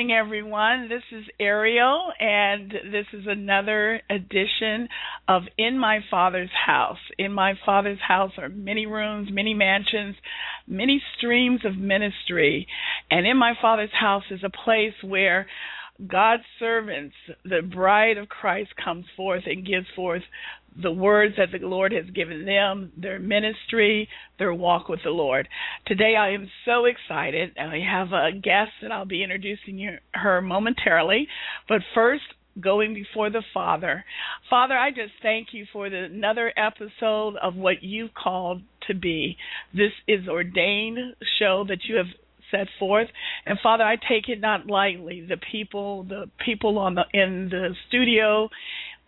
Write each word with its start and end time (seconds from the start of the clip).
morning, 0.00 0.16
everyone. 0.16 0.88
This 0.88 1.02
is 1.12 1.26
Ariel, 1.38 2.10
and 2.18 2.70
this 2.70 3.04
is 3.12 3.26
another 3.26 4.00
edition 4.08 4.88
of 5.28 5.42
In 5.58 5.78
My 5.78 5.98
Father's 6.10 6.48
House. 6.66 6.96
In 7.18 7.34
My 7.34 7.52
Father's 7.66 7.98
House 8.00 8.32
are 8.38 8.48
many 8.48 8.86
rooms, 8.86 9.28
many 9.30 9.52
mansions, 9.52 10.16
many 10.66 11.02
streams 11.18 11.66
of 11.66 11.76
ministry. 11.76 12.66
And 13.10 13.26
In 13.26 13.36
My 13.36 13.52
Father's 13.60 13.92
House 13.92 14.22
is 14.30 14.40
a 14.42 14.48
place 14.48 14.94
where 15.04 15.46
God's 16.08 16.44
servants, 16.58 17.14
the 17.44 17.60
bride 17.60 18.16
of 18.16 18.30
Christ, 18.30 18.70
comes 18.82 19.04
forth 19.18 19.42
and 19.44 19.66
gives 19.66 19.86
forth 19.94 20.22
the 20.80 20.92
words 20.92 21.34
that 21.36 21.48
the 21.52 21.66
Lord 21.66 21.92
has 21.92 22.04
given 22.14 22.44
them, 22.44 22.92
their 22.96 23.18
ministry, 23.18 24.08
their 24.38 24.54
walk 24.54 24.88
with 24.88 25.00
the 25.04 25.10
Lord. 25.10 25.48
Today 25.86 26.14
I 26.16 26.30
am 26.30 26.48
so 26.64 26.84
excited. 26.84 27.56
I 27.58 27.78
have 27.78 28.12
a 28.12 28.32
guest 28.32 28.70
that 28.82 28.92
I'll 28.92 29.04
be 29.04 29.22
introducing 29.22 29.98
her 30.14 30.40
momentarily. 30.40 31.26
But 31.68 31.80
first, 31.94 32.22
going 32.60 32.94
before 32.94 33.30
the 33.30 33.42
Father. 33.54 34.04
Father, 34.48 34.76
I 34.76 34.90
just 34.90 35.12
thank 35.22 35.48
you 35.52 35.66
for 35.72 35.88
the, 35.88 36.04
another 36.04 36.52
episode 36.56 37.36
of 37.40 37.54
what 37.54 37.82
you've 37.82 38.12
called 38.12 38.62
to 38.88 38.94
be. 38.94 39.36
This 39.72 39.92
is 40.08 40.28
ordained 40.28 40.98
show 41.38 41.64
that 41.68 41.78
you 41.88 41.96
have 41.96 42.06
set 42.50 42.66
forth. 42.78 43.08
And 43.46 43.58
Father, 43.62 43.84
I 43.84 43.96
take 43.96 44.28
it 44.28 44.40
not 44.40 44.66
lightly. 44.66 45.24
The 45.26 45.36
people, 45.52 46.04
the 46.04 46.30
people 46.44 46.78
on 46.78 46.96
the 46.96 47.04
in 47.12 47.48
the 47.50 47.74
studio, 47.88 48.48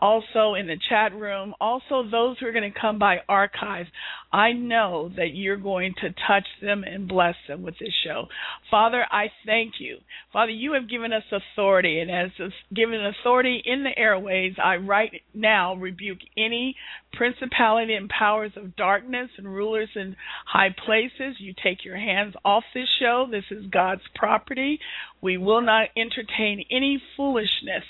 also 0.02 0.54
in 0.54 0.66
the 0.66 0.76
chat 0.88 1.14
room, 1.14 1.54
also 1.60 2.02
those 2.10 2.36
who 2.38 2.46
are 2.46 2.52
going 2.52 2.70
to 2.70 2.78
come 2.78 2.98
by 2.98 3.18
archives. 3.28 3.88
I 4.32 4.52
know 4.52 5.10
that 5.16 5.34
you're 5.34 5.58
going 5.58 5.94
to 6.00 6.14
touch 6.26 6.46
them 6.62 6.84
and 6.84 7.06
bless 7.06 7.34
them 7.46 7.62
with 7.62 7.78
this 7.78 7.92
show. 8.04 8.28
Father, 8.70 9.04
I 9.10 9.26
thank 9.44 9.74
you. 9.78 9.98
Father, 10.32 10.52
you 10.52 10.72
have 10.72 10.88
given 10.88 11.12
us 11.12 11.24
authority, 11.30 12.00
and 12.00 12.10
as 12.10 12.30
given 12.74 13.04
authority 13.04 13.62
in 13.64 13.84
the 13.84 13.98
airways, 13.98 14.54
I 14.62 14.76
right 14.76 15.20
now 15.34 15.74
rebuke 15.74 16.20
any 16.36 16.76
principality 17.12 17.92
and 17.92 18.08
powers 18.08 18.52
of 18.56 18.74
darkness 18.74 19.28
and 19.36 19.46
rulers 19.46 19.90
in 19.94 20.16
high 20.46 20.74
places. 20.86 21.36
You 21.38 21.52
take 21.62 21.84
your 21.84 21.98
hands 21.98 22.34
off 22.42 22.64
this 22.72 22.88
show. 22.98 23.28
This 23.30 23.44
is 23.50 23.66
God's 23.66 24.00
property. 24.14 24.80
We 25.20 25.36
will 25.36 25.60
not 25.60 25.88
entertain 25.96 26.64
any 26.70 27.00
foolishness. 27.16 27.84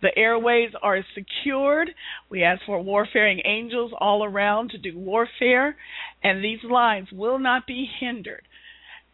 The 0.00 0.16
airways 0.16 0.70
are 0.80 1.04
secured. 1.14 1.90
We 2.30 2.44
ask 2.44 2.62
for 2.64 2.80
warfaring 2.80 3.42
angels 3.44 3.92
all 3.98 4.24
around 4.24 4.70
to 4.70 4.78
do 4.78 4.96
warfare, 4.96 5.76
and 6.22 6.42
these 6.42 6.62
lines 6.68 7.08
will 7.12 7.38
not 7.38 7.66
be 7.66 7.88
hindered. 8.00 8.42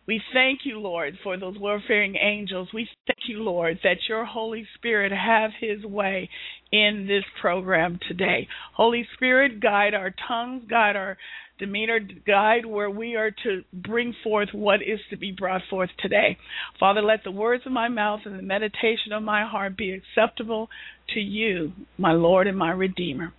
We 0.07 0.21
thank 0.35 0.61
you, 0.65 0.81
Lord, 0.81 1.17
for 1.23 1.39
those 1.39 1.59
warfaring 1.59 2.17
angels. 2.17 2.69
We 2.75 2.89
thank 3.07 3.21
you, 3.27 3.43
Lord, 3.43 3.79
that 3.85 3.97
your 4.07 4.27
Holy 4.27 4.67
Spirit 4.75 5.13
have 5.13 5.51
his 5.59 5.83
way 5.83 6.29
in 6.71 7.07
this 7.09 7.25
program 7.41 7.99
today. 8.07 8.47
Holy 8.75 9.09
Spirit, 9.15 9.61
guide 9.61 9.95
our 9.95 10.15
tongues, 10.29 10.65
guide 10.69 10.97
our 10.97 11.17
demeanor, 11.59 12.01
guide 12.27 12.67
where 12.67 12.91
we 12.91 13.17
are 13.17 13.31
to 13.31 13.63
bring 13.73 14.15
forth 14.23 14.51
what 14.53 14.83
is 14.83 15.01
to 15.09 15.17
be 15.17 15.33
brought 15.33 15.63
forth 15.71 15.91
today. 15.99 16.37
Father, 16.79 17.01
let 17.01 17.25
the 17.25 17.31
words 17.31 17.63
of 17.65 17.73
my 17.73 17.89
mouth 17.89 18.21
and 18.27 18.39
the 18.39 18.43
meditation 18.43 19.13
of 19.13 19.23
my 19.23 19.47
heart 19.47 19.75
be 19.75 19.93
acceptable 19.93 20.69
to 21.15 21.21
you, 21.21 21.73
my 21.97 22.13
Lord 22.13 22.47
and 22.47 22.59
my 22.59 22.73
Redeemer. 22.73 23.33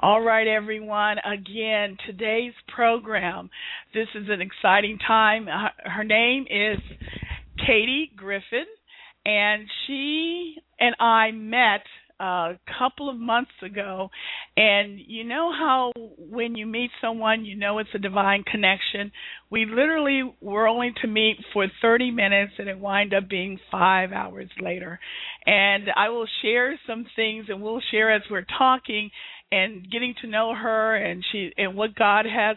All 0.00 0.20
right, 0.22 0.46
everyone. 0.46 1.16
Again, 1.18 1.96
today's 2.06 2.52
program. 2.74 3.50
This 3.94 4.08
is 4.14 4.28
an 4.28 4.40
exciting 4.40 4.98
time. 5.06 5.46
Her- 5.46 5.90
Her 5.90 6.04
name 6.04 6.46
is 6.50 6.78
Katie 7.66 8.10
Griffin, 8.16 8.66
and 9.24 9.68
she 9.86 10.56
and 10.78 10.94
I 11.00 11.30
met 11.30 11.82
a 12.18 12.58
couple 12.78 13.10
of 13.10 13.16
months 13.18 13.50
ago. 13.62 14.10
And 14.56 14.98
you 14.98 15.24
know 15.24 15.52
how 15.52 15.92
when 16.18 16.54
you 16.54 16.66
meet 16.66 16.90
someone, 17.00 17.44
you 17.44 17.56
know 17.56 17.78
it's 17.78 17.90
a 17.94 17.98
divine 17.98 18.42
connection. 18.44 19.12
We 19.50 19.66
literally 19.66 20.22
were 20.40 20.66
only 20.66 20.92
to 21.02 21.06
meet 21.08 21.36
for 21.52 21.66
30 21.82 22.10
minutes, 22.10 22.52
and 22.58 22.68
it 22.68 22.78
wind 22.78 23.12
up 23.12 23.28
being 23.28 23.58
five 23.70 24.12
hours 24.12 24.48
later. 24.60 24.98
And 25.44 25.88
I 25.94 26.08
will 26.08 26.26
share 26.42 26.78
some 26.86 27.04
things, 27.16 27.46
and 27.48 27.60
we'll 27.62 27.82
share 27.90 28.10
as 28.12 28.22
we're 28.30 28.46
talking 28.58 29.10
and 29.52 29.90
getting 29.90 30.14
to 30.22 30.26
know 30.26 30.54
her 30.54 30.96
and 30.96 31.24
she 31.30 31.52
and 31.56 31.76
what 31.76 31.94
God 31.94 32.26
has 32.26 32.56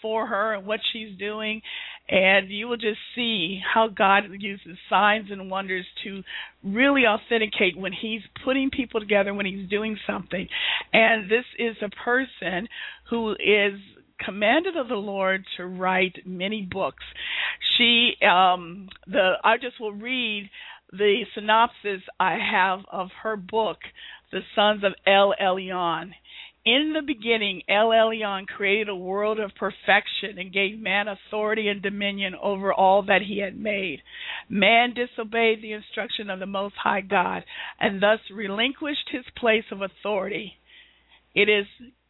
for 0.00 0.26
her 0.26 0.54
and 0.54 0.66
what 0.66 0.80
she's 0.92 1.16
doing. 1.18 1.62
And 2.08 2.50
you 2.50 2.68
will 2.68 2.76
just 2.76 2.98
see 3.14 3.60
how 3.72 3.88
God 3.88 4.24
uses 4.38 4.76
signs 4.90 5.30
and 5.30 5.50
wonders 5.50 5.86
to 6.04 6.22
really 6.62 7.04
authenticate 7.06 7.78
when 7.78 7.92
he's 7.92 8.20
putting 8.44 8.70
people 8.70 9.00
together 9.00 9.32
when 9.32 9.46
he's 9.46 9.68
doing 9.70 9.96
something. 10.06 10.46
And 10.92 11.30
this 11.30 11.46
is 11.58 11.76
a 11.82 11.88
person 11.88 12.68
who 13.08 13.32
is 13.32 13.80
commanded 14.22 14.76
of 14.76 14.88
the 14.88 14.94
Lord 14.94 15.44
to 15.56 15.66
write 15.66 16.16
many 16.26 16.62
books. 16.62 17.02
She 17.76 18.12
um 18.22 18.88
the 19.06 19.34
I 19.42 19.56
just 19.56 19.80
will 19.80 19.92
read 19.92 20.50
the 20.92 21.22
synopsis 21.34 22.02
I 22.20 22.38
have 22.38 22.80
of 22.92 23.08
her 23.22 23.36
book 23.36 23.78
the 24.34 24.42
sons 24.56 24.82
of 24.82 24.92
El 25.06 25.32
Elyon. 25.40 26.10
In 26.66 26.92
the 26.92 27.02
beginning, 27.06 27.62
El 27.68 27.90
Elyon 27.90 28.46
created 28.48 28.88
a 28.88 28.96
world 28.96 29.38
of 29.38 29.54
perfection 29.54 30.38
and 30.38 30.52
gave 30.52 30.76
man 30.76 31.06
authority 31.06 31.68
and 31.68 31.80
dominion 31.80 32.34
over 32.42 32.72
all 32.72 33.02
that 33.02 33.22
he 33.22 33.38
had 33.38 33.56
made. 33.56 34.00
Man 34.48 34.92
disobeyed 34.92 35.62
the 35.62 35.72
instruction 35.72 36.30
of 36.30 36.40
the 36.40 36.46
Most 36.46 36.74
High 36.82 37.02
God 37.02 37.44
and 37.78 38.02
thus 38.02 38.18
relinquished 38.32 39.08
his 39.12 39.24
place 39.36 39.66
of 39.70 39.82
authority. 39.82 40.54
It 41.32 41.48
is 41.48 41.66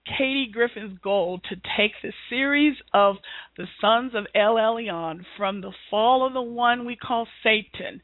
Katie 0.07 0.51
Griffin's 0.51 0.99
goal 1.01 1.41
to 1.51 1.57
take 1.77 1.93
the 2.03 2.13
series 2.31 2.77
of 2.95 3.17
the 3.59 3.67
sons 3.83 4.13
of 4.15 4.27
El 4.35 4.55
Elyon 4.55 5.27
from 5.37 5.61
the 5.61 5.73
fall 5.91 6.27
of 6.27 6.33
the 6.33 6.41
one 6.41 6.87
we 6.87 6.97
call 6.97 7.27
Satan 7.43 8.01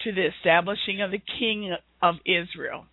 to 0.00 0.12
the 0.12 0.26
establishing 0.26 1.00
of 1.00 1.12
the 1.12 1.22
king 1.38 1.76
of 2.02 2.16
Israel. 2.26 2.86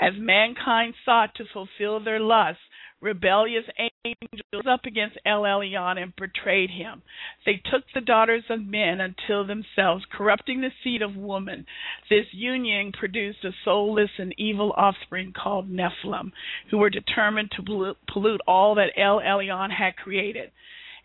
As 0.00 0.14
mankind 0.16 0.94
sought 1.04 1.34
to 1.36 1.44
fulfill 1.44 2.00
their 2.00 2.18
lusts, 2.18 2.62
rebellious 3.00 3.64
angels 4.04 4.66
up 4.66 4.86
against 4.86 5.18
El 5.24 5.42
Elyon 5.42 5.98
and 6.02 6.16
betrayed 6.16 6.70
him. 6.70 7.02
They 7.44 7.56
took 7.56 7.84
the 7.92 8.00
daughters 8.00 8.44
of 8.48 8.66
men 8.66 9.00
unto 9.00 9.44
themselves, 9.46 10.04
corrupting 10.10 10.60
the 10.60 10.72
seed 10.82 11.02
of 11.02 11.16
woman. 11.16 11.66
This 12.08 12.26
union 12.32 12.92
produced 12.92 13.44
a 13.44 13.52
soulless 13.64 14.10
and 14.18 14.34
evil 14.38 14.72
offspring 14.76 15.32
called 15.32 15.70
Nephilim, 15.70 16.32
who 16.70 16.78
were 16.78 16.90
determined 16.90 17.52
to 17.52 17.94
pollute 18.08 18.40
all 18.46 18.74
that 18.74 18.92
El 18.96 19.20
Elyon 19.20 19.70
had 19.70 19.96
created. 19.96 20.50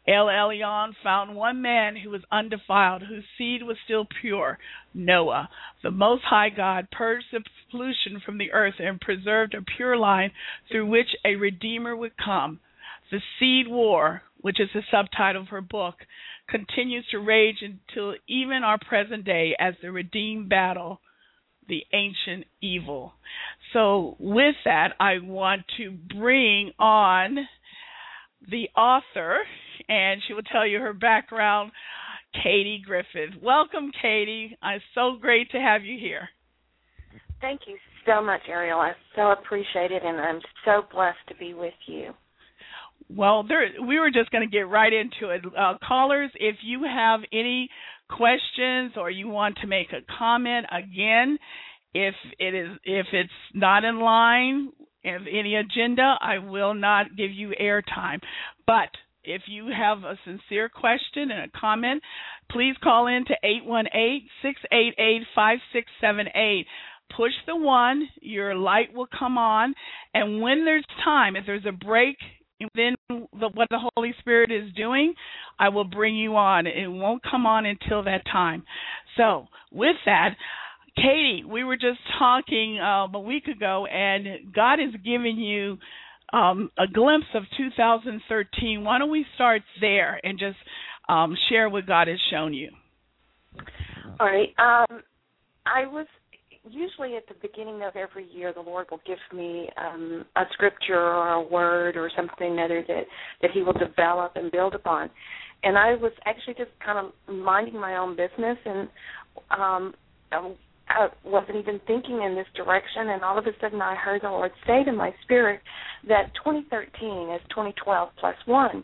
El 0.10 0.26
Elyon 0.26 0.94
found 1.04 1.36
one 1.36 1.62
man 1.62 1.96
who 1.96 2.10
was 2.10 2.24
undefiled, 2.32 3.04
whose 3.04 3.26
seed 3.38 3.62
was 3.62 3.78
still 3.86 4.08
pure, 4.22 4.58
Noah. 4.94 5.50
The 5.84 5.92
Most 5.92 6.24
High 6.24 6.50
God 6.50 6.88
purged 6.92 7.28
the 7.32 7.44
pollution 7.70 8.20
from 8.26 8.40
the 8.40 8.52
earth 8.52 8.76
and 8.80 9.00
preserved 9.00 9.54
a 9.54 9.62
pure 9.62 9.96
line 9.96 10.32
through 10.70 10.88
which 10.88 11.16
a 11.24 11.36
Redeemer 11.36 11.96
would 11.96 12.18
come. 12.18 12.60
The 13.12 13.22
Seed 13.40 13.68
War, 13.68 14.24
which 14.42 14.60
is 14.60 14.70
the 14.74 14.82
subtitle 14.90 15.44
of 15.44 15.50
her 15.50 15.62
book, 15.62 15.96
continues 16.48 17.06
to 17.12 17.20
rage 17.20 17.62
until 17.62 18.16
even 18.28 18.64
our 18.64 18.80
present 18.80 19.26
day 19.26 19.56
as 19.60 19.76
the 19.82 19.92
redeemed 19.92 20.50
battle 20.50 21.02
the 21.68 21.86
ancient 21.94 22.46
evil. 22.62 23.14
So, 23.74 24.16
with 24.20 24.56
that, 24.66 24.94
I 25.00 25.20
want 25.20 25.62
to 25.78 25.92
bring 25.92 26.72
on 26.80 27.48
the 28.50 28.70
author, 28.76 29.38
and 29.88 30.22
she 30.28 30.34
will 30.34 30.44
tell 30.44 30.66
you 30.66 30.80
her 30.80 30.94
background, 30.94 31.72
Katie 32.44 32.82
Griffin. 32.86 33.40
Welcome, 33.42 33.92
Katie. 34.02 34.58
It's 34.64 34.84
so 34.94 35.18
great 35.20 35.50
to 35.52 35.58
have 35.58 35.84
you 35.84 35.98
here. 36.00 36.30
Thank 37.42 37.62
you 37.68 37.78
so 38.06 38.22
much, 38.22 38.42
Ariel. 38.48 38.80
I 38.80 38.92
so 39.16 39.32
appreciate 39.32 39.92
it, 39.92 40.04
and 40.04 40.20
I'm 40.20 40.42
so 40.66 40.84
blessed 40.92 41.18
to 41.30 41.36
be 41.36 41.54
with 41.54 41.74
you. 41.86 42.14
Well, 43.10 43.44
there, 43.44 43.70
we 43.88 44.00
were 44.00 44.12
just 44.12 44.30
going 44.30 44.48
to 44.48 44.52
get 44.52 44.68
right 44.68 44.92
into 44.94 45.34
it. 45.34 45.42
Uh, 45.58 45.76
callers, 45.86 46.32
if 46.36 46.58
you 46.64 46.84
have 46.84 47.22
any 47.32 47.70
questions 48.10 48.94
or 48.98 49.10
you 49.10 49.28
want 49.28 49.58
to 49.62 49.68
make 49.68 49.88
a 49.92 50.02
comment, 50.18 50.68
again, 50.72 51.38
if 51.94 52.14
it 52.38 52.54
is 52.54 52.70
if 52.84 53.08
it's 53.14 53.32
not 53.56 53.84
in 53.84 54.00
line 54.00 54.72
of 55.06 55.22
any 55.32 55.56
agenda, 55.56 56.16
I 56.22 56.38
will 56.38 56.74
not 56.74 57.16
give 57.18 57.32
you 57.32 57.54
airtime. 57.60 58.20
But 58.68 58.90
if 59.30 59.44
you 59.48 59.68
have 59.68 60.00
a 60.00 60.18
sincere 60.26 60.70
question 60.70 61.32
and 61.32 61.44
a 61.52 61.60
comment, 61.60 62.02
please 62.52 62.76
call 62.84 63.08
in 63.08 63.26
to 63.26 63.36
818-688-5678. 64.74 66.66
Push 67.16 67.34
the 67.48 67.56
one, 67.56 68.08
your 68.22 68.56
light 68.56 68.94
will 68.94 69.08
come 69.08 69.38
on, 69.38 69.74
and 70.14 70.42
when 70.42 70.66
there's 70.66 70.86
time, 71.04 71.36
if 71.36 71.46
there's 71.46 71.66
a 71.68 71.72
break 71.72 72.18
within 72.62 72.96
the, 73.08 73.50
what 73.54 73.68
the 73.70 73.80
Holy 73.96 74.14
Spirit 74.20 74.52
is 74.52 74.72
doing, 74.76 75.14
I 75.58 75.70
will 75.70 75.86
bring 75.86 76.16
you 76.16 76.36
on. 76.36 76.68
It 76.68 76.88
won't 76.88 77.24
come 77.24 77.46
on 77.46 77.66
until 77.66 78.04
that 78.04 78.26
time. 78.32 78.64
So, 79.18 79.48
with 79.72 79.96
that, 80.06 80.36
Katie, 80.96 81.44
we 81.50 81.64
were 81.64 81.78
just 81.78 82.00
talking 82.18 82.80
um, 82.80 83.16
a 83.16 83.20
week 83.20 83.48
ago, 83.48 83.86
and 83.86 84.54
God 84.54 84.76
is 84.76 84.94
giving 85.04 85.38
you 85.38 85.78
um, 86.34 86.72
a 86.78 86.88
glimpse 86.88 87.28
of 87.34 87.44
2013. 87.58 88.84
Why 88.84 89.00
don't 89.00 89.12
we 89.12 89.26
start 89.36 89.62
there 89.82 90.20
and 90.24 90.38
just 90.38 90.58
um, 91.08 91.36
share 91.50 91.70
what 91.70 91.86
God 91.88 92.08
has 92.08 92.20
shown 92.32 92.54
you? 92.54 92.72
All 94.20 94.28
right. 94.28 94.50
Um, 94.58 95.02
I 95.66 95.86
was 95.88 96.08
usually 96.70 97.16
at 97.16 97.28
the 97.28 97.36
beginning 97.42 97.82
of 97.84 97.96
every 97.96 98.28
year, 98.32 98.54
the 98.54 98.62
Lord 98.62 98.88
will 98.92 99.02
give 99.06 99.18
me 99.34 99.70
um, 99.78 100.26
a 100.36 100.44
scripture 100.54 101.00
or 101.00 101.34
a 101.34 101.42
word 101.42 101.98
or 101.98 102.12
something 102.16 102.60
other 102.60 102.84
that 102.88 103.04
that 103.42 103.52
He 103.52 103.62
will 103.62 103.74
develop 103.74 104.34
and 104.36 104.52
build 104.52 104.76
upon. 104.76 105.10
And 105.64 105.78
I 105.78 105.96
was 105.96 106.12
actually 106.26 106.54
just 106.54 106.72
kind 106.84 107.08
of 107.08 107.36
minding 107.36 107.80
my 107.80 107.98
own 107.98 108.16
business 108.16 108.58
and 108.66 108.88
um, 109.58 109.94
I 110.90 111.08
wasn't 111.24 111.58
even 111.58 111.80
thinking 111.86 112.22
in 112.24 112.36
this 112.36 112.48
direction, 112.56 113.10
and 113.10 113.24
all 113.24 113.38
of 113.38 113.46
a 113.46 113.52
sudden 113.62 113.82
I 113.82 113.96
heard 113.96 114.22
the 114.24 114.30
Lord 114.30 114.52
say 114.66 114.84
to 114.84 114.92
my 114.92 115.14
spirit 115.24 115.62
that 116.08 116.32
2013 116.44 117.30
is 117.36 117.42
2012 117.50 118.10
plus 118.20 118.36
one. 118.46 118.84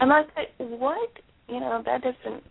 And 0.00 0.12
I 0.12 0.22
said, 0.34 0.46
what? 0.58 1.10
You 1.48 1.60
know, 1.60 1.82
that 1.86 2.02
doesn't 2.02 2.42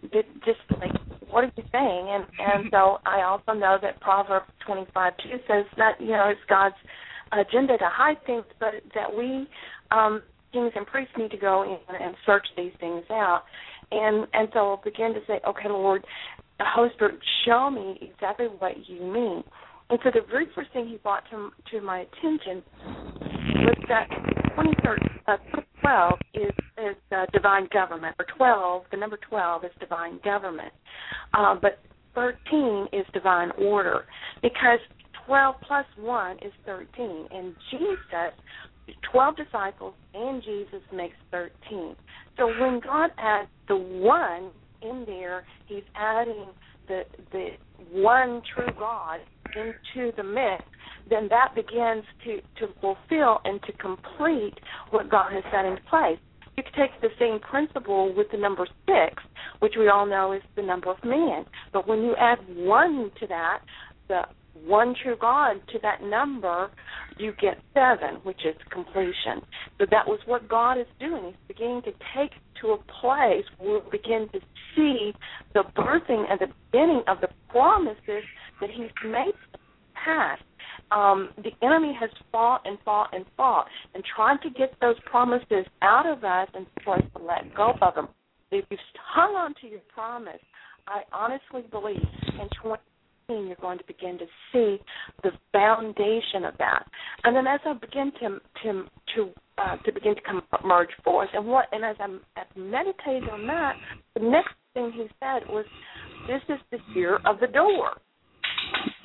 just 0.43 0.59
like 0.81 0.91
what 1.29 1.43
are 1.43 1.51
you 1.55 1.63
saying? 1.71 2.07
And 2.09 2.25
and 2.39 2.69
so 2.71 2.97
I 3.05 3.21
also 3.23 3.53
know 3.53 3.77
that 3.81 3.99
Proverbs 4.01 4.47
25 4.65 5.13
2 5.23 5.29
says 5.47 5.65
that 5.77 5.99
you 5.99 6.11
know 6.11 6.29
it's 6.29 6.39
God's 6.49 6.75
agenda 7.31 7.77
to 7.77 7.89
hide 7.91 8.17
things, 8.25 8.45
but 8.59 8.73
that 8.95 9.15
we 9.15 9.47
um 9.91 10.21
kings 10.53 10.71
and 10.75 10.85
priests 10.87 11.13
need 11.17 11.31
to 11.31 11.37
go 11.37 11.63
in 11.63 11.95
and 11.95 12.15
search 12.25 12.47
these 12.55 12.71
things 12.79 13.03
out. 13.11 13.43
And 13.91 14.27
and 14.33 14.49
so 14.53 14.59
I'll 14.59 14.81
begin 14.83 15.13
to 15.13 15.19
say, 15.27 15.39
okay, 15.47 15.69
Lord, 15.69 16.03
the 16.59 16.65
Holy 16.67 16.89
Spirit 16.95 17.19
show 17.45 17.69
me 17.69 17.97
exactly 18.01 18.47
what 18.47 18.73
you 18.87 19.01
mean. 19.01 19.43
And 19.89 19.99
so 20.03 20.11
the 20.13 20.21
very 20.29 20.47
first 20.53 20.71
thing 20.73 20.87
he 20.87 20.97
brought 20.97 21.23
to 21.31 21.49
to 21.71 21.81
my 21.81 21.99
attention 21.99 22.61
was 23.63 23.77
that 23.87 24.09
2012 24.57 26.13
is 26.33 26.51
is 26.77 26.95
uh, 27.15 27.25
divine 27.31 27.67
government, 27.71 28.15
or 28.19 28.25
12, 28.37 28.83
the 28.91 28.97
number 28.97 29.17
12 29.29 29.65
is 29.65 29.71
divine 29.79 30.19
government, 30.23 30.73
uh, 31.33 31.55
but 31.59 31.79
13 32.15 32.87
is 32.91 33.05
divine 33.13 33.51
order 33.59 34.05
because 34.41 34.79
12 35.25 35.55
plus 35.67 35.85
1 35.97 36.37
is 36.37 36.51
13, 36.65 37.27
and 37.31 37.55
Jesus, 37.71 38.33
12 39.11 39.35
disciples 39.37 39.93
and 40.13 40.41
Jesus 40.43 40.81
makes 40.93 41.15
13. 41.31 41.95
So 42.37 42.47
when 42.47 42.79
God 42.79 43.11
adds 43.17 43.49
the 43.67 43.75
1 43.75 44.51
in 44.81 45.03
there, 45.05 45.45
he's 45.67 45.83
adding 45.95 46.45
the 46.87 47.03
the 47.31 47.49
one 47.91 48.41
true 48.53 48.73
God 48.77 49.19
into 49.55 50.11
the 50.15 50.23
mix, 50.23 50.63
then 51.09 51.27
that 51.29 51.55
begins 51.55 52.03
to 52.25 52.41
to 52.59 52.73
fulfill 52.81 53.39
and 53.45 53.61
to 53.63 53.71
complete 53.73 54.55
what 54.91 55.09
God 55.09 55.31
has 55.33 55.43
set 55.51 55.65
into 55.65 55.81
place. 55.89 56.19
You 56.55 56.63
could 56.63 56.73
take 56.73 57.01
the 57.01 57.09
same 57.19 57.39
principle 57.39 58.13
with 58.15 58.27
the 58.31 58.37
number 58.37 58.67
six, 58.87 59.21
which 59.59 59.73
we 59.77 59.89
all 59.89 60.07
know 60.07 60.33
is 60.33 60.41
the 60.55 60.63
number 60.63 60.89
of 60.89 60.97
man. 61.03 61.45
But 61.71 61.87
when 61.87 62.01
you 62.01 62.15
add 62.15 62.39
one 62.55 63.11
to 63.19 63.27
that, 63.27 63.59
the 64.07 64.23
one 64.65 64.95
true 65.01 65.15
God 65.19 65.57
to 65.73 65.79
that 65.81 66.01
number, 66.01 66.69
you 67.17 67.33
get 67.39 67.57
seven, 67.73 68.15
which 68.23 68.45
is 68.45 68.55
completion. 68.71 69.41
So 69.77 69.85
that 69.91 70.07
was 70.07 70.19
what 70.25 70.47
God 70.47 70.77
is 70.77 70.87
doing. 70.99 71.25
He's 71.27 71.47
beginning 71.47 71.81
to 71.83 71.91
take 72.15 72.31
to 72.61 72.69
a 72.69 72.77
place 73.01 73.45
where 73.59 73.79
we 73.79 73.89
begin 73.91 74.27
to 74.33 74.39
see 74.75 75.13
the 75.53 75.63
birthing 75.75 76.25
and 76.29 76.39
the 76.39 76.47
beginning 76.71 77.03
of 77.07 77.21
the 77.21 77.29
promises 77.49 78.23
that 78.61 78.69
He's 78.69 78.91
made 79.05 79.33
past. 79.93 80.43
Um, 80.91 81.29
the 81.37 81.51
enemy 81.65 81.95
has 81.99 82.09
fought 82.31 82.61
and 82.65 82.77
fought 82.85 83.09
and 83.13 83.25
fought 83.35 83.67
and 83.93 84.03
tried 84.15 84.37
to 84.43 84.49
get 84.49 84.73
those 84.79 84.95
promises 85.05 85.65
out 85.81 86.05
of 86.05 86.23
us 86.23 86.47
and 86.53 86.65
for 86.83 86.95
us 86.95 87.03
to 87.15 87.23
let 87.23 87.53
go 87.55 87.73
of 87.81 87.95
them. 87.95 88.07
If 88.51 88.65
you've 88.69 88.79
hung 88.97 89.35
on 89.35 89.53
to 89.61 89.67
your 89.67 89.81
promise, 89.93 90.39
I 90.87 91.01
honestly 91.11 91.69
believe 91.69 91.97
in 92.39 92.47
20 92.61 92.81
you're 93.29 93.55
going 93.59 93.77
to 93.77 93.83
begin 93.85 94.17
to 94.17 94.25
see 94.53 94.77
the 95.21 95.31
foundation 95.51 96.45
of 96.45 96.57
that. 96.59 96.85
And 97.25 97.35
then 97.35 97.45
as 97.45 97.59
I 97.65 97.73
begin 97.73 98.11
to 98.21 98.39
to 98.63 98.85
to 99.15 99.29
uh, 99.57 99.75
to 99.77 99.91
begin 99.91 100.15
to 100.15 100.21
come 100.21 100.41
merge 100.63 100.89
forth, 101.03 101.29
and 101.33 101.45
what 101.45 101.65
and 101.73 101.83
as 101.83 101.97
I'm 101.99 102.21
as 102.37 102.45
meditating 102.55 103.29
on 103.29 103.45
that, 103.47 103.75
the 104.13 104.21
next 104.21 104.53
thing 104.73 104.93
he 104.93 105.07
said 105.19 105.47
was, 105.49 105.65
"This 106.27 106.41
is 106.47 106.59
the 106.71 106.79
year 106.97 107.19
of 107.25 107.39
the 107.41 107.47
door." 107.47 107.97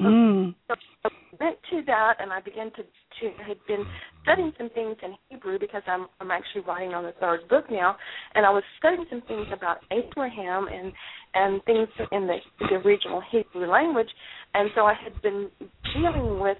Mm. 0.00 0.54
So 0.68 0.74
I 1.04 1.08
went 1.40 1.56
to 1.70 1.82
that, 1.86 2.14
and 2.20 2.32
I 2.32 2.40
began 2.40 2.70
to 2.72 2.82
to 2.82 3.42
had 3.42 3.58
been 3.66 3.84
studying 4.22 4.52
some 4.58 4.70
things 4.70 4.96
in 5.02 5.14
Hebrew 5.28 5.58
because 5.58 5.82
I'm 5.86 6.06
I'm 6.20 6.30
actually 6.30 6.62
writing 6.62 6.94
on 6.94 7.04
the 7.04 7.12
third 7.20 7.48
book 7.48 7.70
now, 7.70 7.96
and 8.34 8.46
I 8.46 8.50
was 8.50 8.62
studying 8.78 9.06
some 9.10 9.22
things 9.22 9.46
about 9.52 9.78
Abraham 9.90 10.68
and 10.68 10.92
and 11.34 11.62
things 11.64 11.88
in 12.10 12.26
the 12.26 12.38
the 12.60 12.76
original 12.76 13.22
Hebrew 13.30 13.66
language, 13.66 14.08
and 14.54 14.70
so 14.74 14.86
I 14.86 14.94
had 14.94 15.20
been 15.22 15.50
dealing 15.94 16.40
with 16.40 16.58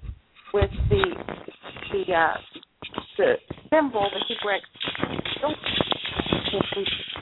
with 0.53 0.71
the 0.89 1.15
the 1.91 2.13
uh, 2.13 2.33
the 3.17 3.33
symbol, 3.69 4.09
the 4.11 4.19
Hebrew. 4.27 4.59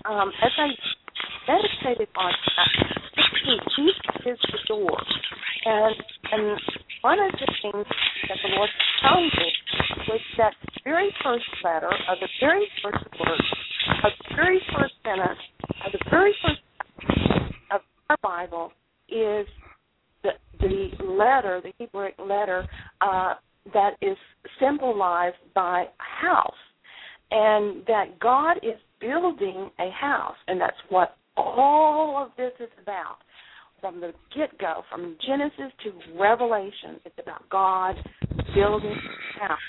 Um, 0.06 0.32
as 0.44 0.52
I 0.58 0.68
meditated 1.48 2.08
on 2.16 2.32
that, 2.58 2.70
Jesus 3.76 4.16
is 4.26 4.40
the 4.52 4.60
door, 4.68 4.98
and 5.66 5.96
and 6.32 6.60
one 7.02 7.20
of 7.20 7.32
the 7.32 7.48
things 7.62 7.86
that 8.30 8.38
the 8.44 8.50
Lord 8.56 8.70
me 9.16 9.52
was 10.08 10.22
that 10.38 10.54
very 10.84 11.14
first 11.24 11.46
letter 11.64 11.92
of 12.10 12.18
the 12.20 12.30
very 12.40 12.68
first 12.84 13.06
word 13.20 13.42
of 14.04 14.12
the 14.30 14.36
very 14.36 14.62
first 14.74 14.94
sentence 15.04 15.40
of 15.86 15.92
the 15.92 16.00
very 16.10 16.34
first 16.44 16.62
of 17.72 17.82
our 18.10 18.18
Bible 18.22 18.72
is 19.10 19.48
the 20.24 20.32
the 20.60 20.92
letter, 21.04 21.62
the 21.64 21.74
Hebrew 21.78 22.10
letter 22.20 22.68
uh, 23.02 23.34
that 23.74 23.92
is 24.02 24.18
symbolized 24.60 25.38
by 25.56 25.86
house. 25.98 26.54
and 27.32 27.86
that 27.88 28.20
God 28.20 28.58
is 28.58 28.78
building 29.00 29.70
a 29.80 29.90
house, 29.92 30.36
and 30.48 30.60
that's 30.60 30.78
what 30.90 31.16
all 31.38 32.24
of 32.24 32.32
this 32.38 32.52
is 32.60 32.70
about. 32.82 33.18
From 33.80 34.00
the 34.00 34.14
get 34.36 34.56
go, 34.60 34.84
from 34.92 35.18
Genesis 35.26 35.74
to 35.84 35.92
Revelation, 36.20 37.00
it's 37.04 37.16
about 37.20 37.50
God 37.50 37.96
building 38.54 38.92
a 38.92 39.40
house. 39.40 39.60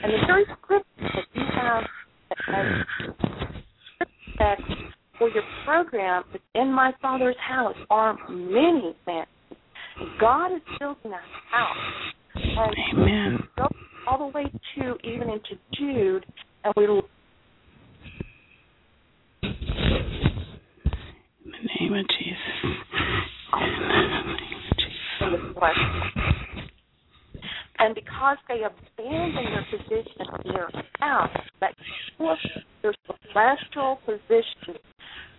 And 0.00 0.12
the 0.12 0.26
very 0.26 0.46
scripture 0.62 0.86
that 0.98 1.24
you 1.34 1.42
have 1.54 1.84
as 4.40 4.58
for 5.18 5.28
your 5.30 5.42
program 5.64 6.22
is 6.32 6.40
in 6.54 6.72
my 6.72 6.92
Father's 7.02 7.36
house 7.46 7.76
are 7.90 8.16
many 8.30 8.96
mansions. 9.06 9.34
God 10.20 10.54
is 10.54 10.62
building 10.78 11.12
a 11.12 11.54
house. 11.54 11.76
And 12.34 12.74
Amen. 12.94 13.38
go 13.56 13.68
all 14.06 14.18
the 14.18 14.38
way 14.38 14.44
to 14.76 14.96
even 15.04 15.28
into 15.28 15.58
Jude, 15.74 16.24
and 16.64 16.72
we 16.76 16.86
In 21.48 21.54
the 21.54 21.60
name 21.80 21.94
of 21.94 22.06
Jesus. 22.08 22.36
In 22.62 22.70
the 23.56 23.88
name 23.88 24.12
of 24.22 24.76
Jesus. 24.76 24.98
And 27.78 27.94
because 27.94 28.36
they 28.48 28.64
abandon 28.64 29.44
their 29.44 29.66
position 29.70 30.26
their 30.44 30.68
house, 31.00 31.30
that 31.60 31.74
their 32.82 32.94
celestial 33.32 33.98
position, 34.04 34.76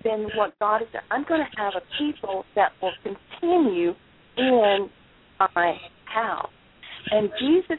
then 0.03 0.29
what 0.35 0.57
God 0.59 0.81
is 0.81 0.87
I'm 1.11 1.25
going 1.27 1.41
to 1.41 1.61
have 1.61 1.73
a 1.75 1.81
people 2.01 2.43
that 2.55 2.71
will 2.81 2.93
continue 3.03 3.93
in 4.37 4.89
my 5.39 5.77
house. 6.05 6.49
And 7.11 7.29
Jesus 7.39 7.77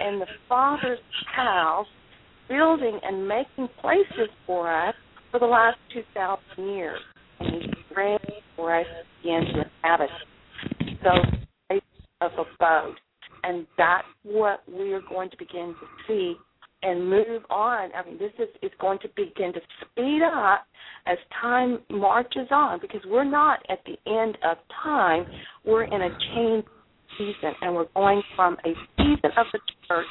in 0.00 0.20
the 0.20 0.26
Father's 0.48 1.00
house, 1.34 1.88
building 2.48 3.00
and 3.02 3.26
making 3.26 3.68
places 3.80 4.30
for 4.46 4.72
us 4.72 4.94
for 5.32 5.40
the 5.40 5.46
last 5.46 5.78
2,000 5.92 6.72
years. 6.72 7.00
And 7.44 7.62
He's 7.62 7.96
ready 7.96 8.34
for 8.56 8.74
us 8.78 8.86
to 8.86 9.22
begin 9.22 9.40
to 9.54 9.62
inhabit 9.62 10.10
those 11.02 11.40
places 11.68 11.84
of 12.20 12.30
abode. 12.32 12.96
And 13.42 13.66
that's 13.76 14.06
what 14.22 14.62
we 14.68 14.92
are 14.94 15.02
going 15.08 15.30
to 15.30 15.36
begin 15.36 15.74
to 15.80 15.86
see 16.08 16.36
and 16.84 17.08
move 17.08 17.42
on. 17.50 17.90
I 17.94 18.04
mean, 18.06 18.18
this 18.18 18.32
is, 18.38 18.48
is 18.62 18.70
going 18.78 18.98
to 19.00 19.08
begin 19.16 19.52
to 19.54 19.60
speed 19.80 20.20
up 20.22 20.66
as 21.06 21.18
time 21.40 21.78
marches 21.90 22.48
on 22.50 22.78
because 22.80 23.00
we're 23.06 23.24
not 23.24 23.60
at 23.70 23.80
the 23.86 23.96
end 24.10 24.38
of 24.44 24.58
time. 24.82 25.26
We're 25.64 25.84
in 25.84 26.02
a 26.02 26.10
change 26.34 26.64
season, 27.18 27.54
and 27.62 27.74
we're 27.74 27.86
going 27.94 28.22
from 28.36 28.56
a 28.64 28.74
season 28.98 29.30
of 29.36 29.46
the 29.52 29.60
church 29.88 30.06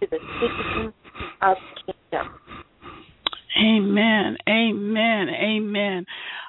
to 0.00 0.06
the 0.10 0.18
season 0.40 0.92
of 1.42 1.56
the 1.86 1.92
kingdom. 2.10 2.34
Amen. 3.58 4.36
Amen. 4.48 5.28
Amen. 5.28 6.06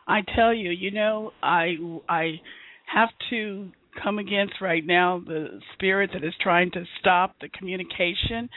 I 0.07 0.21
tell 0.35 0.53
you, 0.53 0.69
you 0.71 0.91
know, 0.91 1.31
I 1.41 1.75
I 2.07 2.39
have 2.93 3.09
to 3.29 3.69
come 4.01 4.19
against 4.19 4.55
right 4.61 4.85
now 4.85 5.21
the 5.25 5.59
spirit 5.73 6.11
that 6.13 6.23
is 6.23 6.33
trying 6.41 6.71
to 6.71 6.83
stop 6.99 7.35
the 7.41 7.49
communication. 7.49 8.49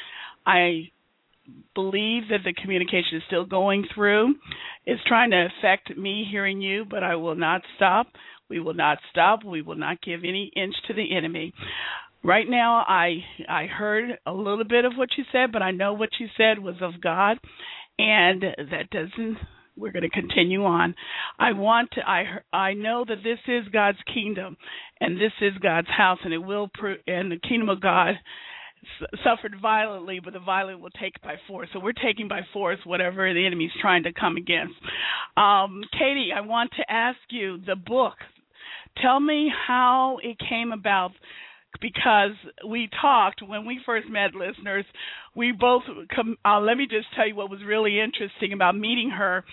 I 0.47 0.91
believe 1.75 2.25
that 2.31 2.41
the 2.45 2.53
communication 2.61 3.19
is 3.19 3.23
still 3.27 3.45
going 3.45 3.87
through. 3.95 4.35
It's 4.85 5.03
trying 5.07 5.31
to 5.31 5.47
affect 5.59 5.97
me 5.97 6.27
hearing 6.31 6.61
you, 6.61 6.85
but 6.89 7.03
I 7.03 7.17
will 7.17 7.37
not 7.37 7.63
stop. 7.77 8.09
We 8.49 8.61
will 8.61 8.75
not 8.75 8.99
stop. 9.11 9.45
We 9.45 9.63
will 9.63 9.77
not 9.77 10.03
give 10.03 10.21
any 10.21 10.51
inch 10.57 10.75
to 10.87 10.95
the 10.95 11.17
enemy. 11.17 11.53
Right 12.25 12.47
now 12.49 12.85
I 12.89 13.19
I 13.49 13.67
heard 13.67 14.19
a 14.27 14.33
little 14.33 14.65
bit 14.65 14.85
of 14.85 14.93
what 14.97 15.11
you 15.17 15.25
said, 15.33 15.53
but 15.53 15.63
I 15.63 15.71
know 15.71 15.93
what 15.93 16.11
you 16.19 16.29
said 16.37 16.59
was 16.59 16.77
of 16.81 17.01
God 17.01 17.39
and 17.99 18.43
that 18.43 18.91
doesn't 18.91 19.39
we're 19.77 19.93
going 19.93 20.03
to 20.03 20.11
continue 20.11 20.65
on. 20.65 20.95
I 21.39 21.53
want 21.53 21.91
to 21.93 22.01
I 22.01 22.25
I 22.53 22.73
know 22.73 23.05
that 23.07 23.23
this 23.23 23.39
is 23.47 23.69
God's 23.73 23.99
kingdom 24.13 24.57
and 25.01 25.17
this 25.17 25.33
is 25.41 25.53
God's 25.63 25.89
house 25.89 26.19
and 26.25 26.33
it 26.33 26.39
will 26.39 26.71
pro- 26.73 26.97
and 27.07 27.31
the 27.31 27.39
kingdom 27.39 27.69
of 27.69 27.81
God 27.81 28.15
suffered 29.25 29.57
violently 29.61 30.21
but 30.23 30.33
the 30.33 30.41
violent 30.41 30.81
will 30.81 30.91
take 30.91 31.21
by 31.23 31.35
force. 31.47 31.69
So 31.73 31.81
we're 31.81 31.93
taking 31.93 32.29
by 32.29 32.41
force 32.53 32.79
whatever 32.85 33.33
the 33.33 33.45
enemy's 33.47 33.71
trying 33.81 34.05
to 34.05 34.13
come 34.13 34.37
against. 34.37 34.75
Um 35.37 35.83
Katie, 35.93 36.31
I 36.35 36.41
want 36.41 36.71
to 36.79 36.91
ask 36.91 37.19
you 37.31 37.59
the 37.67 37.77
book. 37.77 38.15
Tell 39.03 39.21
me 39.21 39.53
how 39.67 40.19
it 40.23 40.39
came 40.49 40.73
about 40.73 41.13
because 41.81 42.33
we 42.67 42.89
talked 43.01 43.43
when 43.47 43.67
we 43.67 43.81
first 43.85 44.09
met 44.09 44.35
listeners. 44.35 44.85
We 45.35 45.53
both 45.53 45.83
come 46.15 46.37
uh, 46.45 46.61
let 46.61 46.77
me 46.77 46.87
just 46.89 47.07
tell 47.15 47.29
you 47.29 47.37
what 47.37 47.51
was 47.51 47.61
really 47.67 48.01
interesting 48.01 48.53
about 48.53 48.77
meeting 48.77 49.11
her 49.11 49.45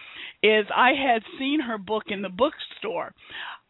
is 0.42 0.66
i 0.76 0.92
had 0.92 1.22
seen 1.40 1.60
her 1.62 1.78
book 1.78 2.04
in 2.08 2.22
the 2.22 2.30
bookstore. 2.30 3.14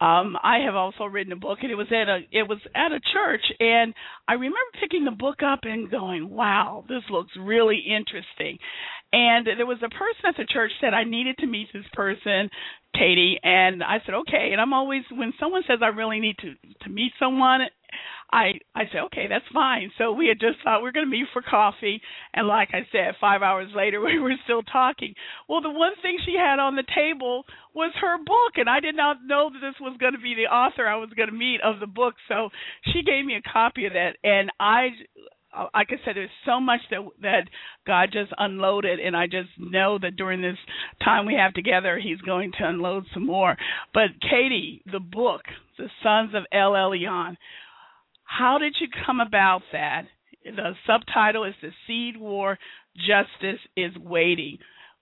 Um 0.00 0.36
i 0.42 0.58
have 0.64 0.74
also 0.74 1.04
written 1.04 1.32
a 1.32 1.36
book 1.36 1.58
and 1.62 1.70
it 1.70 1.76
was 1.76 1.88
at 1.90 2.08
a 2.08 2.20
it 2.32 2.48
was 2.48 2.58
at 2.74 2.92
a 2.92 3.00
church 3.12 3.44
and 3.60 3.94
i 4.28 4.34
remember 4.34 4.78
picking 4.80 5.04
the 5.04 5.10
book 5.10 5.42
up 5.42 5.60
and 5.62 5.90
going 5.90 6.30
wow 6.30 6.84
this 6.88 7.02
looks 7.10 7.32
really 7.38 7.78
interesting. 7.78 8.58
And 9.12 9.46
there 9.46 9.66
was 9.66 9.78
a 9.78 9.88
person 9.88 10.26
at 10.26 10.36
the 10.36 10.46
church 10.46 10.72
said 10.80 10.94
i 10.94 11.04
needed 11.04 11.38
to 11.38 11.46
meet 11.46 11.68
this 11.72 11.84
person 11.92 12.50
katie. 12.94 13.38
And 13.42 13.82
i 13.82 13.98
said 14.04 14.14
okay. 14.14 14.50
And 14.52 14.60
i'm 14.60 14.72
always 14.72 15.02
when 15.10 15.32
someone 15.40 15.62
says 15.66 15.78
i 15.82 15.88
really 15.88 16.20
need 16.20 16.36
to 16.38 16.54
to 16.84 16.90
meet 16.90 17.12
someone 17.18 17.60
I 18.32 18.58
I 18.74 18.84
said, 18.90 19.02
okay, 19.06 19.26
that's 19.28 19.44
fine. 19.52 19.90
So 19.98 20.12
we 20.12 20.28
had 20.28 20.40
just 20.40 20.58
thought 20.64 20.82
we 20.82 20.88
are 20.88 20.92
going 20.92 21.06
to 21.06 21.10
meet 21.10 21.26
for 21.32 21.42
coffee, 21.42 22.00
and 22.32 22.48
like 22.48 22.70
I 22.72 22.86
said, 22.90 23.14
five 23.20 23.42
hours 23.42 23.70
later 23.74 24.00
we 24.04 24.18
were 24.18 24.34
still 24.44 24.62
talking. 24.62 25.14
Well, 25.48 25.60
the 25.60 25.70
one 25.70 25.92
thing 26.02 26.18
she 26.24 26.34
had 26.38 26.58
on 26.58 26.76
the 26.76 26.84
table 26.94 27.44
was 27.74 27.92
her 28.00 28.18
book, 28.18 28.56
and 28.56 28.68
I 28.68 28.80
did 28.80 28.96
not 28.96 29.18
know 29.24 29.50
that 29.52 29.60
this 29.60 29.80
was 29.80 29.96
going 29.98 30.14
to 30.14 30.20
be 30.20 30.34
the 30.34 30.52
author 30.52 30.86
I 30.86 30.96
was 30.96 31.10
going 31.16 31.28
to 31.28 31.34
meet 31.34 31.60
of 31.62 31.80
the 31.80 31.86
book. 31.86 32.14
So 32.28 32.50
she 32.92 33.02
gave 33.02 33.24
me 33.24 33.36
a 33.36 33.52
copy 33.52 33.86
of 33.86 33.92
that, 33.92 34.16
and 34.24 34.50
I 34.58 34.90
like 35.74 35.88
I 35.90 36.04
said, 36.04 36.16
there's 36.16 36.30
so 36.44 36.60
much 36.60 36.80
that 36.90 37.00
that 37.22 37.48
God 37.86 38.10
just 38.12 38.32
unloaded, 38.38 39.00
and 39.00 39.16
I 39.16 39.26
just 39.26 39.50
know 39.58 39.98
that 40.00 40.16
during 40.16 40.42
this 40.42 40.58
time 41.04 41.26
we 41.26 41.34
have 41.34 41.54
together, 41.54 41.98
He's 41.98 42.20
going 42.20 42.52
to 42.58 42.68
unload 42.68 43.04
some 43.12 43.26
more. 43.26 43.56
But 43.92 44.20
Katie, 44.20 44.82
the 44.90 45.00
book, 45.00 45.42
The 45.78 45.88
Sons 46.02 46.34
of 46.34 46.44
El 46.52 46.72
Elyon, 46.72 47.36
how 48.24 48.58
did 48.58 48.74
you 48.80 48.88
come 49.06 49.20
about 49.20 49.62
that? 49.72 50.02
The 50.44 50.72
subtitle 50.86 51.44
is 51.44 51.54
The 51.62 51.70
Seed 51.86 52.20
War 52.20 52.58
Justice 52.96 53.60
is 53.76 53.92
Waiting. 53.98 54.58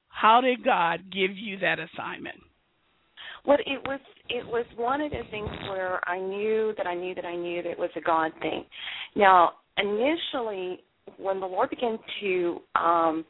How 0.09 0.41
did 0.41 0.65
God 0.65 1.05
give 1.11 1.37
you 1.37 1.59
that 1.59 1.79
assignment? 1.79 2.37
Well, 3.45 3.59
it 3.67 3.83
was 3.87 4.01
it 4.29 4.47
was 4.47 4.65
one 4.77 5.01
of 5.01 5.11
the 5.11 5.23
things 5.31 5.51
where 5.69 6.01
I 6.09 6.21
knew 6.21 6.75
that 6.77 6.87
I 6.87 6.95
knew 6.95 7.15
that 7.15 7.25
I 7.25 7.35
knew 7.35 7.63
that 7.63 7.71
it 7.71 7.79
was 7.79 7.91
a 7.97 8.01
God 8.01 8.31
thing. 8.41 8.65
Now, 9.17 9.53
initially, 9.79 10.85
when 11.19 11.41
the 11.41 11.47
Lord 11.47 11.71
began 11.71 11.99
to 12.21 12.61
um, 12.75 13.25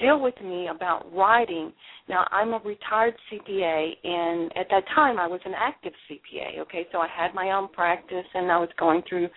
deal 0.00 0.20
with 0.20 0.34
me 0.42 0.68
about 0.68 1.12
writing, 1.12 1.72
now 2.08 2.26
I'm 2.30 2.52
a 2.52 2.58
retired 2.58 3.14
CPA, 3.30 3.90
and 4.04 4.52
at 4.56 4.66
that 4.70 4.84
time 4.94 5.18
I 5.18 5.26
was 5.26 5.40
an 5.44 5.52
active 5.56 5.92
CPA. 6.08 6.60
Okay, 6.60 6.86
so 6.92 6.98
I 6.98 7.08
had 7.14 7.34
my 7.34 7.52
own 7.52 7.68
practice, 7.68 8.24
and 8.34 8.50
I 8.50 8.58
was 8.58 8.68
going 8.78 9.02
through 9.08 9.28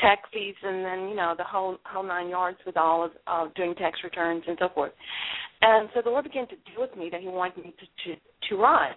tax 0.00 0.22
fees, 0.32 0.54
and 0.62 0.84
then 0.84 1.08
you 1.08 1.16
know 1.16 1.34
the 1.36 1.44
whole 1.44 1.78
whole 1.84 2.02
nine 2.02 2.28
yards 2.28 2.58
with 2.66 2.76
all 2.76 3.04
of 3.04 3.12
uh, 3.26 3.46
doing 3.56 3.74
tax 3.74 3.98
returns 4.04 4.42
and 4.46 4.56
so 4.60 4.68
forth. 4.74 4.92
And 5.62 5.88
so 5.94 6.02
the 6.02 6.10
Lord 6.10 6.24
began 6.24 6.46
to 6.48 6.54
deal 6.54 6.80
with 6.80 6.96
me 6.96 7.08
that 7.10 7.20
He 7.20 7.28
wanted 7.28 7.64
me 7.64 7.74
to 7.78 8.14
to, 8.14 8.20
to 8.50 8.56
write, 8.56 8.96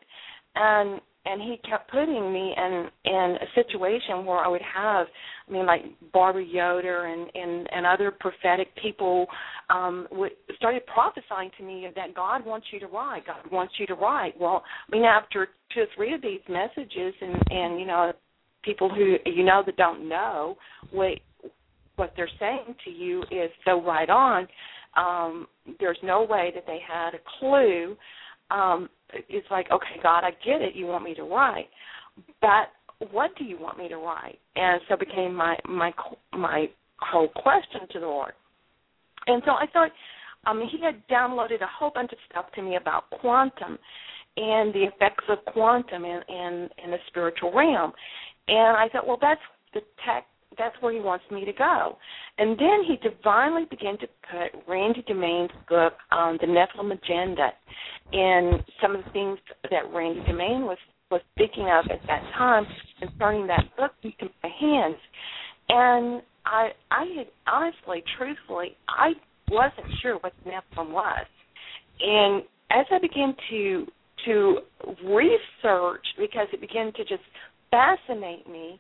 and 0.55 1.01
and 1.25 1.41
he 1.41 1.57
kept 1.69 1.91
putting 1.91 2.33
me 2.33 2.53
in 2.57 2.87
in 3.05 3.37
a 3.41 3.45
situation 3.53 4.25
where 4.25 4.39
I 4.39 4.47
would 4.47 4.61
have, 4.61 5.07
I 5.47 5.51
mean, 5.51 5.65
like 5.65 5.81
Barbara 6.11 6.43
Yoder 6.43 7.05
and 7.05 7.29
and 7.35 7.67
and 7.71 7.85
other 7.85 8.11
prophetic 8.11 8.69
people 8.81 9.27
um 9.69 10.07
would 10.11 10.31
started 10.55 10.83
prophesying 10.87 11.51
to 11.57 11.63
me 11.63 11.87
that 11.95 12.15
God 12.15 12.45
wants 12.45 12.67
you 12.71 12.79
to 12.79 12.87
write, 12.87 13.27
God 13.27 13.51
wants 13.51 13.73
you 13.79 13.85
to 13.87 13.95
write. 13.95 14.33
Well, 14.39 14.63
I 14.87 14.95
mean, 14.95 15.05
after 15.05 15.49
two 15.73 15.81
or 15.81 15.85
three 15.95 16.13
of 16.13 16.21
these 16.21 16.41
messages, 16.49 17.13
and 17.21 17.35
and 17.49 17.79
you 17.79 17.85
know, 17.85 18.13
people 18.63 18.89
who 18.89 19.17
you 19.25 19.43
know 19.43 19.61
that 19.65 19.77
don't 19.77 20.09
know 20.09 20.57
what 20.91 21.19
what 21.97 22.13
they're 22.15 22.29
saying 22.39 22.75
to 22.85 22.89
you 22.89 23.21
is 23.23 23.51
so 23.63 23.83
right 23.83 24.09
on. 24.09 24.47
Um, 24.97 25.47
there's 25.79 25.99
no 26.03 26.23
way 26.23 26.51
that 26.55 26.65
they 26.65 26.79
had 26.85 27.13
a 27.13 27.19
clue 27.39 27.95
um, 28.51 28.89
it's 29.29 29.47
like, 29.51 29.67
okay, 29.71 29.99
God, 30.01 30.23
I 30.23 30.31
get 30.43 30.61
it. 30.61 30.75
You 30.75 30.87
want 30.87 31.03
me 31.03 31.13
to 31.15 31.23
write, 31.23 31.67
but 32.41 32.69
what 33.11 33.31
do 33.37 33.43
you 33.43 33.57
want 33.59 33.77
me 33.77 33.87
to 33.89 33.97
write? 33.97 34.39
And 34.55 34.81
so 34.87 34.95
became 34.95 35.33
my 35.33 35.57
my 35.67 35.91
my 36.33 36.69
whole 36.99 37.29
question 37.29 37.81
to 37.91 37.99
the 37.99 38.05
Lord. 38.05 38.33
And 39.27 39.41
so 39.45 39.51
I 39.51 39.65
thought, 39.71 39.91
mean, 40.53 40.69
He 40.69 40.79
had 40.83 41.07
downloaded 41.07 41.61
a 41.61 41.67
whole 41.67 41.91
bunch 41.93 42.11
of 42.11 42.17
stuff 42.29 42.45
to 42.55 42.61
me 42.61 42.75
about 42.75 43.09
quantum 43.09 43.77
and 44.37 44.73
the 44.73 44.83
effects 44.83 45.25
of 45.29 45.39
quantum 45.53 46.05
in 46.05 46.21
in, 46.29 46.69
in 46.83 46.91
the 46.91 46.97
spiritual 47.07 47.53
realm. 47.53 47.91
And 48.47 48.77
I 48.77 48.87
thought, 48.91 49.07
well, 49.07 49.19
that's 49.19 49.41
the 49.73 49.81
tech 50.05 50.25
that's 50.57 50.75
where 50.81 50.93
he 50.93 50.99
wants 50.99 51.23
me 51.31 51.45
to 51.45 51.53
go. 51.53 51.97
And 52.37 52.57
then 52.59 52.83
he 52.87 52.97
divinely 52.97 53.65
began 53.69 53.97
to 53.99 54.07
put 54.29 54.61
Randy 54.67 55.03
DeMain's 55.03 55.51
book, 55.69 55.93
on 56.11 56.37
The 56.41 56.47
Nephilim 56.47 56.91
Agenda, 56.91 57.49
and 58.11 58.63
some 58.81 58.95
of 58.95 59.05
the 59.05 59.11
things 59.11 59.39
that 59.69 59.91
Randy 59.93 60.21
DeMain 60.21 60.65
was 60.65 60.77
was 61.09 61.21
speaking 61.35 61.63
of 61.63 61.91
at 61.91 61.99
that 62.07 62.23
time 62.37 62.65
concerning 62.99 63.45
that 63.45 63.65
book 63.77 63.91
into 64.01 64.33
my 64.41 64.49
hands. 64.59 64.95
And 65.67 66.21
I 66.45 66.69
I 66.89 67.05
had 67.17 67.27
honestly, 67.47 68.03
truthfully, 68.17 68.77
I 68.87 69.11
wasn't 69.49 69.87
sure 70.01 70.15
what 70.19 70.33
the 70.43 70.51
Nephilim 70.51 70.91
was. 70.91 71.25
And 71.99 72.43
as 72.71 72.85
I 72.91 72.99
began 72.99 73.35
to 73.49 73.87
to 74.25 74.59
research 75.03 76.05
because 76.17 76.47
it 76.53 76.61
began 76.61 76.93
to 76.93 77.03
just 77.03 77.23
fascinate 77.71 78.47
me, 78.49 78.79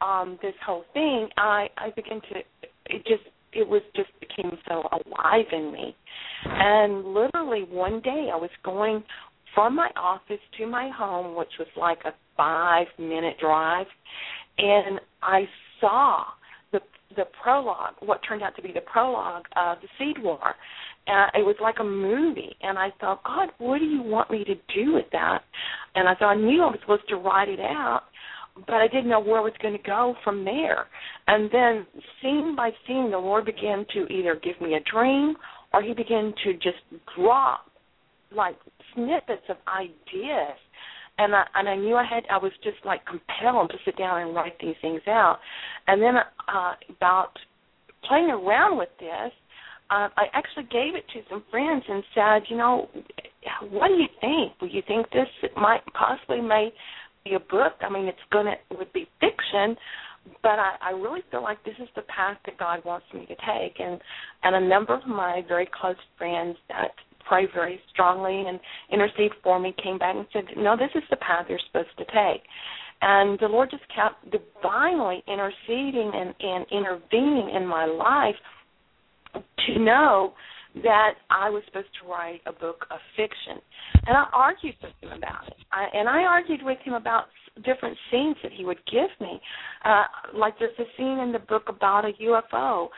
um, 0.00 0.38
this 0.42 0.54
whole 0.64 0.84
thing, 0.92 1.28
I 1.36 1.68
I 1.76 1.90
began 1.94 2.20
to 2.20 2.38
it 2.86 3.06
just 3.06 3.22
it 3.52 3.68
was 3.68 3.82
just 3.96 4.08
became 4.20 4.56
so 4.68 4.82
alive 4.92 5.46
in 5.52 5.72
me. 5.72 5.96
And 6.44 7.14
literally 7.14 7.64
one 7.68 8.00
day 8.00 8.30
I 8.32 8.36
was 8.36 8.50
going 8.64 9.02
from 9.54 9.74
my 9.74 9.90
office 9.96 10.40
to 10.58 10.66
my 10.66 10.90
home, 10.94 11.36
which 11.36 11.50
was 11.58 11.68
like 11.76 11.98
a 12.04 12.12
five 12.36 12.86
minute 12.98 13.36
drive, 13.40 13.86
and 14.58 15.00
I 15.22 15.42
saw 15.80 16.24
the 16.72 16.80
the 17.16 17.24
prologue, 17.42 17.94
what 18.00 18.20
turned 18.26 18.42
out 18.42 18.54
to 18.56 18.62
be 18.62 18.72
the 18.72 18.80
prologue 18.80 19.44
of 19.56 19.78
the 19.82 19.88
Seed 19.98 20.22
War. 20.22 20.54
Uh, 21.08 21.26
it 21.34 21.44
was 21.44 21.56
like 21.60 21.76
a 21.80 21.84
movie, 21.84 22.54
and 22.62 22.78
I 22.78 22.90
thought, 23.00 23.24
God, 23.24 23.48
what 23.58 23.78
do 23.78 23.84
you 23.84 24.02
want 24.02 24.30
me 24.30 24.44
to 24.44 24.54
do 24.74 24.92
with 24.92 25.06
that? 25.12 25.40
And 25.94 26.08
I 26.08 26.14
thought 26.14 26.32
I 26.32 26.36
knew 26.36 26.62
I 26.62 26.66
was 26.66 26.78
supposed 26.82 27.08
to 27.08 27.16
write 27.16 27.48
it 27.48 27.58
out, 27.58 28.02
but 28.66 28.74
I 28.74 28.88
didn't 28.88 29.08
know 29.08 29.20
where 29.20 29.38
it 29.38 29.42
was 29.44 29.52
going 29.62 29.76
to 29.76 29.82
go 29.82 30.14
from 30.24 30.44
there. 30.44 30.86
And 31.26 31.50
then, 31.50 31.86
scene 32.20 32.54
by 32.56 32.70
scene, 32.86 33.10
the 33.10 33.18
Lord 33.18 33.44
began 33.44 33.86
to 33.94 34.06
either 34.12 34.38
give 34.42 34.60
me 34.60 34.74
a 34.74 34.80
dream 34.90 35.34
or 35.72 35.82
He 35.82 35.94
began 35.94 36.32
to 36.44 36.52
just 36.54 36.78
drop 37.16 37.66
like 38.34 38.56
snippets 38.94 39.42
of 39.48 39.56
ideas. 39.68 40.56
And 41.18 41.34
I 41.34 41.44
and 41.54 41.68
I 41.68 41.76
knew 41.76 41.96
I 41.96 42.04
had 42.04 42.24
I 42.30 42.38
was 42.38 42.52
just 42.62 42.78
like 42.84 43.00
compelled 43.04 43.70
to 43.70 43.76
sit 43.84 43.98
down 43.98 44.22
and 44.22 44.34
write 44.34 44.58
these 44.60 44.76
things 44.80 45.02
out. 45.06 45.38
And 45.86 46.00
then 46.00 46.14
uh 46.48 46.74
about 46.88 47.32
playing 48.08 48.30
around 48.30 48.78
with 48.78 48.88
this, 48.98 49.32
uh, 49.90 50.08
I 50.16 50.26
actually 50.32 50.64
gave 50.64 50.94
it 50.94 51.04
to 51.12 51.20
some 51.28 51.42
friends 51.50 51.82
and 51.88 52.02
said, 52.14 52.42
you 52.48 52.56
know, 52.56 52.88
what 53.70 53.88
do 53.88 53.94
you 53.94 54.08
think? 54.20 54.52
Do 54.60 54.66
you 54.66 54.82
think 54.86 55.10
this 55.10 55.28
might 55.56 55.82
possibly 55.92 56.40
may 56.40 56.72
be 57.24 57.34
a 57.34 57.40
book? 57.40 57.74
I 57.80 57.90
mean, 57.90 58.06
it's 58.06 58.18
gonna 58.32 58.54
it 58.70 58.78
would 58.78 58.92
be 58.92 59.08
fiction, 59.20 59.76
but 60.42 60.58
I, 60.58 60.76
I 60.82 60.90
really 60.90 61.22
feel 61.30 61.42
like 61.42 61.62
this 61.64 61.74
is 61.80 61.88
the 61.96 62.02
path 62.02 62.38
that 62.46 62.58
God 62.58 62.84
wants 62.84 63.06
me 63.14 63.26
to 63.26 63.34
take. 63.34 63.78
And 63.78 64.00
and 64.42 64.56
a 64.56 64.68
number 64.68 64.94
of 64.94 65.06
my 65.06 65.42
very 65.48 65.68
close 65.72 65.96
friends 66.18 66.56
that 66.68 66.92
pray 67.30 67.46
very 67.54 67.80
strongly 67.92 68.44
and 68.46 68.58
intercede 68.92 69.30
for 69.42 69.58
me 69.60 69.72
came 69.82 69.98
back 69.98 70.16
and 70.16 70.26
said, 70.32 70.44
no, 70.56 70.76
this 70.76 70.90
is 70.96 71.02
the 71.10 71.16
path 71.16 71.46
you're 71.48 71.60
supposed 71.68 71.96
to 71.96 72.04
take. 72.06 72.42
And 73.02 73.38
the 73.38 73.46
Lord 73.46 73.70
just 73.70 73.84
kept 73.94 74.30
divinely 74.30 75.22
interceding 75.26 76.10
and, 76.12 76.34
and 76.40 76.66
intervening 76.70 77.52
in 77.54 77.66
my 77.66 77.86
life 77.86 78.34
to 79.34 79.78
know 79.78 80.34
that 80.82 81.14
I 81.30 81.50
was 81.50 81.62
supposed 81.66 81.88
to 82.02 82.08
write 82.08 82.40
a 82.46 82.52
book 82.52 82.86
of 82.90 82.98
fiction. 83.16 83.60
And 84.06 84.16
I 84.16 84.26
argued 84.32 84.76
with 84.82 84.92
him 85.00 85.16
about 85.16 85.48
it. 85.48 85.56
I, 85.72 85.86
and 85.92 86.08
I 86.08 86.22
argued 86.22 86.62
with 86.62 86.78
him 86.84 86.94
about 86.94 87.24
different 87.64 87.96
scenes 88.10 88.36
that 88.42 88.52
he 88.52 88.64
would 88.64 88.80
give 88.90 89.10
me. 89.20 89.40
Uh, 89.84 90.04
like 90.34 90.54
there's 90.58 90.78
a 90.78 90.84
scene 90.96 91.18
in 91.18 91.32
the 91.32 91.38
book 91.40 91.64
about 91.68 92.04
a 92.04 92.12
UFO. 92.22 92.88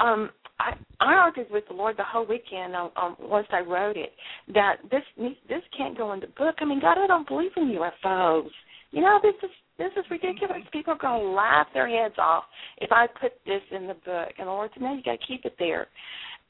Um, 0.00 0.30
I, 0.58 0.74
I 1.00 1.14
argued 1.14 1.50
with 1.50 1.64
the 1.68 1.74
Lord 1.74 1.96
the 1.96 2.04
whole 2.04 2.26
weekend 2.26 2.74
um, 2.74 3.16
once 3.20 3.46
I 3.50 3.60
wrote 3.60 3.96
it 3.96 4.12
that 4.52 4.76
this 4.90 5.02
this 5.48 5.62
can't 5.76 5.96
go 5.96 6.12
in 6.12 6.20
the 6.20 6.26
book. 6.26 6.56
I 6.60 6.64
mean, 6.64 6.80
God, 6.80 6.98
I 6.98 7.06
don't 7.06 7.28
believe 7.28 7.52
in 7.56 7.78
UFOs. 7.78 8.50
You 8.90 9.02
know, 9.02 9.20
this 9.22 9.34
is 9.42 9.50
this 9.78 9.92
is 9.96 10.10
ridiculous. 10.10 10.62
People 10.72 10.94
are 10.94 10.98
going 10.98 11.22
to 11.22 11.28
laugh 11.28 11.66
their 11.72 11.88
heads 11.88 12.16
off 12.18 12.44
if 12.78 12.92
I 12.92 13.06
put 13.06 13.32
this 13.46 13.62
in 13.70 13.86
the 13.86 13.94
book. 13.94 14.28
And 14.38 14.46
the 14.46 14.52
Lord 14.52 14.70
said, 14.74 14.82
No, 14.82 14.94
you 14.94 15.02
got 15.02 15.18
to 15.18 15.26
keep 15.26 15.44
it 15.46 15.54
there. 15.58 15.86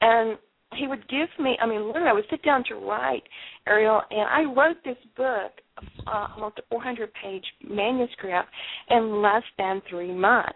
And 0.01 0.37
He 0.75 0.87
would 0.87 1.07
give 1.09 1.27
me. 1.39 1.57
I 1.61 1.65
mean, 1.65 1.85
literally, 1.87 2.09
I 2.09 2.13
would 2.13 2.25
sit 2.29 2.43
down 2.43 2.63
to 2.69 2.75
write, 2.75 3.23
Ariel, 3.67 4.01
and 4.09 4.21
I 4.21 4.43
wrote 4.53 4.77
this 4.85 4.97
book, 5.17 5.51
uh, 6.07 6.27
almost 6.35 6.59
a 6.59 6.63
400 6.69 7.11
page 7.21 7.43
manuscript, 7.67 8.47
in 8.89 9.21
less 9.21 9.43
than 9.57 9.81
three 9.89 10.13
months. 10.13 10.53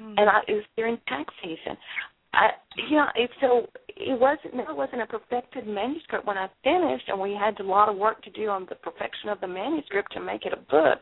Mm. 0.00 0.14
And 0.16 0.30
I, 0.30 0.40
it 0.48 0.54
was 0.54 0.64
during 0.76 0.98
tax 1.08 1.32
season. 1.42 1.76
I, 2.32 2.50
you 2.88 2.96
know, 2.96 3.06
it, 3.16 3.30
so 3.40 3.66
it 3.88 4.18
wasn't. 4.18 4.54
No, 4.54 4.62
it 4.70 4.76
wasn't 4.76 5.02
a 5.02 5.06
perfected 5.06 5.66
manuscript 5.66 6.26
when 6.26 6.38
I 6.38 6.48
finished, 6.62 7.08
and 7.08 7.20
we 7.20 7.32
had 7.32 7.58
a 7.60 7.64
lot 7.64 7.88
of 7.88 7.96
work 7.96 8.22
to 8.22 8.30
do 8.30 8.48
on 8.48 8.66
the 8.68 8.76
perfection 8.76 9.28
of 9.28 9.40
the 9.40 9.48
manuscript 9.48 10.12
to 10.12 10.20
make 10.20 10.46
it 10.46 10.52
a 10.52 10.70
book. 10.70 11.00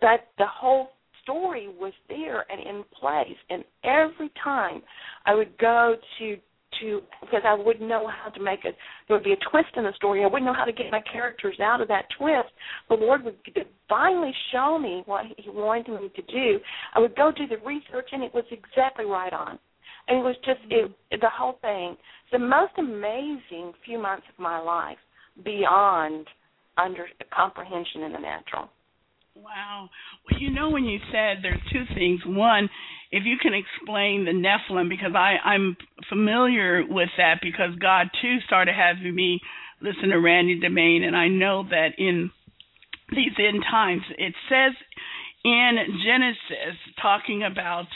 But 0.00 0.28
the 0.38 0.46
whole 0.46 0.90
story 1.22 1.68
was 1.68 1.92
there 2.08 2.44
and 2.50 2.60
in 2.60 2.84
place, 3.00 3.36
and 3.48 3.64
every 3.84 4.30
time 4.42 4.82
I 5.24 5.34
would 5.34 5.56
go 5.58 5.96
to 6.18 6.36
to 6.80 7.00
because 7.20 7.42
I 7.44 7.54
wouldn't 7.54 7.88
know 7.88 8.08
how 8.08 8.30
to 8.30 8.40
make 8.40 8.64
it. 8.64 8.76
There 9.06 9.16
would 9.16 9.24
be 9.24 9.32
a 9.32 9.50
twist 9.50 9.68
in 9.76 9.84
the 9.84 9.92
story. 9.96 10.22
I 10.22 10.26
wouldn't 10.26 10.44
know 10.44 10.54
how 10.54 10.64
to 10.64 10.72
get 10.72 10.90
my 10.90 11.02
characters 11.12 11.58
out 11.60 11.80
of 11.80 11.88
that 11.88 12.06
twist. 12.18 12.48
The 12.88 12.94
Lord 12.94 13.24
would 13.24 13.36
divinely 13.44 14.32
show 14.52 14.78
me 14.78 15.02
what 15.06 15.24
He 15.36 15.50
wanted 15.50 16.00
me 16.00 16.10
to 16.14 16.22
do. 16.22 16.60
I 16.94 17.00
would 17.00 17.16
go 17.16 17.32
do 17.36 17.46
the 17.46 17.58
research, 17.64 18.08
and 18.12 18.22
it 18.22 18.34
was 18.34 18.44
exactly 18.50 19.04
right 19.04 19.32
on. 19.32 19.58
And 20.08 20.18
it 20.18 20.22
was 20.22 20.36
just 20.44 20.60
it, 20.70 20.86
mm-hmm. 20.86 21.20
the 21.20 21.30
whole 21.30 21.58
thing. 21.62 21.96
The 22.32 22.38
most 22.38 22.72
amazing 22.78 23.72
few 23.84 23.98
months 23.98 24.26
of 24.32 24.42
my 24.42 24.58
life, 24.58 24.98
beyond 25.44 26.26
under 26.76 27.06
comprehension 27.34 28.02
in 28.02 28.12
the 28.12 28.18
natural. 28.18 28.68
Wow. 29.36 29.88
Well, 30.30 30.40
you 30.40 30.50
know, 30.50 30.70
when 30.70 30.84
you 30.84 30.98
said 31.10 31.38
there's 31.42 31.60
two 31.72 31.84
things. 31.94 32.20
One, 32.24 32.68
if 33.14 33.22
you 33.24 33.36
can 33.40 33.54
explain 33.54 34.24
the 34.24 34.32
Nephilim, 34.32 34.88
because 34.88 35.12
I, 35.14 35.36
I'm 35.44 35.76
familiar 36.08 36.82
with 36.84 37.10
that, 37.16 37.36
because 37.40 37.70
God 37.80 38.08
too 38.20 38.38
started 38.44 38.74
having 38.74 39.14
me 39.14 39.40
listen 39.80 40.08
to 40.08 40.18
Randy 40.18 40.58
DeMain, 40.60 41.02
and 41.02 41.16
I 41.16 41.28
know 41.28 41.62
that 41.70 41.90
in 41.96 42.32
these 43.10 43.32
end 43.38 43.62
times, 43.70 44.02
it 44.18 44.34
says 44.48 44.72
in 45.44 45.76
Genesis, 46.04 46.76
talking 47.00 47.44
about 47.44 47.86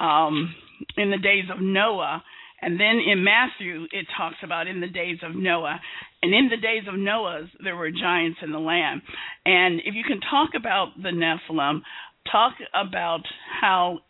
um, 0.00 0.54
in 0.98 1.10
the 1.10 1.16
days 1.16 1.44
of 1.50 1.62
Noah, 1.62 2.22
and 2.60 2.78
then 2.78 3.00
in 3.06 3.24
Matthew, 3.24 3.86
it 3.90 4.06
talks 4.18 4.36
about 4.42 4.66
in 4.66 4.80
the 4.80 4.88
days 4.88 5.18
of 5.22 5.34
Noah. 5.34 5.80
And 6.22 6.34
in 6.34 6.50
the 6.50 6.56
days 6.56 6.82
of 6.88 6.98
Noah, 6.98 7.48
there 7.62 7.76
were 7.76 7.90
giants 7.92 8.40
in 8.42 8.50
the 8.50 8.58
land. 8.58 9.00
And 9.46 9.80
if 9.84 9.94
you 9.94 10.02
can 10.02 10.20
talk 10.20 10.50
about 10.56 10.88
the 11.00 11.10
Nephilim, 11.10 11.82
talk 12.30 12.54
about 12.74 13.22
how 13.60 14.00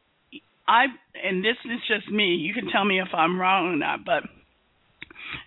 I, 0.68 0.85
and 1.24 1.42
this 1.42 1.57
is 1.64 1.81
just 1.88 2.11
me, 2.12 2.37
you 2.37 2.52
can 2.52 2.70
tell 2.70 2.85
me 2.85 3.00
if 3.00 3.09
I'm 3.14 3.40
wrong 3.40 3.72
or 3.72 3.76
not, 3.76 4.04
but 4.04 4.22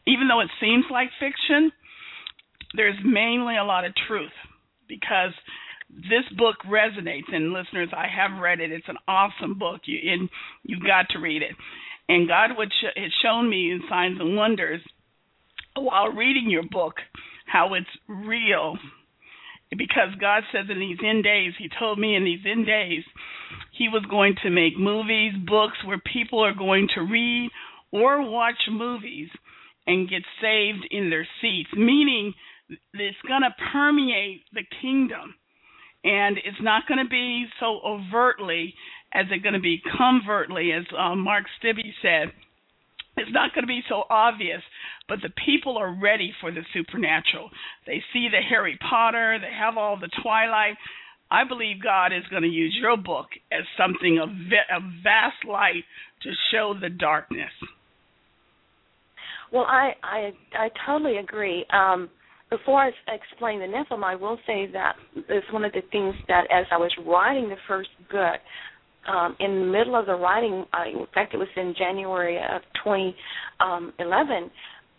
even 0.08 0.28
though 0.28 0.42
it 0.42 0.50
seems 0.60 0.86
like 0.92 1.10
fiction, 1.20 1.72
there's 2.76 2.98
mainly 3.06 3.58
a 3.58 3.64
lot 3.64 3.86
of 3.86 3.94
truth 4.08 4.32
because 4.88 5.34
this 5.90 6.26
book 6.38 6.56
resonates. 6.66 7.34
And 7.34 7.54
listeners 7.54 7.90
i 7.96 8.08
have 8.08 8.42
read 8.42 8.60
it. 8.60 8.72
It's 8.72 8.88
an 8.88 8.98
awesome 9.08 9.58
book. 9.60 9.82
You 9.86 10.00
and 10.12 10.30
you've 10.64 10.84
got 10.84 11.10
to 11.12 11.20
read 11.20 11.42
it. 11.42 11.56
And 12.10 12.28
god 12.28 12.52
would 12.58 12.72
sh- 12.72 12.98
had 12.98 13.12
shown 13.24 13.50
me 13.50 13.72
in 13.72 13.82
signs 13.90 14.20
and 14.20 14.36
wonders 14.36 14.82
while 15.76 16.10
reading 16.10 16.50
your 16.50 16.64
book 16.70 16.96
how 17.46 17.74
it's 17.74 17.88
real 18.08 18.78
because 19.78 20.10
god 20.20 20.44
says 20.52 20.66
in 20.70 20.80
these 20.80 20.98
end 21.06 21.24
days 21.24 21.54
he 21.58 21.70
told 21.80 22.00
me 22.00 22.16
in 22.16 22.24
these 22.24 22.46
end 22.50 22.66
days 22.66 23.04
he 23.78 23.88
was 23.90 24.04
going 24.10 24.36
to 24.44 24.50
make 24.50 24.78
movies 24.78 25.34
books 25.48 25.78
where 25.86 26.02
people 26.12 26.44
are 26.44 26.54
going 26.54 26.88
to 26.94 27.02
read 27.02 27.50
or 27.92 28.30
watch 28.30 28.68
movies 28.70 29.30
and 29.88 30.10
get 30.10 30.22
saved 30.42 30.86
in 30.92 31.10
their 31.10 31.28
seats 31.42 31.70
meaning 31.76 32.34
it's 32.94 33.18
going 33.28 33.42
to 33.42 33.56
permeate 33.72 34.44
the 34.54 34.64
kingdom 34.82 35.36
and 36.04 36.38
it's 36.38 36.62
not 36.62 36.88
going 36.88 37.04
to 37.04 37.10
be 37.10 37.46
so 37.60 37.80
overtly 37.86 38.74
as 39.14 39.26
it's 39.30 39.44
going 39.44 39.54
to 39.54 39.60
be 39.60 39.82
covertly, 39.98 40.72
as 40.72 40.86
uh, 40.98 41.16
Mark 41.16 41.46
Stibbe 41.60 41.94
said. 42.02 42.32
It's 43.18 43.32
not 43.32 43.54
going 43.54 43.64
to 43.64 43.68
be 43.68 43.84
so 43.90 44.04
obvious, 44.10 44.62
but 45.08 45.20
the 45.22 45.34
people 45.46 45.78
are 45.78 45.94
ready 45.94 46.34
for 46.40 46.52
the 46.52 46.62
supernatural. 46.74 47.50
They 47.86 48.02
see 48.14 48.30
the 48.32 48.42
Harry 48.50 48.78
Potter, 48.90 49.38
they 49.40 49.54
have 49.54 49.78
all 49.78 49.98
the 50.00 50.10
Twilight. 50.24 50.76
I 51.30 51.46
believe 51.46 51.84
God 51.84 52.08
is 52.08 52.24
going 52.30 52.44
to 52.44 52.50
use 52.50 52.78
your 52.80 52.98
book 52.98 53.28
as 53.52 53.64
something 53.78 54.20
of 54.22 54.30
a 54.30 54.80
vast 55.04 55.46
light 55.48 55.84
to 56.24 56.30
show 56.52 56.74
the 56.80 56.90
darkness. 56.90 57.52
Well, 59.52 59.66
I 59.68 59.92
I 60.04 60.32
I 60.54 60.70
totally 60.86 61.18
agree. 61.18 61.66
Um, 61.74 62.10
before 62.50 62.82
I 62.82 62.92
explain 63.08 63.60
the 63.60 63.66
Nephilim, 63.66 64.04
I 64.04 64.16
will 64.16 64.38
say 64.46 64.68
that 64.74 64.96
it's 65.16 65.52
one 65.54 65.64
of 65.64 65.72
the 65.72 65.82
things 65.92 66.16
that 66.28 66.44
as 66.52 66.66
I 66.70 66.78
was 66.78 66.92
writing 67.06 67.48
the 67.48 67.56
first 67.68 67.90
book, 68.12 68.40
um, 69.08 69.36
in 69.40 69.60
the 69.60 69.66
middle 69.66 69.96
of 69.96 70.06
the 70.06 70.16
writing, 70.16 70.66
uh, 70.74 71.00
in 71.00 71.06
fact, 71.14 71.34
it 71.34 71.38
was 71.38 71.48
in 71.56 71.74
January 71.78 72.38
of 72.38 72.62
2011. 72.84 74.52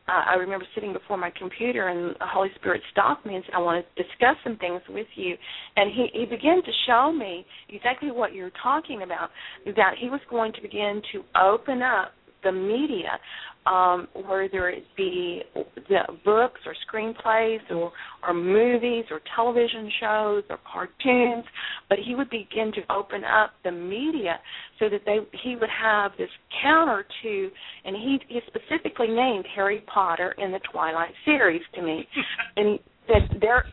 Uh, 0.09 0.11
I 0.31 0.35
remember 0.35 0.65
sitting 0.75 0.93
before 0.93 1.17
my 1.17 1.31
computer, 1.39 1.89
and 1.89 2.17
the 2.19 2.27
Holy 2.27 2.49
Spirit 2.57 2.83
stopped 2.91 3.25
me 3.25 3.37
and 3.37 3.45
said, 3.45 3.55
"I 3.55 3.61
want 3.61 3.87
to 3.87 4.03
discuss 4.03 4.37
some 4.43 4.57
things 4.57 4.83
with 4.89 5.07
you." 5.15 5.37
And 5.77 5.93
he 5.93 6.09
he 6.13 6.27
began 6.27 6.61
to 6.63 6.73
show 6.87 7.13
me 7.13 7.47
exactly 7.69 8.11
what 8.11 8.35
you're 8.35 8.51
talking 8.63 9.03
about. 9.03 9.31
That 9.65 9.95
he 9.99 10.11
was 10.11 10.21
going 10.29 10.53
to 10.55 10.61
begin 10.61 11.03
to 11.13 11.25
open 11.41 11.83
up 11.83 12.13
the 12.43 12.53
media 12.53 13.19
um, 13.67 14.09
whether 14.15 14.69
it 14.71 14.85
be 14.97 15.43
the 15.89 16.01
books 16.25 16.61
or 16.67 16.75
screenplays 16.89 17.61
or, 17.71 17.93
or 18.27 18.35
movies 18.35 19.05
or 19.11 19.21
television 19.37 19.91
shows 20.01 20.43
or 20.51 20.59
cartoons, 20.71 21.45
but 21.89 21.99
he 22.05 22.15
would 22.15 22.31
begin 22.31 22.73
to 22.75 22.81
open 22.93 23.23
up 23.25 23.53
the 23.65 23.71
media 23.71 24.39
so 24.79 24.89
that 24.89 25.03
they 25.07 25.19
he 25.43 25.55
would 25.57 25.69
have 25.71 26.13
this 26.19 26.31
counter 26.63 27.05
to, 27.23 27.51
and 27.85 27.95
he, 27.95 28.19
he 28.29 28.41
specifically 28.47 29.09
named 29.09 29.45
Harry 29.55 29.85
Potter 29.93 30.35
in 30.39 30.51
the 30.51 30.61
Twilight 30.73 31.13
series 31.25 31.63
to 31.75 31.83
me, 31.83 32.07
and 32.57 32.69
he 32.69 32.81
said 33.07 33.41
there 33.41 33.65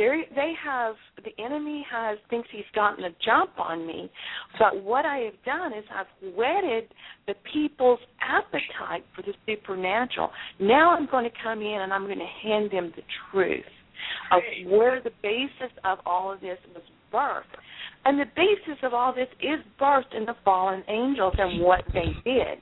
they 0.00 0.22
they 0.34 0.52
have 0.64 0.94
the 1.24 1.44
enemy 1.44 1.84
has 1.90 2.16
thinks 2.30 2.48
he's 2.50 2.64
gotten 2.74 3.04
a 3.04 3.10
jump 3.22 3.50
on 3.58 3.86
me 3.86 4.10
but 4.58 4.82
what 4.82 5.04
i 5.04 5.18
have 5.18 5.34
done 5.44 5.72
is 5.74 5.84
i've 5.94 6.34
whetted 6.34 6.84
the 7.26 7.34
people's 7.52 7.98
appetite 8.22 9.04
for 9.14 9.22
the 9.22 9.34
supernatural. 9.46 10.30
Now 10.58 10.96
i'm 10.96 11.06
going 11.06 11.24
to 11.24 11.36
come 11.42 11.60
in 11.60 11.80
and 11.82 11.92
i'm 11.92 12.06
going 12.06 12.18
to 12.18 12.48
hand 12.48 12.70
them 12.70 12.92
the 12.96 13.02
truth 13.30 13.64
of 14.32 14.40
where 14.70 15.02
the 15.02 15.10
basis 15.22 15.72
of 15.84 15.98
all 16.06 16.32
of 16.32 16.40
this 16.40 16.58
was 16.74 16.82
birthed. 17.12 17.58
And 18.06 18.18
the 18.18 18.24
basis 18.34 18.78
of 18.82 18.94
all 18.94 19.14
this 19.14 19.28
is 19.40 19.60
birthed 19.78 20.16
in 20.16 20.24
the 20.24 20.34
fallen 20.44 20.82
angels 20.88 21.34
and 21.36 21.60
what 21.60 21.84
they 21.92 22.14
did. 22.24 22.58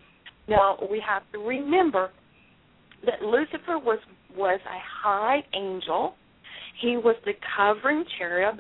Now 0.48 0.79
we 0.90 1.01
have 1.07 1.22
to 1.33 1.38
remember 1.38 2.11
that 3.07 3.22
lucifer 3.22 3.79
was 3.79 3.98
was 4.37 4.61
a 4.66 4.79
high 5.03 5.44
angel 5.55 6.14
he 6.80 6.96
was 6.96 7.16
the 7.24 7.32
covering 7.56 8.04
cherub 8.18 8.56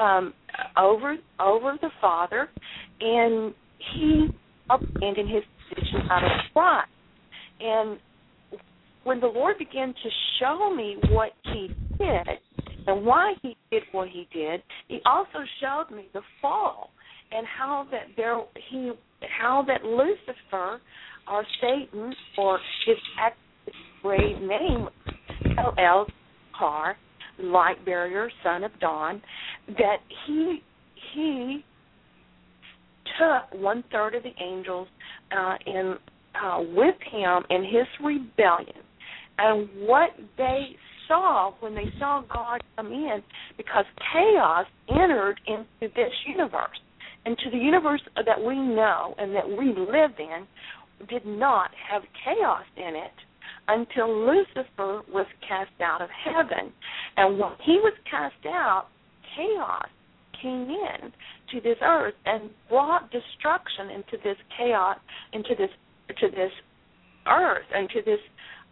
um, 0.00 0.34
over 0.78 1.16
over 1.40 1.76
the 1.80 1.90
Father, 2.00 2.48
and 3.00 3.54
he 3.94 4.28
abandoned 4.70 5.30
his 5.30 5.42
position 5.68 6.08
out 6.10 6.24
of 6.24 6.30
pride. 6.52 6.84
And 7.60 7.98
when 9.04 9.20
the 9.20 9.26
Lord 9.26 9.58
began 9.58 9.88
to 9.88 10.10
show 10.40 10.74
me 10.74 10.96
what 11.10 11.30
he 11.44 11.68
did 11.98 12.26
and 12.86 13.04
why 13.04 13.34
he 13.42 13.56
did 13.70 13.82
what 13.92 14.08
he 14.08 14.28
did, 14.32 14.62
he 14.88 15.00
also 15.06 15.44
showed 15.60 15.94
me 15.94 16.08
the 16.12 16.22
fall 16.42 16.90
and 17.32 17.46
how 17.46 17.86
that 17.90 18.04
there 18.16 18.38
he 18.70 18.92
how 19.38 19.64
that 19.66 19.84
Lucifer 19.84 20.80
or 21.30 21.44
Satan 21.60 22.14
or 22.38 22.58
his 22.86 22.96
grave 24.02 24.40
name 24.40 24.88
El 25.78 26.06
Car 26.56 26.96
light 27.38 27.84
barrier, 27.84 28.30
son 28.42 28.64
of 28.64 28.78
dawn, 28.80 29.22
that 29.68 29.98
he 30.26 30.62
he 31.14 31.64
took 33.18 33.60
one 33.60 33.84
third 33.92 34.14
of 34.14 34.22
the 34.22 34.32
angels 34.42 34.88
uh, 35.36 35.54
in 35.66 35.94
uh, 36.42 36.60
with 36.74 36.96
him 37.10 37.42
in 37.50 37.64
his 37.64 37.86
rebellion, 38.02 38.82
and 39.38 39.68
what 39.86 40.10
they 40.36 40.76
saw 41.08 41.52
when 41.60 41.74
they 41.74 41.92
saw 41.98 42.22
God 42.32 42.60
come 42.76 42.92
in, 42.92 43.22
because 43.56 43.84
chaos 44.12 44.66
entered 44.90 45.40
into 45.46 45.94
this 45.94 46.12
universe, 46.26 46.78
into 47.24 47.50
the 47.50 47.58
universe 47.58 48.00
that 48.16 48.42
we 48.42 48.56
know 48.58 49.14
and 49.18 49.34
that 49.34 49.48
we 49.48 49.68
live 49.68 50.12
in, 50.18 50.46
did 51.08 51.26
not 51.26 51.70
have 51.90 52.02
chaos 52.24 52.64
in 52.76 52.94
it 52.96 53.12
until 53.68 54.26
Lucifer 54.26 55.02
was 55.12 55.26
cast 55.46 55.70
out 55.80 56.00
of 56.00 56.08
heaven. 56.24 56.72
And 57.16 57.38
when 57.38 57.52
he 57.64 57.78
was 57.78 57.94
cast 58.10 58.46
out, 58.46 58.86
chaos 59.36 59.88
came 60.42 60.68
in 60.68 61.12
to 61.52 61.60
this 61.62 61.78
earth 61.82 62.14
and 62.26 62.50
brought 62.68 63.10
destruction 63.10 63.90
into 63.90 64.22
this 64.22 64.36
chaos, 64.56 64.98
into 65.32 65.54
this 65.56 65.70
to 66.20 66.28
this 66.30 66.52
earth, 67.26 67.66
and 67.74 67.88
to 67.90 68.02
this 68.04 68.20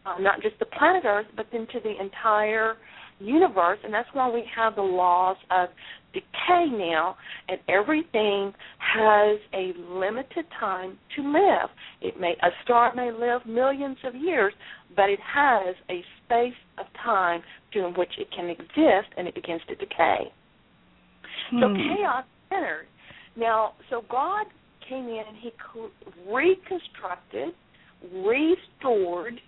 uh, 0.07 0.17
not 0.21 0.43
just 0.43 0.59
the 0.59 0.67
planet 0.67 1.05
Earth, 1.07 1.27
but 1.37 1.47
into 1.53 1.81
the 1.83 2.01
entire 2.01 2.77
universe. 3.19 3.79
And 3.85 3.93
that's 3.93 4.09
why 4.13 4.31
we 4.31 4.45
have 4.55 4.77
the 4.77 4.83
laws 4.83 5.37
of 5.51 5.69
decay 6.15 6.67
now, 6.71 7.17
and 7.49 7.59
everything 7.69 8.53
has 8.79 9.39
a 9.53 9.73
limited 9.91 10.47
time 10.59 10.97
to 11.17 11.23
live. 11.23 11.69
It 12.01 12.19
may 12.19 12.35
a 12.43 12.49
star 12.65 12.95
may 12.95 13.11
live 13.13 13.45
millions 13.47 13.99
of 14.05 14.15
years, 14.15 14.55
but 14.97 15.11
it 15.11 15.21
has 15.21 15.75
a 15.91 16.03
space 16.25 16.55
of 16.79 16.87
time 17.05 17.43
during 17.73 17.95
which 17.95 18.13
it 18.19 18.29
can 18.35 18.49
exist, 18.49 19.13
and 19.17 19.29
it 19.29 19.35
begins 19.35 19.61
to 19.69 19.75
decay. 19.75 20.33
Hmm. 21.51 21.61
So 21.61 21.75
chaos 21.75 22.25
entered. 22.53 22.87
Now, 23.37 23.73
so 23.91 24.03
God 24.09 24.47
came 24.89 25.07
in 25.09 25.23
and 25.29 25.37
He 25.37 25.51
reconstructed, 26.31 27.55
restored, 28.13 29.41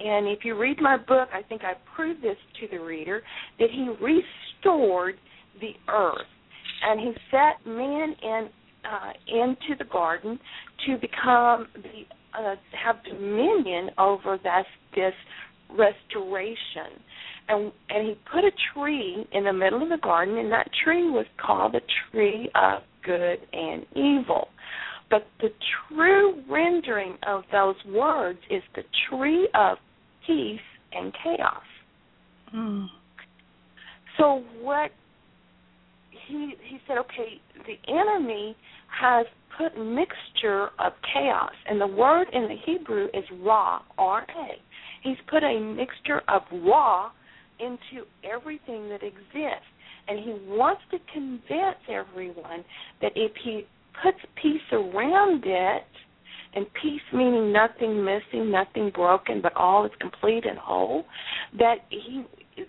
and 0.00 0.26
if 0.26 0.44
you 0.44 0.58
read 0.58 0.80
my 0.80 0.96
book, 0.96 1.28
I 1.32 1.42
think 1.42 1.62
I 1.62 1.74
proved 1.94 2.22
this 2.22 2.36
to 2.60 2.68
the 2.68 2.82
reader 2.82 3.22
that 3.58 3.68
He 3.70 3.88
restored 4.00 5.16
the 5.60 5.72
earth, 5.88 6.26
and 6.82 7.00
He 7.00 7.12
set 7.30 7.66
man 7.66 8.14
in 8.22 8.48
uh, 8.84 9.12
into 9.28 9.76
the 9.78 9.84
garden 9.84 10.38
to 10.86 10.96
become 10.96 11.68
the 11.74 12.38
uh, 12.38 12.56
have 12.72 12.96
dominion 13.04 13.90
over 13.98 14.38
this 14.42 14.66
this 14.94 15.14
restoration. 15.70 17.00
And 17.48 17.72
and 17.90 18.08
he 18.08 18.14
put 18.32 18.44
a 18.44 18.52
tree 18.72 19.26
in 19.32 19.44
the 19.44 19.52
middle 19.52 19.82
of 19.82 19.88
the 19.88 19.98
garden, 19.98 20.38
and 20.38 20.50
that 20.52 20.70
tree 20.84 21.10
was 21.10 21.26
called 21.44 21.74
the 21.74 21.80
tree 22.10 22.50
of 22.54 22.82
good 23.04 23.38
and 23.52 23.84
evil. 23.94 24.48
But 25.10 25.26
the 25.40 25.50
true 25.88 26.42
rendering 26.48 27.18
of 27.26 27.42
those 27.52 27.74
words 27.86 28.38
is 28.50 28.62
the 28.74 28.82
tree 29.10 29.48
of 29.54 29.76
peace 30.26 30.60
and 30.92 31.12
chaos. 31.22 31.62
Mm. 32.54 32.86
So 34.16 34.42
what 34.60 34.90
he 36.26 36.54
he 36.68 36.78
said, 36.86 36.98
okay, 36.98 37.40
the 37.66 37.92
enemy 37.92 38.56
has 38.88 39.26
put 39.56 39.76
mixture 39.76 40.68
of 40.78 40.92
chaos, 41.12 41.52
and 41.68 41.80
the 41.80 41.86
word 41.86 42.26
in 42.32 42.42
the 42.42 42.56
Hebrew 42.64 43.06
is 43.14 43.24
ra, 43.42 43.82
R 43.98 44.22
A. 44.22 44.48
He's 45.02 45.16
put 45.28 45.42
a 45.42 45.60
mixture 45.60 46.22
of 46.28 46.42
ra 46.52 47.10
into 47.60 48.06
everything 48.24 48.88
that 48.88 49.02
exists, 49.02 49.68
and 50.08 50.18
he 50.18 50.32
wants 50.48 50.82
to 50.90 50.98
convince 51.12 51.76
everyone 51.88 52.64
that 53.00 53.12
if 53.14 53.32
he 53.44 53.66
puts 54.02 54.18
peace 54.40 54.60
around 54.72 55.44
it, 55.46 55.84
and 56.54 56.66
peace 56.82 57.00
meaning 57.12 57.52
nothing 57.52 58.04
missing, 58.04 58.50
nothing 58.50 58.90
broken, 58.94 59.40
but 59.40 59.54
all 59.56 59.84
is 59.84 59.92
complete 60.00 60.44
and 60.44 60.58
whole, 60.58 61.04
that 61.58 61.76
he 61.88 62.24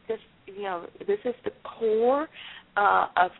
this 0.08 0.20
you 0.46 0.64
know 0.64 0.86
this 1.08 1.20
is 1.26 1.36
the 1.44 1.52
core 1.64 2.28
uh, 2.78 3.08
of 3.18 3.32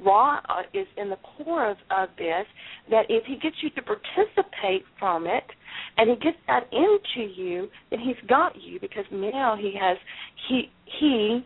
Ra 0.00 0.40
uh, 0.48 0.62
is 0.72 0.86
in 0.96 1.10
the 1.10 1.16
core 1.16 1.70
of, 1.70 1.76
of 1.90 2.08
this 2.18 2.46
that 2.90 3.06
if 3.08 3.24
he 3.26 3.36
gets 3.36 3.56
you 3.62 3.70
to 3.70 3.82
participate 3.82 4.84
from 4.98 5.26
it 5.26 5.44
and 5.96 6.10
he 6.10 6.16
gets 6.16 6.36
that 6.46 6.68
into 6.72 7.32
you, 7.34 7.68
then 7.90 7.98
he's 8.00 8.16
got 8.28 8.52
you 8.60 8.78
because 8.80 9.04
now 9.10 9.56
he 9.56 9.74
has 9.80 9.96
he 10.48 10.70
he 10.98 11.44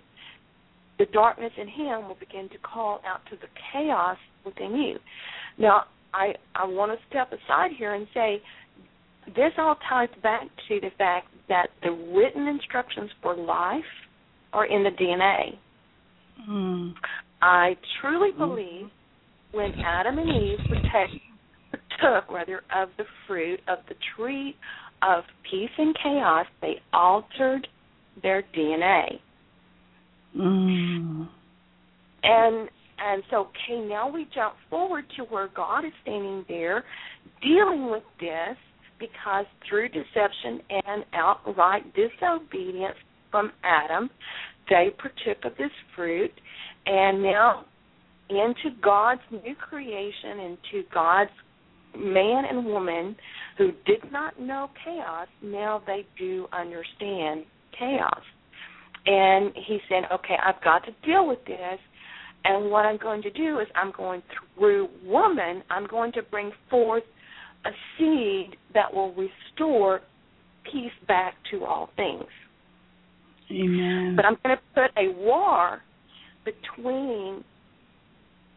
the 0.98 1.06
darkness 1.06 1.52
in 1.56 1.66
him 1.66 2.08
will 2.08 2.16
begin 2.20 2.48
to 2.50 2.58
call 2.58 3.00
out 3.06 3.20
to 3.30 3.36
the 3.36 3.46
chaos 3.72 4.18
within 4.44 4.76
you. 4.76 4.98
Now 5.58 5.84
I 6.12 6.34
I 6.54 6.66
want 6.66 6.92
to 6.92 6.98
step 7.08 7.32
aside 7.32 7.70
here 7.76 7.94
and 7.94 8.06
say 8.12 8.42
this 9.34 9.52
all 9.58 9.76
ties 9.88 10.08
back 10.22 10.42
to 10.68 10.80
the 10.80 10.90
fact 10.98 11.28
that 11.48 11.68
the 11.82 11.90
written 11.90 12.48
instructions 12.48 13.10
for 13.22 13.34
life 13.34 13.82
are 14.52 14.66
in 14.66 14.82
the 14.82 14.90
DNA. 14.90 15.56
Mm. 16.48 16.94
I 17.42 17.76
truly 18.00 18.30
believe 18.36 18.88
when 19.52 19.72
Adam 19.84 20.18
and 20.18 20.30
Eve 20.30 20.58
partake, 20.68 21.20
partook 21.70 22.30
rather 22.30 22.62
of 22.74 22.90
the 22.98 23.04
fruit 23.26 23.60
of 23.68 23.78
the 23.88 23.94
tree 24.16 24.56
of 25.02 25.24
peace 25.50 25.70
and 25.78 25.96
chaos, 26.02 26.46
they 26.60 26.74
altered 26.92 27.66
their 28.22 28.42
DNA. 28.56 29.18
Mm. 30.36 31.28
And 32.22 32.68
and 33.02 33.22
so 33.30 33.48
okay, 33.48 33.80
now 33.88 34.10
we 34.10 34.26
jump 34.34 34.54
forward 34.68 35.04
to 35.16 35.24
where 35.24 35.48
God 35.54 35.84
is 35.84 35.92
standing 36.02 36.44
there 36.48 36.84
dealing 37.42 37.90
with 37.90 38.02
this 38.20 38.56
because 38.98 39.46
through 39.68 39.88
deception 39.88 40.60
and 40.86 41.04
outright 41.14 41.82
disobedience 41.94 42.96
from 43.30 43.50
Adam, 43.64 44.10
they 44.70 44.90
partook 44.96 45.44
of 45.44 45.52
this 45.58 45.70
fruit 45.94 46.32
and 46.86 47.22
now 47.22 47.66
into 48.30 48.76
God's 48.82 49.20
new 49.30 49.54
creation, 49.56 50.38
into 50.40 50.86
God's 50.94 51.30
man 51.98 52.44
and 52.48 52.64
woman 52.64 53.16
who 53.58 53.72
did 53.84 54.10
not 54.12 54.40
know 54.40 54.70
chaos, 54.84 55.26
now 55.42 55.82
they 55.86 56.06
do 56.18 56.46
understand 56.52 57.44
chaos. 57.76 58.22
And 59.06 59.52
he 59.66 59.78
said, 59.88 60.04
okay, 60.12 60.36
I've 60.44 60.62
got 60.62 60.84
to 60.84 60.92
deal 61.04 61.26
with 61.26 61.44
this. 61.46 61.78
And 62.44 62.70
what 62.70 62.86
I'm 62.86 62.96
going 62.96 63.22
to 63.22 63.30
do 63.30 63.58
is 63.58 63.66
I'm 63.74 63.92
going 63.94 64.22
through 64.56 64.88
woman, 65.04 65.62
I'm 65.68 65.86
going 65.86 66.12
to 66.12 66.22
bring 66.22 66.52
forth 66.70 67.02
a 67.66 67.70
seed 67.98 68.56
that 68.72 68.94
will 68.94 69.14
restore 69.14 70.00
peace 70.64 70.92
back 71.06 71.34
to 71.50 71.64
all 71.64 71.90
things. 71.96 72.24
Amen. 73.50 74.14
But 74.16 74.24
I'm 74.24 74.36
going 74.44 74.56
to 74.56 74.62
put 74.74 74.90
a 74.96 75.12
war 75.18 75.80
between 76.44 77.44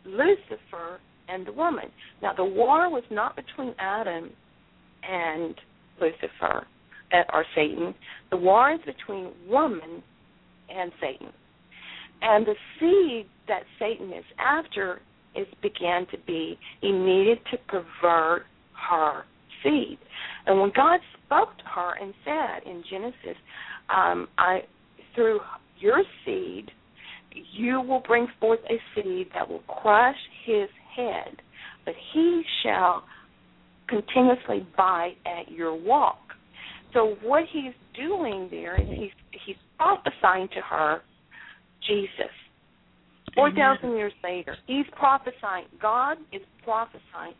Lucifer 0.05 0.99
and 1.29 1.45
the 1.45 1.51
woman. 1.51 1.85
Now, 2.21 2.33
the 2.33 2.43
war 2.43 2.89
was 2.89 3.03
not 3.09 3.35
between 3.35 3.73
Adam 3.79 4.29
and 5.09 5.55
Lucifer 5.99 6.67
uh, 7.13 7.23
or 7.33 7.45
Satan. 7.55 7.93
The 8.29 8.37
war 8.37 8.73
is 8.73 8.79
between 8.85 9.31
woman 9.47 10.03
and 10.69 10.91
Satan. 11.01 11.31
And 12.21 12.45
the 12.45 12.55
seed 12.79 13.29
that 13.47 13.63
Satan 13.79 14.11
is 14.13 14.23
after 14.39 15.01
is 15.35 15.47
began 15.61 16.05
to 16.11 16.17
be 16.27 16.57
he 16.81 16.91
needed 16.91 17.39
to 17.51 17.57
pervert 17.67 18.43
her 18.89 19.23
seed. 19.63 19.97
And 20.45 20.59
when 20.59 20.71
God 20.75 20.99
spoke 21.25 21.57
to 21.57 21.63
her 21.75 21.93
and 21.99 22.13
said 22.23 22.69
in 22.69 22.83
Genesis, 22.89 23.37
um, 23.93 24.27
I 24.37 24.61
through 25.15 25.39
your 25.79 26.03
seed 26.25 26.71
you 27.51 27.81
will 27.81 28.01
bring 28.05 28.27
forth 28.39 28.59
a 28.69 28.77
seed 28.95 29.27
that 29.33 29.47
will 29.47 29.63
crush 29.67 30.15
his 30.45 30.69
head, 30.95 31.41
but 31.85 31.93
he 32.13 32.43
shall 32.63 33.03
continuously 33.87 34.65
bite 34.77 35.15
at 35.25 35.51
your 35.51 35.75
walk. 35.75 36.19
So 36.93 37.15
what 37.23 37.43
he's 37.51 37.73
doing 37.95 38.47
there 38.51 38.79
is 38.79 38.87
he's 38.87 39.39
he's 39.45 39.55
prophesying 39.77 40.47
to 40.49 40.61
her 40.61 41.01
Jesus. 41.87 42.31
Four 43.35 43.51
thousand 43.51 43.97
years 43.97 44.13
later, 44.23 44.55
he's 44.67 44.85
prophesying. 44.95 45.65
God 45.81 46.17
is 46.31 46.41
prophesying 46.63 47.33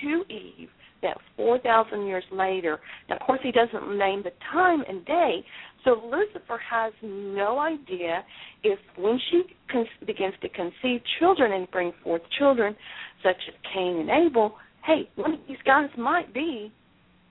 to 0.00 0.24
Eve 0.32 0.68
that 1.02 1.16
four 1.36 1.58
thousand 1.58 2.06
years 2.06 2.24
later. 2.30 2.78
Now, 3.08 3.16
of 3.16 3.22
course, 3.22 3.40
he 3.42 3.50
doesn't 3.50 3.98
name 3.98 4.22
the 4.22 4.30
time 4.52 4.84
and 4.88 5.04
day. 5.04 5.44
So 5.84 6.00
Lucifer 6.04 6.58
has 6.70 6.92
no 7.02 7.58
idea 7.58 8.24
if 8.62 8.78
when 8.96 9.18
she 9.30 9.42
con- 9.70 9.86
begins 10.06 10.34
to 10.40 10.48
conceive 10.48 11.00
children 11.18 11.52
and 11.52 11.70
bring 11.70 11.92
forth 12.02 12.22
children, 12.38 12.74
such 13.22 13.36
as 13.48 13.54
Cain 13.72 13.98
and 13.98 14.26
Abel, 14.26 14.54
hey, 14.86 15.08
one 15.16 15.34
of 15.34 15.40
these 15.46 15.58
guys 15.66 15.90
might 15.98 16.32
be 16.32 16.72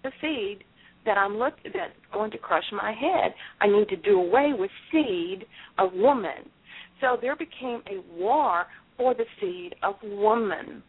the 0.04 0.12
seed 0.22 0.64
that 1.06 1.18
I'm 1.18 1.38
look 1.38 1.56
that's 1.64 1.94
going 2.14 2.32
to 2.32 2.38
crush 2.38 2.64
my 2.72 2.92
head. 2.92 3.34
I 3.60 3.68
need 3.68 3.90
to 3.90 3.96
do 3.98 4.20
away 4.20 4.52
with 4.58 4.72
seed 4.92 5.46
of 5.78 5.94
woman. 5.94 6.50
So 7.02 7.18
there 7.20 7.36
became 7.36 7.82
a 7.88 8.02
war 8.16 8.66
for 8.98 9.14
the 9.14 9.26
seed 9.42 9.76
of 9.84 9.96
woman. 10.04 10.84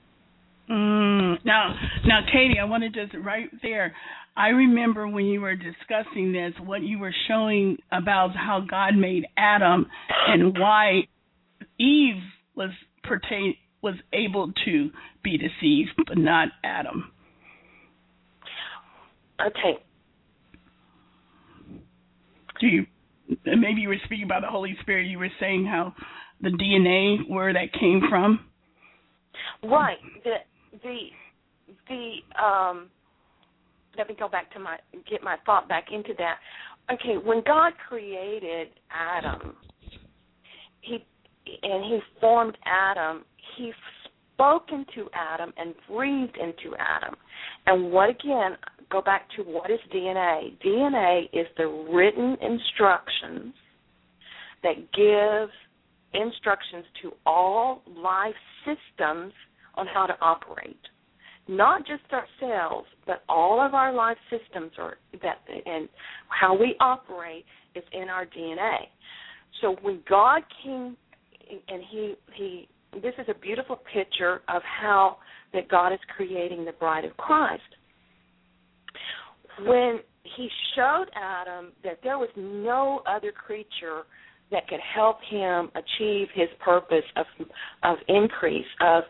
Mm. 0.70 1.44
Now, 1.44 1.74
now, 2.06 2.20
Katie, 2.32 2.58
I 2.60 2.64
want 2.64 2.82
to 2.84 2.90
just 2.90 3.14
right 3.24 3.50
there. 3.62 3.94
I 4.36 4.48
remember 4.48 5.06
when 5.06 5.26
you 5.26 5.40
were 5.40 5.54
discussing 5.54 6.32
this, 6.32 6.52
what 6.64 6.82
you 6.82 6.98
were 6.98 7.14
showing 7.28 7.76
about 7.92 8.34
how 8.34 8.64
God 8.68 8.96
made 8.96 9.26
Adam 9.36 9.86
and 10.28 10.58
why 10.58 11.02
Eve 11.78 12.20
was 12.56 12.70
pertain 13.02 13.54
was 13.82 13.94
able 14.12 14.50
to 14.64 14.90
be 15.22 15.36
deceived, 15.36 15.90
but 16.08 16.16
not 16.16 16.48
Adam. 16.64 17.12
Okay, 19.40 19.78
Do 22.60 22.66
you? 22.66 22.86
Maybe 23.44 23.80
you 23.80 23.88
were 23.88 23.96
speaking 24.04 24.24
about 24.24 24.42
the 24.42 24.48
Holy 24.48 24.76
Spirit. 24.80 25.06
You 25.08 25.18
were 25.18 25.30
saying 25.40 25.66
how 25.66 25.92
the 26.40 26.50
DNA 26.50 27.28
where 27.28 27.52
that 27.52 27.72
came 27.78 28.02
from. 28.08 28.46
right. 29.62 29.98
The 30.22 30.36
the 30.84 30.98
the 31.88 32.42
um. 32.42 32.90
Let 33.96 34.08
me 34.08 34.16
go 34.18 34.28
back 34.28 34.52
to 34.54 34.58
my 34.58 34.76
get 35.08 35.22
my 35.22 35.36
thought 35.46 35.68
back 35.68 35.86
into 35.92 36.14
that. 36.18 36.38
Okay, 36.92 37.16
when 37.24 37.42
God 37.46 37.72
created 37.88 38.68
Adam, 38.90 39.56
he 40.80 41.04
and 41.62 41.84
he 41.84 41.98
formed 42.20 42.56
Adam. 42.64 43.24
He 43.56 43.72
spoke 44.34 44.66
into 44.70 45.08
Adam 45.14 45.52
and 45.56 45.74
breathed 45.88 46.36
into 46.36 46.76
Adam. 46.78 47.14
And 47.66 47.92
what 47.92 48.10
again? 48.10 48.56
Go 48.90 49.00
back 49.00 49.28
to 49.36 49.42
what 49.42 49.70
is 49.70 49.78
DNA? 49.92 50.58
DNA 50.64 51.24
is 51.32 51.46
the 51.56 51.66
written 51.90 52.36
instructions 52.42 53.54
that 54.62 54.74
give 54.92 55.50
instructions 56.20 56.84
to 57.02 57.12
all 57.26 57.82
life 57.96 58.34
systems 58.64 59.32
on 59.76 59.86
how 59.86 60.06
to 60.06 60.14
operate. 60.20 60.80
Not 61.46 61.86
just 61.86 62.02
ourselves, 62.12 62.86
but 63.06 63.22
all 63.28 63.64
of 63.64 63.74
our 63.74 63.92
life 63.92 64.16
systems 64.30 64.72
are 64.78 64.96
that 65.22 65.38
and 65.66 65.88
how 66.28 66.56
we 66.58 66.74
operate 66.80 67.44
is 67.74 67.84
in 67.92 68.08
our 68.08 68.24
DNA. 68.24 68.76
So 69.60 69.76
when 69.82 70.00
God 70.08 70.42
came 70.62 70.96
and 71.68 71.82
he 71.90 72.14
he 72.34 72.68
this 73.02 73.14
is 73.18 73.26
a 73.28 73.34
beautiful 73.34 73.80
picture 73.92 74.40
of 74.48 74.62
how 74.62 75.18
that 75.52 75.68
God 75.68 75.92
is 75.92 75.98
creating 76.16 76.64
the 76.64 76.72
bride 76.72 77.04
of 77.04 77.16
Christ. 77.16 77.62
When 79.66 80.00
he 80.36 80.48
showed 80.74 81.06
Adam 81.14 81.72
that 81.82 81.98
there 82.02 82.18
was 82.18 82.30
no 82.36 83.02
other 83.06 83.32
creature 83.32 84.02
that 84.50 84.68
could 84.68 84.80
help 84.94 85.18
him 85.28 85.70
achieve 85.74 86.28
his 86.34 86.48
purpose 86.64 87.04
of 87.16 87.26
of 87.82 87.96
increase 88.08 88.66
of 88.80 89.04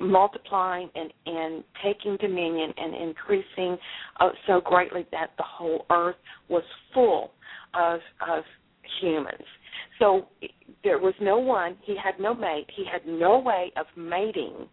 multiplying 0.00 0.88
and 0.94 1.12
and 1.26 1.64
taking 1.84 2.16
dominion 2.16 2.72
and 2.76 2.94
increasing 2.94 3.76
uh, 4.18 4.30
so 4.46 4.60
greatly 4.60 5.06
that 5.12 5.30
the 5.36 5.44
whole 5.46 5.84
earth 5.90 6.16
was 6.48 6.62
full 6.94 7.32
of 7.74 8.00
of 8.28 8.44
humans. 9.00 9.44
So 9.98 10.26
there 10.82 10.98
was 10.98 11.14
no 11.20 11.38
one. 11.38 11.76
He 11.84 11.94
had 12.02 12.18
no 12.18 12.34
mate. 12.34 12.66
He 12.74 12.84
had 12.90 13.06
no 13.06 13.38
way 13.38 13.72
of 13.76 13.86
mating. 13.96 14.66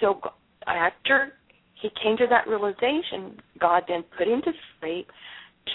So 0.00 0.20
after 0.66 1.32
he 1.80 1.90
came 2.02 2.16
to 2.18 2.26
that 2.28 2.46
realization, 2.46 3.40
God 3.58 3.84
then 3.88 4.04
put 4.16 4.28
him 4.28 4.40
to 4.42 4.52
sleep, 4.78 5.08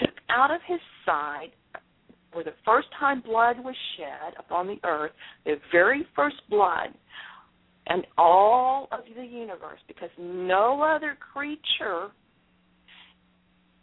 took 0.00 0.14
out 0.30 0.50
of 0.50 0.60
his 0.66 0.80
side 1.04 1.50
where 2.32 2.44
the 2.44 2.54
first 2.64 2.88
time 2.98 3.20
blood 3.20 3.56
was 3.58 3.74
shed 3.96 4.34
upon 4.38 4.66
the 4.66 4.78
earth, 4.84 5.12
the 5.44 5.56
very 5.72 6.06
first 6.14 6.36
blood 6.50 6.88
and 7.86 8.06
all 8.18 8.88
of 8.92 9.00
the 9.16 9.24
universe, 9.24 9.80
because 9.86 10.10
no 10.18 10.82
other 10.82 11.16
creature, 11.32 12.08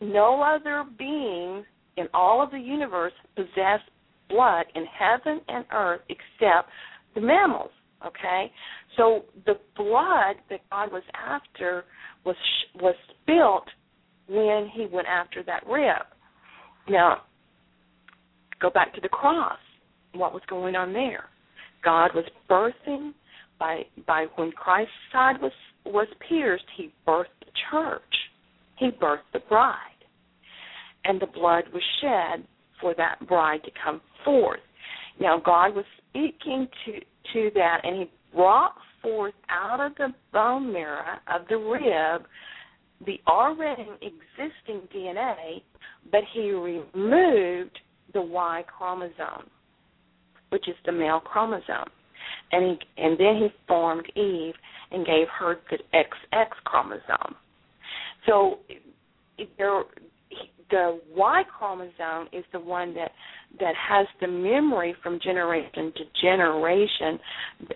no 0.01 0.41
other 0.41 0.83
being 0.97 1.63
in 1.97 2.07
all 2.13 2.43
of 2.43 2.51
the 2.51 2.59
universe 2.59 3.13
possessed 3.35 3.89
blood 4.29 4.65
in 4.75 4.85
heaven 4.85 5.41
and 5.47 5.65
earth 5.71 6.01
except 6.09 6.69
the 7.15 7.21
mammals. 7.21 7.69
Okay, 8.05 8.51
so 8.97 9.23
the 9.45 9.53
blood 9.77 10.35
that 10.49 10.59
God 10.69 10.91
was 10.91 11.03
after 11.15 11.85
was 12.25 12.35
was 12.75 12.95
spilt 13.21 13.63
when 14.27 14.69
He 14.73 14.87
went 14.91 15.07
after 15.07 15.41
that 15.43 15.65
rib. 15.65 16.05
Now, 16.89 17.21
go 18.61 18.69
back 18.69 18.93
to 18.95 19.01
the 19.01 19.07
cross. 19.07 19.57
What 20.13 20.33
was 20.33 20.41
going 20.49 20.75
on 20.75 20.91
there? 20.91 21.25
God 21.81 22.11
was 22.13 22.25
birthing 22.49 23.13
by 23.63 23.85
by 24.05 24.25
when 24.35 24.51
Christ's 24.51 24.91
side 25.11 25.41
was 25.41 25.51
was 25.85 26.07
pierced, 26.27 26.65
He 26.75 26.91
birthed 27.07 27.39
the 27.39 27.51
church. 27.71 28.01
He 28.77 28.89
birthed 28.89 29.31
the 29.31 29.39
bride, 29.47 29.77
and 31.05 31.21
the 31.21 31.27
blood 31.27 31.63
was 31.73 31.83
shed 32.01 32.45
for 32.81 32.93
that 32.95 33.25
bride 33.27 33.63
to 33.63 33.71
come 33.83 34.01
forth. 34.25 34.59
Now 35.19 35.41
God 35.43 35.75
was 35.75 35.85
speaking 36.09 36.67
to 36.85 36.99
to 37.33 37.51
that, 37.55 37.81
and 37.83 37.95
He 37.95 38.11
brought 38.35 38.75
forth 39.01 39.35
out 39.49 39.79
of 39.79 39.95
the 39.95 40.09
bone 40.31 40.71
marrow 40.71 41.17
of 41.33 41.47
the 41.49 41.57
rib 41.57 42.23
the 43.05 43.19
already 43.27 43.87
existing 44.01 44.87
DNA, 44.95 45.61
but 46.11 46.21
He 46.33 46.51
removed 46.51 47.77
the 48.13 48.21
Y 48.21 48.63
chromosome, 48.67 49.49
which 50.49 50.67
is 50.67 50.75
the 50.85 50.91
male 50.91 51.19
chromosome, 51.19 51.91
and 52.53 52.77
he 52.79 53.03
and 53.03 53.19
then 53.19 53.35
He 53.37 53.47
formed 53.67 54.05
Eve 54.15 54.53
and 54.91 55.05
gave 55.05 55.27
her 55.39 55.57
the 55.69 55.77
XX 55.93 56.49
chromosome. 56.63 57.35
So 58.25 58.59
there 59.57 59.83
the 60.69 60.99
Y 61.15 61.43
chromosome 61.57 62.29
is 62.31 62.43
the 62.51 62.59
one 62.59 62.93
that 62.95 63.11
that 63.59 63.73
has 63.75 64.07
the 64.21 64.27
memory 64.27 64.95
from 65.03 65.19
generation 65.23 65.93
to 65.95 66.03
generation, 66.21 67.19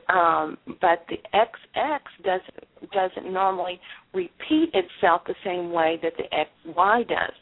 um, 0.10 0.58
but 0.82 1.06
the 1.10 1.18
XX 1.34 2.00
doesn't 2.24 2.92
doesn't 2.92 3.32
normally 3.32 3.80
repeat 4.14 4.70
itself 4.74 5.22
the 5.28 5.36
same 5.44 5.72
way 5.72 6.00
that 6.02 6.14
the 6.18 6.24
XY 6.72 7.08
does. 7.08 7.34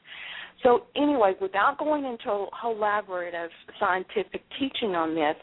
So 0.64 0.84
anyway, 0.96 1.34
without 1.40 1.78
going 1.78 2.06
into 2.06 2.30
a 2.30 2.48
whole 2.52 2.76
elaborate 2.76 3.36
of 3.36 3.50
scientific 3.80 4.42
teaching 4.60 4.96
on 4.96 5.14
this, 5.14 5.36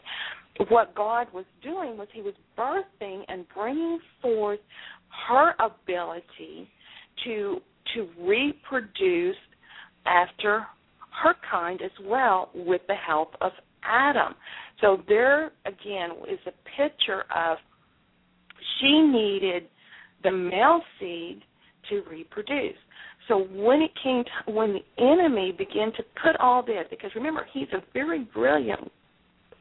what 0.69 0.93
God 0.95 1.27
was 1.33 1.45
doing 1.61 1.97
was 1.97 2.07
He 2.13 2.21
was 2.21 2.33
birthing 2.57 3.23
and 3.27 3.45
bringing 3.55 3.99
forth 4.21 4.59
her 5.27 5.53
ability 5.59 6.67
to 7.23 7.59
to 7.93 8.07
reproduce 8.19 9.35
after 10.05 10.65
her 11.21 11.35
kind 11.49 11.81
as 11.81 11.91
well 12.03 12.49
with 12.55 12.81
the 12.87 12.95
help 12.95 13.35
of 13.41 13.51
Adam. 13.83 14.33
So 14.81 15.01
there 15.07 15.51
again 15.65 16.11
is 16.29 16.39
a 16.47 16.51
picture 16.77 17.23
of 17.35 17.57
she 18.79 18.99
needed 19.01 19.63
the 20.23 20.31
male 20.31 20.81
seed 20.99 21.41
to 21.89 22.01
reproduce. 22.09 22.77
So 23.27 23.47
when 23.51 23.81
it 23.81 23.91
came 24.01 24.23
to, 24.23 24.51
when 24.51 24.73
the 24.73 25.03
enemy 25.03 25.51
began 25.51 25.91
to 25.93 26.03
put 26.21 26.35
all 26.39 26.63
this, 26.63 26.85
because 26.89 27.11
remember 27.15 27.47
he's 27.53 27.67
a 27.73 27.83
very 27.93 28.25
brilliant 28.33 28.91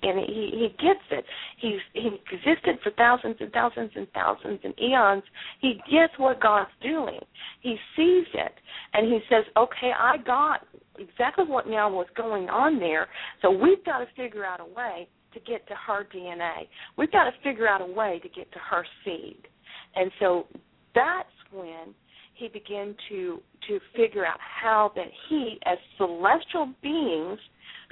and 0.03 0.19
he 0.19 0.51
he 0.53 0.69
gets 0.85 1.05
it. 1.11 1.25
He's 1.59 1.81
he 1.93 2.21
existed 2.31 2.79
for 2.83 2.91
thousands 2.93 3.37
and 3.41 3.53
thousands 3.53 3.91
and 3.95 4.07
thousands 4.13 4.61
and 4.65 4.75
eons. 4.81 5.23
He 5.61 5.81
gets 5.91 6.13
what 6.19 6.41
God's 6.41 6.71
doing. 6.83 7.21
He 7.61 7.77
sees 7.97 8.27
it, 8.35 8.55
and 8.95 9.07
he 9.07 9.21
says, 9.29 9.45
"Okay, 9.57 9.93
I 9.99 10.17
got 10.19 10.67
exactly 10.99 11.45
what 11.47 11.69
now 11.69 11.91
was 11.91 12.07
going 12.17 12.49
on 12.49 12.79
there. 12.79 13.09
So 13.41 13.51
we've 13.51 13.85
got 13.85 13.99
to 13.99 14.07
figure 14.17 14.45
out 14.45 14.61
a 14.61 14.65
way 14.65 15.09
to 15.35 15.41
get 15.41 15.67
to 15.69 15.75
her 15.87 16.07
DNA. 16.13 16.69
We've 16.97 17.13
got 17.13 17.25
to 17.25 17.33
figure 17.43 17.69
out 17.69 17.81
a 17.81 17.87
way 17.87 18.21
to 18.23 18.29
get 18.29 18.51
to 18.53 18.59
her 18.59 18.85
seed." 19.05 19.49
And 19.95 20.11
so 20.19 20.47
that's 20.95 21.29
when 21.53 21.95
he 22.35 22.49
began 22.49 22.95
to 23.09 23.41
to 23.69 23.79
figure 23.95 24.27
out 24.27 24.39
how 24.41 24.91
that 24.97 25.07
he, 25.29 25.59
as 25.67 25.79
celestial 25.97 26.73
beings, 26.83 27.39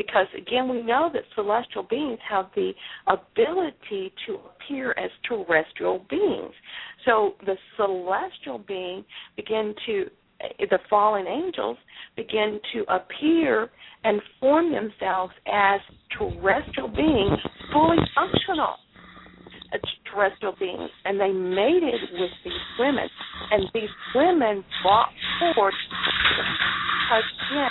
because 0.00 0.26
again 0.36 0.66
we 0.66 0.82
know 0.82 1.10
that 1.12 1.22
celestial 1.34 1.82
beings 1.82 2.18
have 2.26 2.46
the 2.54 2.72
ability 3.06 4.10
to 4.26 4.38
appear 4.48 4.92
as 4.92 5.10
terrestrial 5.28 6.04
beings. 6.08 6.54
So 7.04 7.34
the 7.44 7.56
celestial 7.76 8.58
being 8.66 9.04
began 9.36 9.74
to 9.86 10.06
the 10.58 10.78
fallen 10.88 11.26
angels 11.26 11.76
begin 12.16 12.60
to 12.72 12.84
appear 12.88 13.68
and 14.04 14.22
form 14.40 14.72
themselves 14.72 15.34
as 15.46 15.80
terrestrial 16.16 16.88
beings, 16.88 17.38
fully 17.70 17.98
functional 18.14 18.76
terrestrial 20.12 20.54
beings, 20.58 20.90
and 21.04 21.20
they 21.20 21.30
mated 21.30 22.00
with 22.12 22.30
these 22.44 22.52
women, 22.78 23.08
and 23.50 23.62
these 23.74 23.90
women 24.14 24.64
brought 24.82 25.10
forth 25.54 25.74
because 27.10 27.24
again, 27.50 27.70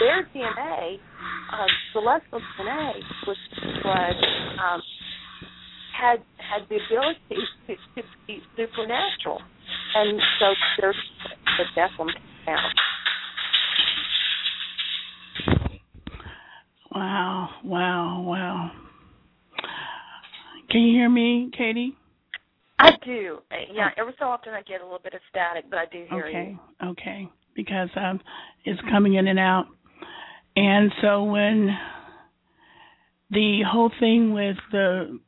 their 0.00 0.28
DNA 0.34 0.98
uh, 1.52 1.66
celestial 1.92 2.40
DNA 2.58 2.92
was 3.26 3.36
was 3.84 4.16
um, 4.62 4.82
had 5.98 6.22
had 6.38 6.68
the 6.68 6.78
ability 6.86 7.18
to, 7.66 7.74
to 7.74 8.08
be 8.26 8.40
supernatural, 8.56 9.40
and 9.94 10.20
so 10.38 10.46
there's 10.80 10.96
the 11.58 11.64
Nephilim 11.80 12.10
now. 12.46 12.68
Wow, 16.94 17.48
wow, 17.64 18.22
wow. 18.24 18.70
Can 20.70 20.82
you 20.82 20.92
hear 20.96 21.08
me, 21.08 21.50
Katie? 21.56 21.96
I 22.78 22.90
do. 23.04 23.38
Yeah, 23.72 23.90
every 23.96 24.14
so 24.18 24.26
often 24.26 24.54
I 24.54 24.62
get 24.62 24.80
a 24.80 24.84
little 24.84 25.00
bit 25.02 25.14
of 25.14 25.20
static, 25.30 25.64
but 25.70 25.78
I 25.78 25.86
do 25.86 26.04
hear 26.10 26.26
okay, 26.26 26.56
you. 26.82 26.88
Okay. 26.90 27.00
Okay. 27.00 27.28
Because 27.54 27.88
um 27.96 28.20
it's 28.64 28.80
coming 28.90 29.14
in 29.14 29.28
and 29.28 29.38
out. 29.38 29.66
And 30.56 30.92
so 31.00 31.24
when 31.24 31.76
the 33.30 33.62
whole 33.66 33.90
thing 33.98 34.32
with 34.32 34.56
the 34.70 35.18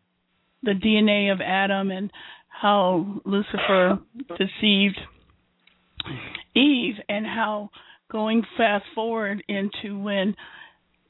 the 0.62 0.72
DNA 0.72 1.32
of 1.32 1.40
Adam 1.40 1.90
and 1.90 2.10
how 2.48 3.20
Lucifer 3.24 3.98
deceived 4.30 4.98
Eve 6.54 6.94
and 7.08 7.26
how 7.26 7.70
going 8.10 8.42
fast 8.56 8.84
forward 8.94 9.42
into 9.48 9.98
when 9.98 10.34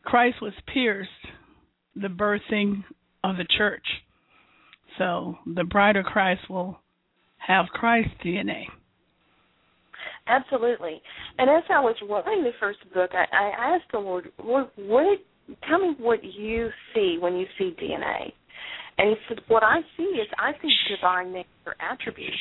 Christ 0.02 0.36
was 0.42 0.52
pierced, 0.72 1.10
the 1.94 2.08
birthing 2.08 2.84
of 3.22 3.36
the 3.36 3.46
church. 3.56 3.86
So 4.98 5.36
the 5.46 5.64
bride 5.64 5.96
of 5.96 6.04
Christ 6.04 6.48
will 6.48 6.80
have 7.38 7.66
Christ's 7.66 8.14
DNA. 8.24 8.64
Absolutely. 10.26 11.00
And 11.38 11.50
as 11.50 11.64
I 11.70 11.80
was 11.80 11.96
writing 12.08 12.44
the 12.44 12.50
first 12.60 12.78
book, 12.92 13.10
I, 13.12 13.24
I 13.32 13.74
asked 13.74 13.90
the 13.92 13.98
Lord, 13.98 14.30
what, 14.38 14.72
what, 14.76 15.18
tell 15.68 15.78
me 15.78 15.94
what 15.98 16.22
you 16.22 16.70
see 16.94 17.18
when 17.20 17.36
you 17.36 17.46
see 17.58 17.74
DNA. 17.80 18.32
And 18.98 19.10
he 19.10 19.16
said, 19.28 19.38
what 19.48 19.62
I 19.62 19.80
see 19.96 20.02
is 20.02 20.26
I 20.38 20.52
see 20.62 20.70
divine 20.94 21.32
nature 21.32 21.76
attributes. 21.80 22.36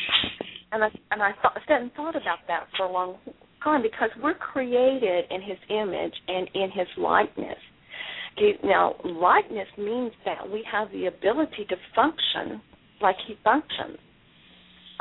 And 0.72 0.84
I 0.84 0.90
and 1.12 1.22
I 1.22 1.32
thought, 1.42 1.58
sat 1.68 1.82
and 1.82 1.92
thought 1.94 2.16
about 2.16 2.40
that 2.48 2.68
for 2.76 2.86
a 2.86 2.92
long 2.92 3.18
time 3.64 3.82
because 3.82 4.10
we're 4.22 4.34
created 4.34 5.26
in 5.30 5.42
His 5.42 5.58
image 5.70 6.14
and 6.28 6.50
in 6.54 6.70
His 6.72 6.88
likeness. 6.98 7.58
Now, 8.64 8.96
likeness 9.04 9.68
means 9.78 10.12
that 10.26 10.50
we 10.50 10.66
have 10.70 10.92
the 10.92 11.06
ability 11.06 11.66
to 11.70 11.76
function 11.96 12.62
like 13.02 13.16
He 13.28 13.36
functions. 13.44 13.98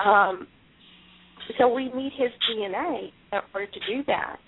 Um, 0.04 0.46
so 1.58 1.72
we 1.72 1.84
need 1.92 2.12
his 2.16 2.30
DNA 2.50 3.10
in 3.32 3.38
order 3.54 3.66
to 3.66 3.80
do 3.86 4.02
that. 4.06 4.38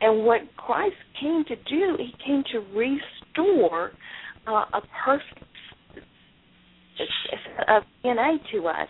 And 0.00 0.24
what 0.24 0.40
Christ 0.56 0.96
came 1.20 1.44
to 1.48 1.56
do, 1.56 1.96
he 1.98 2.12
came 2.26 2.42
to 2.52 2.58
restore 2.74 3.92
uh, 4.46 4.64
a 4.72 4.80
perfect 5.04 5.44
of 7.68 7.82
DNA 8.04 8.36
to 8.52 8.66
us. 8.66 8.88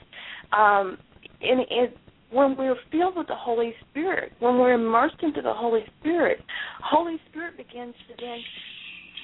Um, 0.52 0.98
and 1.42 1.60
it, 1.70 1.96
when 2.30 2.56
we're 2.56 2.76
filled 2.90 3.16
with 3.16 3.26
the 3.26 3.34
Holy 3.34 3.74
Spirit, 3.90 4.32
when 4.40 4.58
we're 4.58 4.74
immersed 4.74 5.22
into 5.22 5.42
the 5.42 5.52
Holy 5.52 5.84
Spirit, 6.00 6.38
Holy 6.82 7.16
Spirit 7.30 7.56
begins 7.56 7.94
to 8.08 8.14
then 8.18 8.38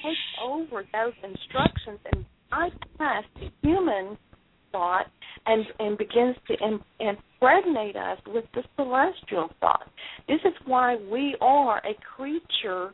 take 0.03 0.17
over 0.43 0.83
those 0.93 1.13
instructions 1.23 1.99
and 2.13 2.25
bypass 2.49 3.23
the 3.35 3.49
human 3.61 4.17
thought 4.71 5.05
and 5.45 5.65
and 5.79 5.97
begins 5.97 6.35
to 6.47 6.53
im- 6.63 6.83
impregnate 6.99 7.95
us 7.95 8.19
with 8.27 8.45
the 8.53 8.63
celestial 8.75 9.49
thought. 9.59 9.89
This 10.27 10.39
is 10.45 10.53
why 10.65 10.97
we 11.11 11.35
are 11.41 11.79
a 11.79 11.95
creature 12.15 12.91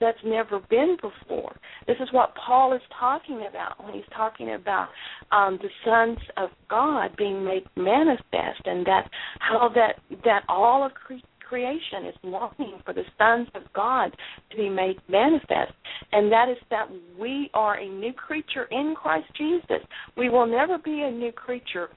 that's 0.00 0.18
never 0.24 0.58
been 0.68 0.96
before. 1.00 1.54
This 1.86 1.96
is 2.00 2.08
what 2.12 2.34
Paul 2.34 2.74
is 2.74 2.82
talking 2.98 3.46
about 3.48 3.82
when 3.82 3.94
he's 3.94 4.02
talking 4.14 4.54
about 4.54 4.88
um, 5.30 5.58
the 5.62 5.68
sons 5.84 6.18
of 6.36 6.50
God 6.68 7.16
being 7.16 7.44
made 7.44 7.64
manifest, 7.76 8.62
and 8.64 8.84
that 8.86 9.08
how 9.38 9.70
that 9.74 10.00
that 10.24 10.42
all 10.48 10.84
of 10.84 10.92
cre- 10.94 11.14
creation 11.52 12.06
is 12.08 12.14
longing 12.22 12.78
for 12.82 12.94
the 12.94 13.02
sons 13.18 13.46
of 13.54 13.70
God 13.74 14.10
to 14.50 14.56
be 14.56 14.70
made 14.70 14.96
manifest, 15.06 15.74
and 16.10 16.32
that 16.32 16.48
is 16.48 16.56
that 16.70 16.88
we 17.20 17.50
are 17.52 17.74
a 17.74 17.86
new 17.86 18.14
creature 18.14 18.64
in 18.70 18.94
Christ 18.96 19.26
Jesus. 19.36 19.86
We 20.16 20.30
will 20.30 20.46
never 20.46 20.78
be 20.78 21.02
a 21.02 21.10
new 21.10 21.30
creature 21.30 21.90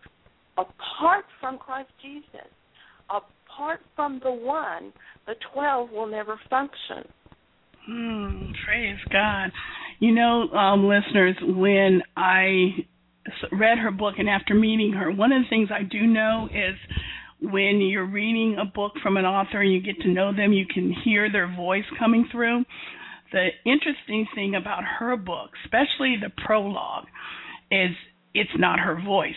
apart 0.57 1.23
from 1.39 1.57
Christ 1.57 1.89
Jesus. 2.01 2.49
Apart 3.09 3.79
from 3.95 4.19
the 4.25 4.31
one, 4.31 4.91
the 5.25 5.35
twelve 5.53 5.89
will 5.89 6.07
never 6.07 6.37
function. 6.49 7.09
Hmm, 7.87 8.51
praise 8.65 8.99
God. 9.09 9.51
You 9.99 10.11
know, 10.11 10.49
um, 10.49 10.85
listeners, 10.89 11.37
I 12.17 12.71
read 13.53 13.77
her 13.77 13.91
book 13.91 14.15
and 14.17 14.27
after 14.27 14.53
meeting 14.53 14.91
her, 14.91 15.13
one 15.13 15.31
of 15.31 15.43
the 15.43 15.49
things 15.49 15.69
I 15.71 15.83
do 15.83 16.05
know 16.05 16.49
is 16.53 16.75
when 17.41 17.81
you're 17.81 18.05
reading 18.05 18.57
a 18.59 18.65
book 18.65 18.93
from 19.03 19.17
an 19.17 19.25
author 19.25 19.61
and 19.61 19.71
you 19.71 19.81
get 19.81 19.99
to 20.01 20.07
know 20.07 20.33
them, 20.35 20.53
you 20.53 20.65
can 20.65 20.93
hear 21.03 21.31
their 21.31 21.53
voice 21.53 21.83
coming 21.99 22.27
through. 22.31 22.63
The 23.31 23.49
interesting 23.65 24.27
thing 24.33 24.55
about 24.55 24.83
her 24.99 25.17
book, 25.17 25.51
especially 25.65 26.15
the 26.21 26.31
prologue, 26.45 27.05
is 27.69 27.91
it's 28.33 28.57
not 28.57 28.79
her 28.79 28.99
voice. 29.03 29.33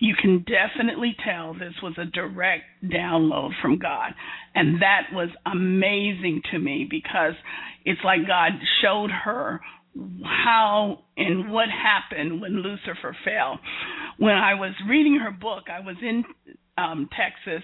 You 0.00 0.14
can 0.20 0.44
definitely 0.44 1.16
tell 1.24 1.54
this 1.54 1.74
was 1.82 1.94
a 1.96 2.04
direct 2.04 2.64
download 2.84 3.50
from 3.60 3.78
God. 3.78 4.12
And 4.54 4.82
that 4.82 5.08
was 5.12 5.28
amazing 5.46 6.42
to 6.50 6.58
me 6.58 6.86
because 6.88 7.34
it's 7.84 8.00
like 8.04 8.26
God 8.26 8.52
showed 8.82 9.10
her 9.10 9.60
how 10.24 11.00
and 11.16 11.52
what 11.52 11.68
happened 11.68 12.40
when 12.40 12.62
Lucifer 12.62 13.16
fell. 13.24 13.60
When 14.18 14.34
I 14.34 14.54
was 14.54 14.72
reading 14.88 15.20
her 15.20 15.30
book, 15.30 15.64
I 15.70 15.80
was 15.80 15.96
in 16.02 16.24
um, 16.78 17.08
Texas 17.16 17.62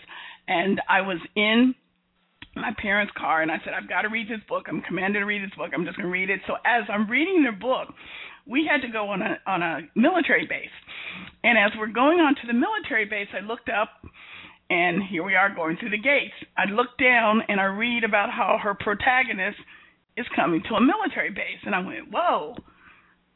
and 0.48 0.80
I 0.88 1.02
was 1.02 1.18
in 1.36 1.74
my 2.56 2.72
parents' 2.80 3.12
car, 3.16 3.42
and 3.42 3.52
I 3.52 3.58
said, 3.64 3.74
I've 3.74 3.88
got 3.88 4.02
to 4.02 4.08
read 4.08 4.28
this 4.28 4.40
book. 4.48 4.64
I'm 4.68 4.80
commanded 4.82 5.20
to 5.20 5.26
read 5.26 5.42
this 5.42 5.56
book. 5.56 5.70
I'm 5.72 5.84
just 5.84 5.96
going 5.96 6.08
to 6.08 6.12
read 6.12 6.30
it. 6.30 6.40
So 6.46 6.54
as 6.64 6.82
I'm 6.88 7.08
reading 7.08 7.44
the 7.44 7.52
book, 7.52 7.94
we 8.46 8.68
had 8.68 8.84
to 8.84 8.90
go 8.90 9.10
on 9.10 9.22
a 9.22 9.36
on 9.46 9.62
a 9.62 9.80
military 9.94 10.46
base, 10.46 10.72
and 11.44 11.58
as 11.58 11.70
we're 11.78 11.92
going 11.92 12.18
on 12.18 12.34
to 12.34 12.46
the 12.46 12.54
military 12.54 13.04
base, 13.04 13.28
I 13.36 13.44
looked 13.44 13.68
up, 13.68 13.90
and 14.70 15.02
here 15.04 15.22
we 15.22 15.34
are 15.34 15.54
going 15.54 15.76
through 15.76 15.90
the 15.90 16.00
gates. 16.00 16.34
I 16.56 16.64
look 16.64 16.96
down 16.98 17.42
and 17.48 17.60
I 17.60 17.64
read 17.64 18.04
about 18.04 18.30
how 18.30 18.58
her 18.60 18.74
protagonist 18.74 19.58
is 20.16 20.26
coming 20.34 20.62
to 20.68 20.74
a 20.76 20.80
military 20.80 21.30
base, 21.30 21.60
and 21.64 21.74
I 21.74 21.80
went, 21.80 22.10
whoa. 22.10 22.56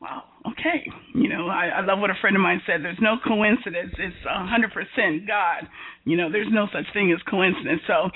Wow. 0.03 0.24
Okay. 0.50 0.82
You 1.14 1.28
know, 1.30 1.46
I, 1.46 1.78
I 1.78 1.80
love 1.86 2.00
what 2.00 2.11
a 2.11 2.18
friend 2.20 2.34
of 2.34 2.42
mine 2.42 2.61
said. 2.66 2.82
There's 2.82 2.98
no 3.00 3.22
coincidence. 3.22 3.94
It's 3.94 4.26
a 4.26 4.44
hundred 4.44 4.74
percent 4.74 5.30
God. 5.30 5.70
You 6.05 6.16
know, 6.16 6.26
there's 6.26 6.50
no 6.50 6.66
such 6.74 6.90
thing 6.92 7.14
as 7.14 7.22
coincidence. 7.30 7.82
So 7.86 8.11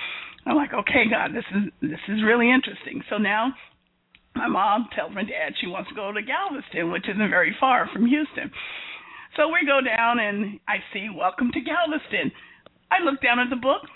I'm 0.44 0.56
like, 0.56 0.74
okay, 0.74 1.06
God, 1.06 1.30
this 1.30 1.46
is 1.54 1.70
this 1.80 2.02
is 2.10 2.26
really 2.26 2.50
interesting. 2.50 3.06
So 3.08 3.18
now 3.18 3.54
my 4.34 4.48
mom 4.48 4.88
tells 4.98 5.14
my 5.14 5.22
dad 5.22 5.54
she 5.60 5.70
wants 5.70 5.88
to 5.90 5.94
go 5.94 6.10
to 6.10 6.26
Galveston, 6.26 6.90
which 6.90 7.06
isn't 7.06 7.30
very 7.30 7.54
far 7.60 7.88
from 7.94 8.04
Houston. 8.06 8.50
So 9.38 9.46
we 9.46 9.62
go 9.62 9.78
down 9.78 10.18
and 10.18 10.58
I 10.66 10.82
see 10.92 11.06
Welcome 11.06 11.54
to 11.54 11.60
Galveston. 11.62 12.34
I 12.90 12.98
look 13.06 13.22
down 13.22 13.38
at 13.38 13.48
the 13.48 13.62
book. 13.62 13.86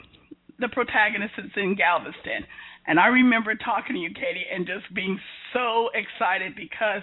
The 0.62 0.68
protagonist 0.70 1.34
is 1.42 1.50
in 1.56 1.74
Galveston. 1.74 2.46
And 2.86 3.00
I 3.00 3.08
remember 3.08 3.54
talking 3.56 3.96
to 3.96 4.00
you, 4.00 4.10
Katie, 4.14 4.46
and 4.46 4.66
just 4.66 4.86
being 4.94 5.18
so 5.52 5.90
excited 5.94 6.54
because 6.54 7.02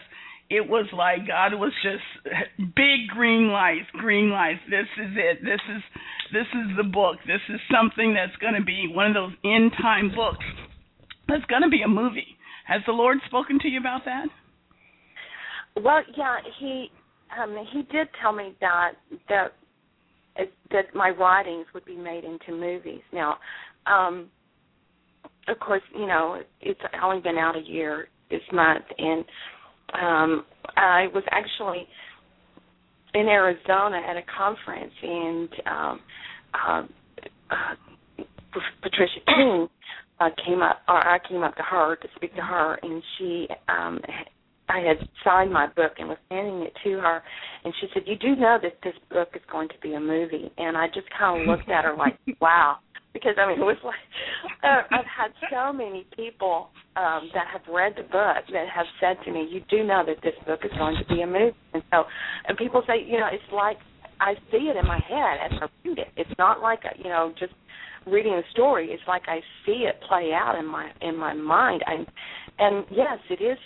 it 0.50 0.68
was 0.68 0.88
like 0.93 1.28
God 1.28 1.54
was 1.56 1.74
just 1.84 2.04
big 2.76 3.08
green 3.10 3.50
lights, 3.50 3.88
green 3.93 4.30
lights. 4.30 4.60
This 4.70 4.88
is 4.98 5.12
it. 5.16 5.43
This 5.43 5.60
is 5.76 5.84
this 6.32 6.48
is 6.54 6.78
the 6.78 6.84
book. 6.84 7.18
This 7.26 7.41
is 7.50 7.60
something 7.72 8.14
that's 8.14 8.36
going 8.38 8.56
to 8.56 8.64
be 8.64 8.91
one 8.93 9.08
of 9.08 9.14
those 9.14 9.34
end 9.43 9.72
time 9.82 10.12
books. 10.16 10.45
That's 11.28 11.45
going 11.45 11.64
to 11.64 11.70
be 11.70 11.82
a 11.82 11.88
movie. 11.88 12.38
Has 12.66 12.82
the 12.86 12.93
Lord 12.93 13.18
spoken 13.28 13.60
to 13.60 13.68
you 13.68 13.80
about 13.80 14.02
that? 14.06 14.28
Well, 15.76 16.02
yeah, 16.18 16.38
he 16.60 16.89
um 17.39 17.56
he 17.72 17.82
did 17.84 18.08
tell 18.22 18.34
me 18.34 18.56
that 18.62 18.93
that 19.28 19.54
that 20.72 20.95
my 20.95 21.10
writings 21.10 21.66
would 21.74 21.86
be 21.86 21.98
made 21.98 22.24
into 22.24 22.52
movies. 22.52 23.02
Now, 23.12 23.38
um 23.86 24.30
of 25.50 25.60
course, 25.60 25.84
you 25.93 26.08
know, 26.08 26.41
it's 26.62 26.80
only 27.04 27.22
been 27.22 27.38
out 27.38 27.56
a 27.56 27.62
year 27.62 28.08
this 28.30 28.41
month 28.52 28.84
and 28.98 29.24
um 29.93 30.45
I 30.75 31.07
was 31.13 31.23
actually 31.31 31.88
in 33.13 33.27
Arizona 33.27 34.01
at 34.07 34.17
a 34.17 34.23
conference 34.38 34.93
and 35.01 35.49
um 35.65 35.99
uh, 36.53 36.83
uh 37.51 37.75
Patricia 38.81 39.19
King 39.25 39.67
uh, 40.19 40.29
came 40.45 40.61
up, 40.61 40.81
or 40.88 40.97
I 40.97 41.19
came 41.27 41.43
up 41.43 41.55
to 41.55 41.63
her 41.63 41.95
to 41.95 42.07
speak 42.15 42.35
to 42.35 42.41
her, 42.41 42.79
and 42.81 43.03
she, 43.17 43.47
um, 43.69 43.99
I 44.69 44.79
had 44.79 45.07
signed 45.23 45.51
my 45.51 45.67
book 45.67 45.93
and 45.99 46.09
was 46.09 46.17
handing 46.29 46.61
it 46.61 46.73
to 46.83 46.91
her, 46.99 47.23
and 47.63 47.73
she 47.79 47.88
said, 47.93 48.03
"You 48.05 48.15
do 48.15 48.35
know 48.35 48.57
that 48.61 48.79
this 48.83 48.95
book 49.09 49.29
is 49.35 49.41
going 49.51 49.69
to 49.69 49.79
be 49.81 49.93
a 49.93 49.99
movie?" 49.99 50.51
And 50.57 50.75
I 50.77 50.88
just 50.88 51.07
kind 51.17 51.41
of 51.41 51.47
looked 51.57 51.69
at 51.69 51.85
her 51.85 51.95
like, 51.95 52.17
"Wow," 52.41 52.77
because 53.14 53.36
I 53.38 53.47
mean, 53.47 53.60
it 53.60 53.66
was 53.66 53.78
like 53.84 53.95
uh, 54.64 54.84
I've 54.91 55.05
had 55.05 55.32
so 55.51 55.74
many 55.74 56.05
people 56.16 56.70
um, 56.95 57.30
that 57.34 57.47
have 57.51 57.62
read 57.70 57.93
the 57.95 58.03
book 58.03 58.43
that 58.51 58.66
have 58.74 58.86
said 58.99 59.18
to 59.26 59.32
me, 59.32 59.47
"You 59.49 59.62
do 59.70 59.84
know 59.84 60.03
that 60.05 60.22
this 60.24 60.36
book 60.45 60.62
is 60.64 60.72
going 60.78 60.97
to 60.97 61.05
be 61.14 61.22
a 61.22 61.28
movie," 61.28 61.55
and 61.74 61.84
so, 61.91 62.03
and 62.47 62.58
people 62.58 62.84
say, 62.88 63.03
you 63.05 63.20
know, 63.20 63.28
it's 63.32 63.51
like 63.53 63.78
I 64.20 64.34
see 64.51 64.70
it 64.70 64.78
in 64.78 64.86
my 64.86 64.99
head 64.99 65.38
as 65.45 65.51
I 65.62 65.88
read 65.88 65.99
it. 65.99 66.08
It's 66.16 66.38
not 66.38 66.62
like 66.62 66.80
a, 66.86 66.97
you 66.97 67.10
know 67.10 67.34
just 67.39 67.53
reading 68.05 68.34
a 68.34 68.41
story. 68.51 68.89
It's 68.91 69.03
like 69.08 69.24
i 69.28 69.39
see 69.66 69.86
it 69.88 69.99
play 70.08 70.32
out 70.34 70.58
in 70.58 70.66
my 70.66 70.89
in 71.01 71.18
my 71.18 71.34
mind. 71.34 71.84
I 71.86 72.05
and 72.60 72.86
yes 72.91 73.20
it 73.30 73.43
is 73.43 73.58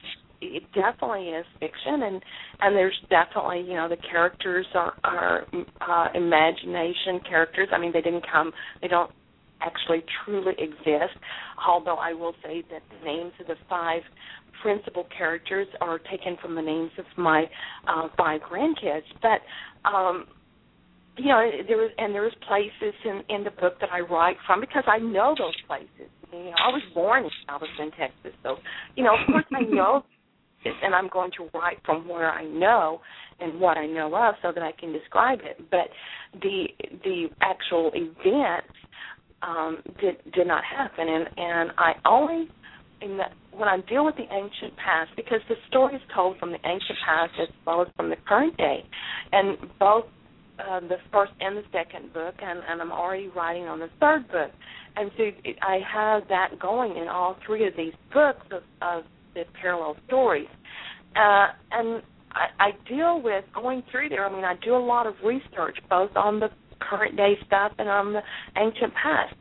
it 0.41 0.63
definitely 0.73 1.29
is 1.29 1.45
fiction 1.59 2.03
and 2.03 2.21
and 2.61 2.75
there's 2.75 2.97
definitely 3.09 3.61
you 3.61 3.75
know 3.75 3.87
the 3.87 3.97
characters 4.09 4.65
are 4.73 4.93
are 5.03 5.45
uh 5.81 6.07
imagination 6.15 7.19
characters. 7.27 7.69
I 7.71 7.77
mean 7.79 7.91
they 7.93 8.01
didn't 8.01 8.25
come 8.31 8.51
they 8.81 8.87
don't 8.87 9.11
actually 9.61 10.03
truly 10.25 10.53
exist 10.57 11.17
although 11.67 11.97
i 11.97 12.13
will 12.13 12.33
say 12.43 12.63
that 12.71 12.81
the 12.89 13.05
names 13.05 13.31
of 13.39 13.47
the 13.47 13.55
five 13.69 14.01
principal 14.61 15.07
characters 15.15 15.67
are 15.79 15.99
taken 15.99 16.37
from 16.41 16.55
the 16.55 16.61
names 16.61 16.91
of 16.97 17.05
my 17.17 17.45
uh 17.87 18.07
five 18.17 18.41
grandkids 18.41 19.03
but 19.21 19.41
um 19.89 20.25
you 21.17 21.27
know 21.27 21.49
there 21.67 21.77
was 21.77 21.91
and 21.97 22.13
there 22.13 22.23
was 22.23 22.33
places 22.47 22.95
in 23.03 23.21
in 23.29 23.43
the 23.43 23.51
book 23.51 23.79
that 23.81 23.89
I 23.91 23.99
write 23.99 24.37
from 24.45 24.61
because 24.61 24.83
I 24.87 24.97
know 24.97 25.35
those 25.37 25.55
places. 25.67 26.09
You 26.31 26.45
know, 26.45 26.51
I 26.51 26.69
was 26.69 26.81
born 26.93 27.25
in 27.25 27.31
Galveston, 27.47 27.91
Texas, 27.99 28.37
so 28.43 28.57
you 28.95 29.03
know, 29.03 29.15
of 29.15 29.27
course, 29.27 29.45
I 29.53 29.61
know 29.69 30.03
this, 30.63 30.73
and 30.81 30.95
I'm 30.95 31.09
going 31.09 31.31
to 31.37 31.49
write 31.53 31.77
from 31.85 32.07
where 32.07 32.31
I 32.31 32.45
know 32.45 33.01
and 33.39 33.59
what 33.59 33.77
I 33.77 33.87
know 33.87 34.15
of, 34.15 34.35
so 34.41 34.51
that 34.53 34.63
I 34.63 34.71
can 34.71 34.93
describe 34.93 35.39
it. 35.43 35.69
But 35.69 35.89
the 36.41 36.67
the 37.03 37.27
actual 37.41 37.91
events 37.93 38.73
um, 39.41 39.81
did 39.99 40.17
did 40.33 40.47
not 40.47 40.63
happen, 40.63 41.07
and 41.07 41.25
and 41.37 41.71
I 41.77 41.93
only 42.05 42.49
in 43.01 43.17
the, 43.17 43.23
when 43.57 43.67
I 43.67 43.77
deal 43.89 44.05
with 44.05 44.15
the 44.15 44.31
ancient 44.31 44.77
past, 44.77 45.11
because 45.15 45.39
the 45.49 45.55
story 45.67 45.95
is 45.95 46.01
told 46.13 46.37
from 46.37 46.51
the 46.51 46.59
ancient 46.63 46.99
past 47.05 47.33
as 47.41 47.47
well 47.65 47.81
as 47.81 47.87
from 47.95 48.09
the 48.09 48.15
current 48.27 48.55
day, 48.57 48.85
and 49.31 49.57
both 49.79 50.05
uh, 50.59 50.79
the 50.81 50.97
first 51.11 51.31
and 51.39 51.57
the 51.57 51.63
second 51.71 52.13
book, 52.13 52.35
and, 52.41 52.59
and 52.67 52.81
I'm 52.81 52.91
already 52.91 53.29
writing 53.29 53.63
on 53.63 53.79
the 53.79 53.89
third 53.99 54.27
book. 54.27 54.51
And 54.95 55.09
so 55.17 55.23
I 55.61 55.79
have 55.91 56.27
that 56.29 56.59
going 56.59 56.97
in 56.97 57.07
all 57.07 57.37
three 57.45 57.67
of 57.67 57.73
these 57.75 57.93
books 58.13 58.45
of, 58.51 58.61
of 58.81 59.03
the 59.33 59.43
parallel 59.59 59.95
stories. 60.07 60.47
Uh, 61.15 61.47
and 61.71 62.03
I, 62.31 62.47
I 62.59 62.71
deal 62.87 63.21
with 63.21 63.45
going 63.53 63.83
through 63.89 64.09
there. 64.09 64.25
I 64.25 64.33
mean, 64.33 64.43
I 64.43 64.55
do 64.63 64.75
a 64.75 64.77
lot 64.77 65.07
of 65.07 65.15
research, 65.23 65.77
both 65.89 66.11
on 66.15 66.39
the 66.39 66.49
current 66.89 67.15
day 67.15 67.33
stuff 67.45 67.71
and 67.77 67.89
on 67.89 68.13
the 68.13 68.21
ancient 68.57 68.93
past. 68.93 69.35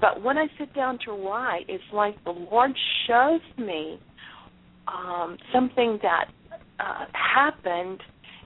But 0.00 0.22
when 0.22 0.38
I 0.38 0.46
sit 0.58 0.74
down 0.74 0.98
to 1.04 1.12
write, 1.12 1.66
it's 1.68 1.84
like 1.92 2.22
the 2.24 2.30
Lord 2.30 2.72
shows 3.06 3.40
me 3.58 3.98
um, 4.88 5.36
something 5.52 5.98
that 6.02 6.26
uh, 6.78 7.04
happened 7.12 8.00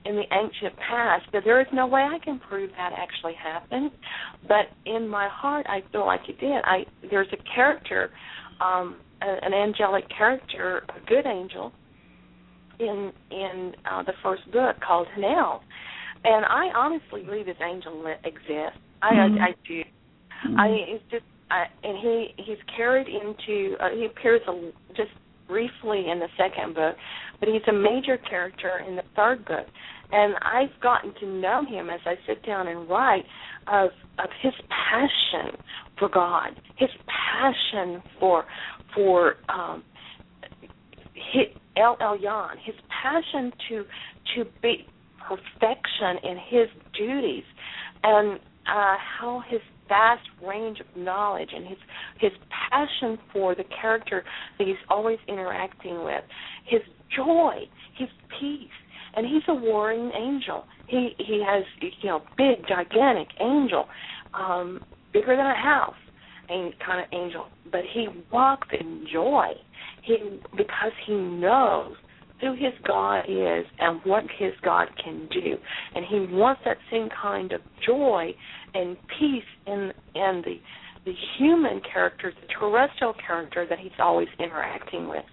in 0.05 0.15
the 0.15 0.23
ancient 0.33 0.75
past, 0.77 1.25
but 1.31 1.43
there 1.43 1.61
is 1.61 1.67
no 1.71 1.85
way 1.85 2.01
I 2.01 2.17
can 2.23 2.39
prove 2.39 2.71
that 2.71 2.91
actually 2.97 3.35
happened. 3.35 3.91
But 4.47 4.65
in 4.85 5.07
my 5.07 5.27
heart, 5.29 5.65
I 5.69 5.83
feel 5.91 6.05
like 6.05 6.21
it 6.27 6.39
did. 6.39 6.61
I 6.63 6.85
there's 7.09 7.27
a 7.33 7.55
character, 7.55 8.09
um, 8.59 8.97
an 9.21 9.53
angelic 9.53 10.05
character, 10.09 10.83
a 10.89 11.07
good 11.07 11.27
angel, 11.27 11.71
in 12.79 13.11
in 13.29 13.73
uh, 13.89 14.03
the 14.03 14.13
first 14.23 14.43
book 14.51 14.75
called 14.85 15.07
Hanel, 15.15 15.59
and 16.23 16.45
I 16.45 16.69
honestly 16.75 17.23
believe 17.23 17.45
this 17.45 17.57
angel 17.61 18.05
exists. 18.23 18.79
I 19.01 19.13
Mhm. 19.13 19.41
I, 19.41 19.47
I 19.47 19.55
do. 19.67 19.83
I 20.57 20.67
it's 20.67 21.03
just 21.11 21.25
I, 21.49 21.65
and 21.83 21.97
he 21.97 22.33
he's 22.37 22.61
carried 22.75 23.07
into 23.07 23.75
uh, 23.79 23.89
he 23.89 24.05
appears 24.05 24.41
a, 24.47 24.71
just 24.95 25.11
briefly 25.47 26.09
in 26.09 26.19
the 26.19 26.29
second 26.37 26.75
book, 26.75 26.95
but 27.39 27.49
he's 27.49 27.61
a 27.67 27.73
major 27.73 28.17
character 28.17 28.81
in 28.87 28.95
the 28.95 29.03
third 29.15 29.43
book. 29.45 29.67
And 30.13 30.35
I've 30.41 30.77
gotten 30.81 31.13
to 31.21 31.25
know 31.25 31.65
him 31.65 31.89
as 31.89 31.99
I 32.05 32.15
sit 32.27 32.45
down 32.45 32.67
and 32.67 32.89
write 32.89 33.25
of 33.67 33.89
of 34.19 34.29
his 34.41 34.53
passion 34.69 35.59
for 35.97 36.09
God, 36.09 36.49
his 36.77 36.89
passion 37.07 38.01
for 38.19 38.45
for 38.93 39.35
um 39.49 39.83
his, 41.13 41.47
El 41.77 41.97
Elyon, 41.97 42.55
his 42.63 42.75
passion 43.03 43.51
to 43.69 43.85
to 44.35 44.49
be 44.61 44.87
perfection 45.27 46.17
in 46.23 46.37
his 46.49 46.67
duties, 46.97 47.43
and 48.03 48.39
uh, 48.67 48.95
how 48.97 49.43
his 49.49 49.61
vast 49.87 50.27
range 50.45 50.79
of 50.79 50.85
knowledge 50.95 51.49
and 51.53 51.67
his 51.67 51.77
his 52.19 52.31
passion 52.69 53.17
for 53.33 53.55
the 53.55 53.65
character 53.81 54.23
that 54.57 54.67
he's 54.67 54.77
always 54.89 55.17
interacting 55.27 56.03
with, 56.03 56.23
his 56.65 56.81
joy, 57.15 57.55
his 57.97 58.07
peace, 58.39 58.69
and 59.15 59.25
he's 59.25 59.43
a 59.49 59.53
warring 59.53 60.11
angel. 60.15 60.63
He 60.87 61.09
he 61.17 61.43
has 61.45 61.63
you 61.81 62.09
know 62.09 62.21
big 62.37 62.65
gigantic 62.67 63.27
angel, 63.39 63.87
um, 64.33 64.81
bigger 65.11 65.35
than 65.35 65.45
a 65.45 65.55
house, 65.55 65.95
kind 66.47 67.01
of 67.01 67.07
angel, 67.13 67.47
but 67.71 67.81
he 67.93 68.07
walks 68.31 68.67
in 68.77 69.05
joy. 69.11 69.47
He 70.03 70.17
because 70.55 70.91
he 71.05 71.13
knows 71.13 71.95
who 72.41 72.53
his 72.53 72.73
God 72.85 73.21
is 73.27 73.65
and 73.79 74.01
what 74.03 74.23
his 74.37 74.53
God 74.63 74.87
can 75.01 75.29
do, 75.31 75.55
and 75.95 76.05
he 76.05 76.35
wants 76.35 76.61
that 76.65 76.77
same 76.91 77.09
kind 77.21 77.51
of 77.53 77.61
joy 77.85 78.31
and 78.73 78.97
peace 79.19 79.43
in 79.67 79.91
in 80.15 80.43
the 80.45 80.59
the 81.05 81.13
human 81.37 81.81
character, 81.91 82.31
the 82.41 82.47
terrestrial 82.59 83.13
character 83.25 83.65
that 83.67 83.79
he's 83.79 83.91
always 83.99 84.27
interacting 84.39 85.07
with. 85.07 85.25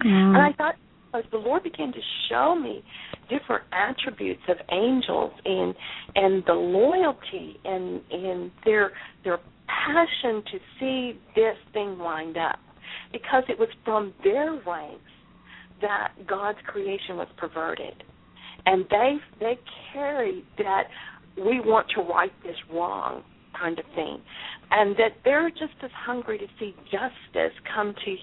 And 0.00 0.36
I 0.36 0.50
mm. 0.50 0.56
thought 0.56 0.74
as 1.14 1.24
the 1.30 1.38
Lord 1.38 1.62
began 1.62 1.92
to 1.92 2.00
show 2.28 2.56
me 2.56 2.82
different 3.30 3.64
attributes 3.72 4.42
of 4.48 4.56
angels 4.72 5.32
and 5.44 5.74
and 6.16 6.42
the 6.46 6.52
loyalty 6.52 7.56
and 7.64 8.00
and 8.10 8.50
their 8.64 8.92
their 9.22 9.38
passion 9.66 10.42
to 10.52 10.58
see 10.78 11.18
this 11.34 11.56
thing 11.72 11.98
lined 11.98 12.36
up. 12.36 12.58
Because 13.12 13.44
it 13.48 13.58
was 13.58 13.68
from 13.84 14.12
their 14.22 14.52
ranks 14.66 15.00
that 15.80 16.12
God's 16.26 16.58
creation 16.66 17.16
was 17.16 17.28
perverted. 17.36 18.02
And 18.66 18.84
they 18.90 19.16
they 19.40 19.58
carried 19.92 20.44
that 20.58 20.84
we 21.36 21.60
want 21.60 21.88
to 21.96 22.02
right 22.02 22.32
this 22.42 22.56
wrong 22.72 23.22
kind 23.58 23.78
of 23.78 23.84
thing. 23.94 24.18
And 24.70 24.96
that 24.96 25.12
they're 25.24 25.50
just 25.50 25.74
as 25.82 25.90
hungry 25.94 26.38
to 26.38 26.46
see 26.58 26.74
justice 26.84 27.56
come 27.74 27.94
to 27.94 28.16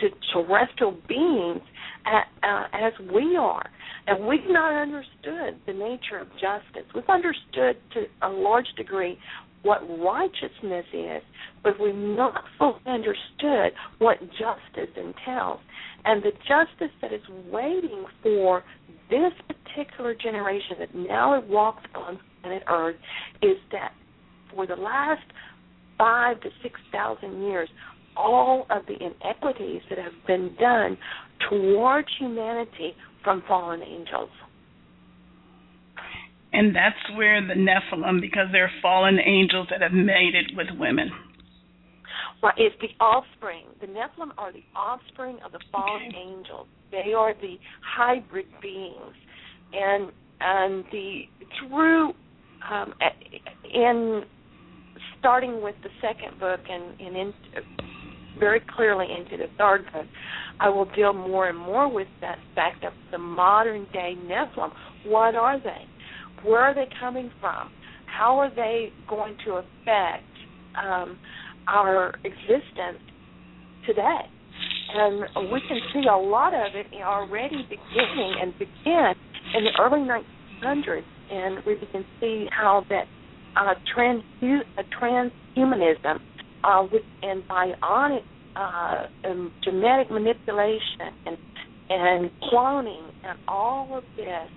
to 0.00 0.14
terrestrial 0.32 0.96
beings 1.08 1.62
uh, 2.06 2.46
uh, 2.46 2.64
as 2.72 2.92
we 3.12 3.36
are. 3.36 3.68
And 4.06 4.26
we've 4.26 4.40
not 4.48 4.72
understood 4.72 5.58
the 5.66 5.72
nature 5.72 6.18
of 6.20 6.28
justice. 6.34 6.86
We've 6.94 7.08
understood 7.08 7.76
to 7.94 8.04
a 8.22 8.28
large 8.28 8.68
degree 8.76 9.18
what 9.66 9.82
righteousness 10.00 10.86
is, 10.92 11.22
but 11.62 11.80
we've 11.80 11.94
not 11.94 12.44
fully 12.58 12.80
understood 12.86 13.72
what 13.98 14.20
justice 14.20 14.94
entails. 14.96 15.60
And 16.04 16.22
the 16.22 16.30
justice 16.30 16.94
that 17.02 17.12
is 17.12 17.22
waiting 17.50 18.04
for 18.22 18.62
this 19.10 19.32
particular 19.48 20.14
generation 20.14 20.76
that 20.78 20.94
now 20.94 21.40
walks 21.48 21.82
on 21.94 22.18
planet 22.42 22.62
Earth 22.68 22.96
is 23.42 23.56
that 23.72 23.92
for 24.54 24.66
the 24.66 24.76
last 24.76 25.22
five 25.98 26.40
to 26.42 26.48
six 26.62 26.78
thousand 26.92 27.42
years, 27.42 27.68
all 28.16 28.66
of 28.70 28.82
the 28.86 28.94
inequities 28.94 29.82
that 29.90 29.98
have 29.98 30.12
been 30.26 30.54
done 30.58 30.96
towards 31.50 32.08
humanity 32.18 32.94
from 33.22 33.42
fallen 33.48 33.82
angels. 33.82 34.30
And 36.52 36.74
that's 36.74 36.96
where 37.16 37.40
the 37.46 37.54
Nephilim, 37.54 38.20
because 38.20 38.46
they're 38.52 38.70
fallen 38.80 39.18
angels 39.18 39.68
that 39.70 39.82
have 39.82 39.92
mated 39.92 40.52
with 40.56 40.68
women. 40.78 41.10
Well, 42.42 42.52
it's 42.56 42.76
the 42.80 42.88
offspring. 43.02 43.64
The 43.80 43.86
Nephilim 43.86 44.30
are 44.38 44.52
the 44.52 44.62
offspring 44.74 45.38
of 45.44 45.52
the 45.52 45.60
fallen 45.72 46.08
Okay. 46.08 46.16
angels. 46.16 46.66
They 46.90 47.12
are 47.12 47.34
the 47.34 47.56
hybrid 47.96 48.46
beings, 48.62 49.14
and 49.72 50.12
and 50.40 50.84
the 50.92 51.22
through 51.58 52.12
um, 52.70 52.94
in 53.72 54.22
starting 55.18 55.62
with 55.62 55.74
the 55.82 55.88
second 56.00 56.38
book 56.38 56.60
and, 56.68 57.00
and 57.00 57.16
in, 57.16 57.34
very 58.38 58.60
clearly 58.76 59.06
into 59.10 59.36
the 59.36 59.48
third 59.56 59.84
book, 59.92 60.06
I 60.60 60.68
will 60.68 60.84
deal 60.94 61.12
more 61.12 61.48
and 61.48 61.58
more 61.58 61.92
with 61.92 62.08
that 62.20 62.38
fact 62.54 62.84
of 62.84 62.92
the 63.10 63.18
modern 63.18 63.86
day 63.92 64.14
Nephilim. 64.24 64.70
What 65.06 65.34
are 65.34 65.58
they? 65.58 65.86
Where 66.44 66.60
are 66.60 66.74
they 66.74 66.88
coming 67.00 67.30
from? 67.40 67.70
How 68.06 68.38
are 68.38 68.54
they 68.54 68.92
going 69.08 69.36
to 69.44 69.54
affect 69.54 70.24
um, 70.82 71.18
our 71.68 72.14
existence 72.24 73.02
today? 73.86 74.20
And 74.94 75.50
we 75.52 75.60
can 75.68 75.80
see 75.92 76.02
a 76.08 76.16
lot 76.16 76.54
of 76.54 76.74
it 76.74 76.86
already 77.02 77.62
beginning 77.68 78.34
and 78.40 78.52
begin 78.58 79.12
in 79.54 79.64
the 79.64 79.70
early 79.80 80.00
1900s, 80.00 81.04
and 81.30 81.64
we 81.66 81.76
can 81.92 82.04
see 82.20 82.46
how 82.50 82.84
that 82.88 83.04
uh, 83.56 83.74
trans 83.94 84.22
uh, 84.42 84.82
transhumanism 85.00 86.20
uh, 86.64 86.86
with, 86.90 87.02
and 87.22 87.42
bionic 87.48 88.22
uh, 88.54 89.06
genetic 89.64 90.10
manipulation 90.10 91.12
and 91.26 91.36
and 91.88 92.30
cloning 92.42 93.10
and 93.24 93.38
all 93.46 93.96
of 93.96 94.04
this. 94.16 94.48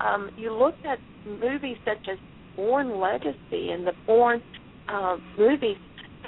Um, 0.00 0.30
you 0.38 0.52
look 0.54 0.74
at 0.88 0.98
movies 1.28 1.76
such 1.84 2.08
as 2.10 2.18
Bourne 2.56 2.98
Legacy 2.98 3.70
and 3.70 3.86
the 3.86 3.92
Bourne 4.06 4.42
uh, 4.88 5.16
movies 5.38 5.76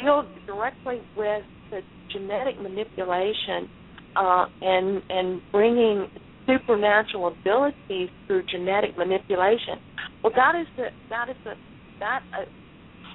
deal 0.00 0.24
directly 0.46 1.00
with 1.16 1.42
the 1.70 1.80
genetic 2.12 2.60
manipulation 2.60 3.68
uh, 4.16 4.46
and 4.60 5.02
and 5.08 5.40
bringing 5.52 6.08
supernatural 6.46 7.28
abilities 7.28 8.08
through 8.26 8.42
genetic 8.50 8.96
manipulation. 8.96 9.78
Well, 10.22 10.32
that 10.36 10.58
is 10.58 10.66
the 10.76 10.88
that 11.08 11.28
is 11.28 11.36
the 11.44 11.52
that 12.00 12.22
uh, 12.32 12.44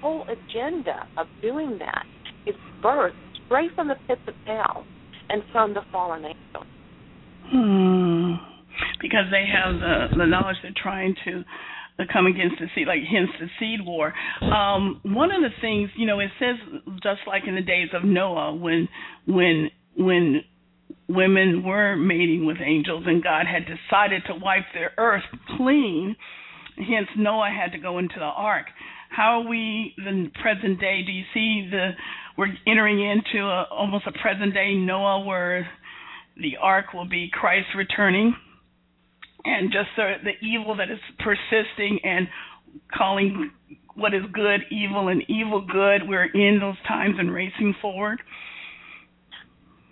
whole 0.01 0.23
agenda 0.23 1.07
of 1.17 1.27
doing 1.41 1.77
that 1.79 2.05
is 2.45 2.55
birth 2.81 3.13
straight 3.45 3.71
from 3.75 3.87
the 3.87 3.95
pits 4.07 4.21
of 4.27 4.33
hell 4.45 4.85
and 5.29 5.41
from 5.51 5.73
the 5.73 5.81
fallen 5.91 6.25
angels. 6.25 6.65
Hmm. 7.47 8.33
Because 9.01 9.25
they 9.31 9.45
have 9.51 9.75
the 9.79 10.17
the 10.17 10.25
knowledge 10.25 10.57
they're 10.63 10.71
trying 10.81 11.15
to 11.25 11.43
uh, 11.99 12.03
come 12.11 12.25
against 12.27 12.55
the 12.59 12.67
seed, 12.75 12.87
like 12.87 13.01
hence 13.09 13.29
the 13.39 13.47
seed 13.59 13.85
war. 13.85 14.13
Um, 14.41 14.99
one 15.03 15.31
of 15.31 15.41
the 15.41 15.55
things, 15.61 15.89
you 15.95 16.05
know, 16.05 16.19
it 16.19 16.29
says 16.39 16.55
just 17.03 17.21
like 17.27 17.43
in 17.47 17.55
the 17.55 17.61
days 17.61 17.89
of 17.93 18.03
Noah, 18.03 18.55
when 18.55 18.87
when 19.25 19.69
when 19.97 20.41
women 21.07 21.63
were 21.63 21.95
mating 21.95 22.45
with 22.45 22.57
angels 22.63 23.03
and 23.05 23.23
God 23.23 23.45
had 23.47 23.63
decided 23.65 24.23
to 24.27 24.33
wipe 24.35 24.65
their 24.73 24.91
earth 24.97 25.23
clean, 25.57 26.15
hence 26.77 27.07
Noah 27.17 27.49
had 27.49 27.71
to 27.71 27.77
go 27.77 27.97
into 27.99 28.15
the 28.15 28.25
ark. 28.25 28.65
How 29.09 29.41
are 29.41 29.47
we 29.47 29.93
the 29.97 30.29
present 30.41 30.79
day? 30.79 31.01
Do 31.05 31.11
you 31.11 31.23
see 31.33 31.69
the 31.71 31.91
we're 32.37 32.53
entering 32.67 32.99
into 32.99 33.45
a, 33.45 33.63
almost 33.71 34.05
a 34.07 34.11
present 34.11 34.53
day 34.53 34.75
Noah 34.75 35.23
where 35.25 35.67
the 36.37 36.57
ark 36.61 36.93
will 36.93 37.07
be 37.07 37.29
Christ 37.31 37.67
returning, 37.77 38.35
and 39.45 39.71
just 39.71 39.89
the, 39.95 40.13
the 40.23 40.45
evil 40.45 40.75
that 40.75 40.89
is 40.89 40.99
persisting 41.19 41.99
and 42.03 42.27
calling 42.97 43.51
what 43.95 44.13
is 44.13 44.23
good 44.33 44.61
evil 44.71 45.07
and 45.07 45.23
evil 45.29 45.65
good. 45.65 46.07
We're 46.07 46.25
in 46.25 46.59
those 46.59 46.75
times 46.87 47.15
and 47.17 47.31
racing 47.33 47.75
forward. 47.81 48.21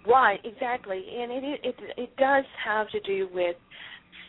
Right, 0.05 0.39
exactly, 0.43 1.01
and 1.17 1.31
it 1.31 1.59
it 1.63 1.75
it 1.97 2.15
does 2.17 2.43
have 2.65 2.89
to 2.89 2.99
do 3.01 3.29
with 3.33 3.55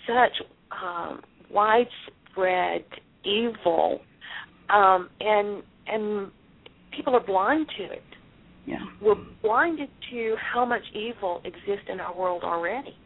such 0.07 0.47
um, 0.70 1.20
widespread 1.51 2.85
evil, 3.25 4.01
um, 4.70 5.09
and 5.20 5.64
and 5.89 6.31
people 6.97 7.16
are 7.16 7.27
blind 7.27 7.66
to 7.79 7.85
it. 7.85 8.03
Yeah. 8.66 8.79
We're 9.03 9.16
blinded 9.43 9.91
to 10.12 10.37
how 10.41 10.64
much 10.64 10.83
evil 10.95 11.43
exists 11.45 11.87
in 11.93 11.99
our 11.99 12.16
world 12.16 12.45
already. 12.45 12.97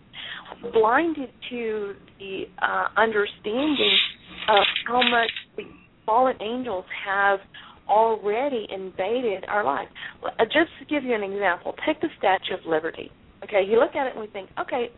Blinded 0.73 1.31
to 1.51 1.95
the 2.19 2.45
uh, 2.61 2.89
understanding 2.97 3.97
of 4.49 4.65
how 4.87 5.03
much 5.03 5.31
the 5.57 5.65
fallen 6.07 6.37
angels 6.41 6.85
have 7.07 7.41
already 7.89 8.67
invaded 8.71 9.45
our 9.49 9.65
life. 9.65 9.89
Uh, 10.25 10.45
Just 10.45 10.71
to 10.79 10.85
give 10.89 11.05
you 11.05 11.15
an 11.15 11.23
example, 11.23 11.75
take 11.87 12.01
the 12.01 12.09
Statue 12.19 12.55
of 12.55 12.61
Liberty. 12.67 13.11
Okay, 13.45 13.63
you 13.67 13.79
look 13.79 13.95
at 13.95 14.07
it 14.07 14.13
and 14.13 14.21
we 14.21 14.27
think, 14.29 14.51
okay, 14.61 14.91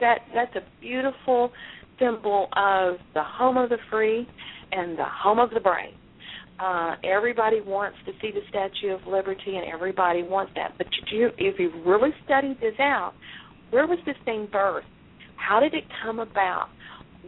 that 0.00 0.18
that's 0.34 0.54
a 0.56 0.62
beautiful 0.80 1.50
symbol 1.98 2.48
of 2.56 2.96
the 3.14 3.22
home 3.22 3.56
of 3.56 3.70
the 3.70 3.78
free 3.90 4.26
and 4.70 4.96
the 4.96 5.04
home 5.04 5.38
of 5.38 5.50
the 5.50 5.60
brave. 5.60 5.94
Uh, 6.60 6.96
everybody 7.04 7.60
wants 7.60 7.96
to 8.04 8.12
see 8.20 8.32
the 8.32 8.40
Statue 8.48 8.92
of 8.92 9.00
Liberty, 9.06 9.56
and 9.56 9.72
everybody 9.72 10.22
wants 10.22 10.52
that. 10.56 10.74
But 10.76 10.88
you, 11.12 11.30
if 11.38 11.58
you 11.58 11.70
really 11.86 12.10
study 12.24 12.56
this 12.60 12.74
out, 12.80 13.12
where 13.70 13.86
was 13.86 13.98
this 14.06 14.16
thing 14.24 14.48
birthed? 14.52 14.82
How 15.38 15.60
did 15.60 15.74
it 15.74 15.84
come 16.02 16.18
about? 16.18 16.68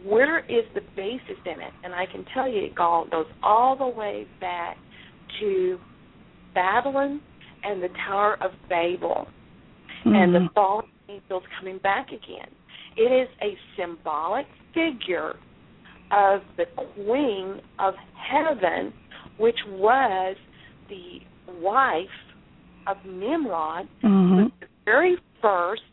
Where 0.03 0.39
is 0.39 0.65
the 0.73 0.81
basis 0.95 1.37
in 1.45 1.59
it? 1.61 1.73
And 1.83 1.93
I 1.93 2.05
can 2.05 2.25
tell 2.33 2.47
you, 2.47 2.63
it 2.63 2.75
goes 2.75 3.25
all 3.41 3.75
the 3.75 3.87
way 3.87 4.27
back 4.39 4.77
to 5.39 5.79
Babylon 6.53 7.21
and 7.63 7.81
the 7.81 7.89
Tower 8.05 8.37
of 8.41 8.51
Babel 8.69 9.27
and 10.05 10.33
the 10.33 10.39
Mhm. 10.39 10.53
fallen 10.53 10.87
angels 11.09 11.43
coming 11.57 11.77
back 11.79 12.11
again. 12.11 12.49
It 12.97 13.11
is 13.11 13.29
a 13.41 13.57
symbolic 13.75 14.47
figure 14.73 15.37
of 16.11 16.41
the 16.57 16.65
Queen 16.65 17.61
of 17.79 17.95
Heaven, 18.15 18.93
which 19.37 19.59
was 19.67 20.35
the 20.89 21.21
wife 21.61 22.09
of 22.87 23.03
Nimrod, 23.05 23.87
Mhm. 24.01 24.43
was 24.43 24.51
the 24.59 24.67
very 24.85 25.17
first 25.41 25.83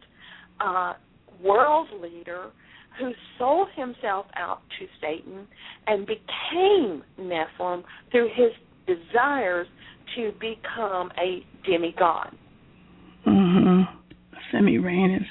uh, 0.61 0.95
world 1.43 1.89
leader 2.01 2.51
who 2.99 3.13
sold 3.39 3.69
himself 3.77 4.27
out 4.35 4.61
to 4.79 4.87
Satan 5.01 5.47
and 5.87 6.07
became 6.07 7.03
Nephilim 7.19 7.85
through 8.11 8.29
his 8.35 8.53
desires 8.87 9.67
to 10.17 10.33
become 10.41 11.11
a 11.19 11.45
demigod. 11.65 12.35
Mhm. 13.27 13.89
Semiramis, 14.51 15.27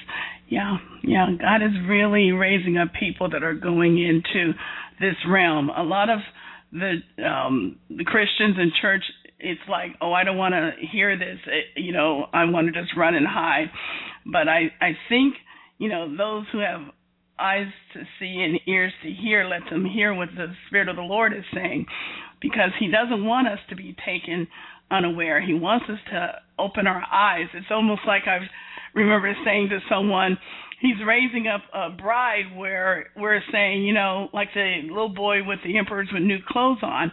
yeah, 0.48 0.78
yeah. 1.02 1.30
God 1.32 1.62
is 1.62 1.72
really 1.86 2.30
raising 2.32 2.78
up 2.78 2.92
people 2.92 3.28
that 3.30 3.42
are 3.42 3.54
going 3.54 3.98
into 3.98 4.54
this 5.00 5.16
realm. 5.26 5.70
A 5.70 5.82
lot 5.82 6.08
of 6.08 6.20
the 6.72 7.02
um 7.24 7.76
the 7.90 8.04
Christians 8.04 8.56
in 8.58 8.70
church, 8.80 9.02
it's 9.40 9.60
like, 9.68 9.96
oh, 10.00 10.12
I 10.12 10.24
don't 10.24 10.36
want 10.36 10.54
to 10.54 10.72
hear 10.86 11.16
this. 11.16 11.38
It, 11.46 11.82
you 11.82 11.92
know, 11.92 12.26
I 12.32 12.44
want 12.44 12.72
to 12.72 12.80
just 12.80 12.96
run 12.96 13.14
and 13.14 13.26
hide. 13.26 13.70
But 14.24 14.48
I 14.48 14.70
I 14.80 14.96
think 15.08 15.34
you 15.78 15.88
know 15.88 16.14
those 16.16 16.44
who 16.52 16.58
have 16.58 16.80
eyes 17.38 17.68
to 17.94 18.00
see 18.18 18.42
and 18.42 18.58
ears 18.66 18.92
to 19.02 19.10
hear, 19.10 19.44
let 19.44 19.62
them 19.70 19.84
hear 19.84 20.12
what 20.12 20.28
the 20.36 20.52
Spirit 20.66 20.88
of 20.88 20.96
the 20.96 21.02
Lord 21.02 21.32
is 21.32 21.44
saying, 21.54 21.86
because 22.40 22.70
He 22.78 22.88
doesn't 22.88 23.24
want 23.24 23.48
us 23.48 23.60
to 23.70 23.76
be 23.76 23.96
taken 24.04 24.48
unaware. 24.90 25.40
He 25.44 25.54
wants 25.54 25.86
us 25.88 25.98
to 26.10 26.32
open 26.58 26.86
our 26.86 27.02
eyes. 27.12 27.46
It's 27.54 27.66
almost 27.70 28.02
like 28.06 28.22
I 28.26 28.38
remember 28.94 29.32
saying 29.44 29.68
to 29.70 29.78
someone, 29.88 30.38
he's 30.80 30.96
raising 31.06 31.46
up 31.46 31.62
a 31.74 31.90
bride 31.90 32.56
where 32.56 33.10
we're 33.16 33.42
saying, 33.52 33.84
you 33.84 33.92
know, 33.92 34.28
like 34.32 34.48
the 34.54 34.82
little 34.88 35.08
boy 35.08 35.44
with 35.44 35.58
the 35.64 35.78
emperors 35.78 36.08
with 36.12 36.22
new 36.22 36.38
clothes 36.48 36.78
on. 36.82 37.12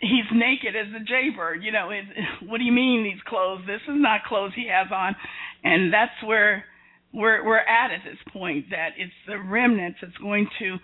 He's 0.00 0.24
naked 0.32 0.74
as 0.76 0.88
a 0.94 1.04
jaybird. 1.04 1.62
You 1.62 1.72
know, 1.72 1.90
it, 1.90 2.04
what 2.48 2.58
do 2.58 2.64
you 2.64 2.72
mean 2.72 3.04
these 3.04 3.22
clothes? 3.26 3.62
This 3.66 3.82
is 3.82 3.96
not 4.00 4.24
clothes 4.24 4.52
he 4.54 4.68
has 4.68 4.88
on, 4.92 5.14
and 5.64 5.92
that's 5.92 6.22
where 6.24 6.64
we're 7.12 7.44
we're 7.44 7.58
at 7.58 7.90
at 7.90 8.00
this 8.04 8.18
point. 8.32 8.66
That 8.70 8.90
it's 8.96 9.12
the 9.26 9.38
remnants 9.38 9.98
that's 10.02 10.16
going 10.18 10.48
to 10.58 10.76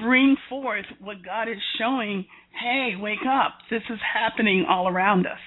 bring 0.00 0.36
forth 0.48 0.86
what 1.00 1.24
God 1.24 1.48
is 1.48 1.58
showing. 1.78 2.24
Hey, 2.62 2.94
wake 2.98 3.26
up! 3.28 3.58
This 3.70 3.82
is 3.90 3.98
happening 4.12 4.66
all 4.68 4.88
around 4.88 5.26
us. 5.26 5.38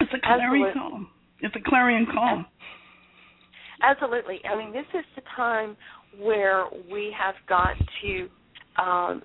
It's 0.00 0.12
a 0.14 0.20
clarion 0.20 0.68
Absolutely. 0.68 0.72
call. 0.72 1.06
It's 1.42 1.56
a 1.56 1.68
clarion 1.68 2.06
call. 2.12 2.44
Absolutely. 3.82 4.40
I 4.44 4.56
mean, 4.56 4.72
this 4.72 4.86
is 4.94 5.04
the 5.16 5.22
time 5.36 5.76
where 6.18 6.64
we 6.90 7.14
have 7.18 7.34
got 7.48 7.74
to. 8.02 8.22
Um, 8.80 9.22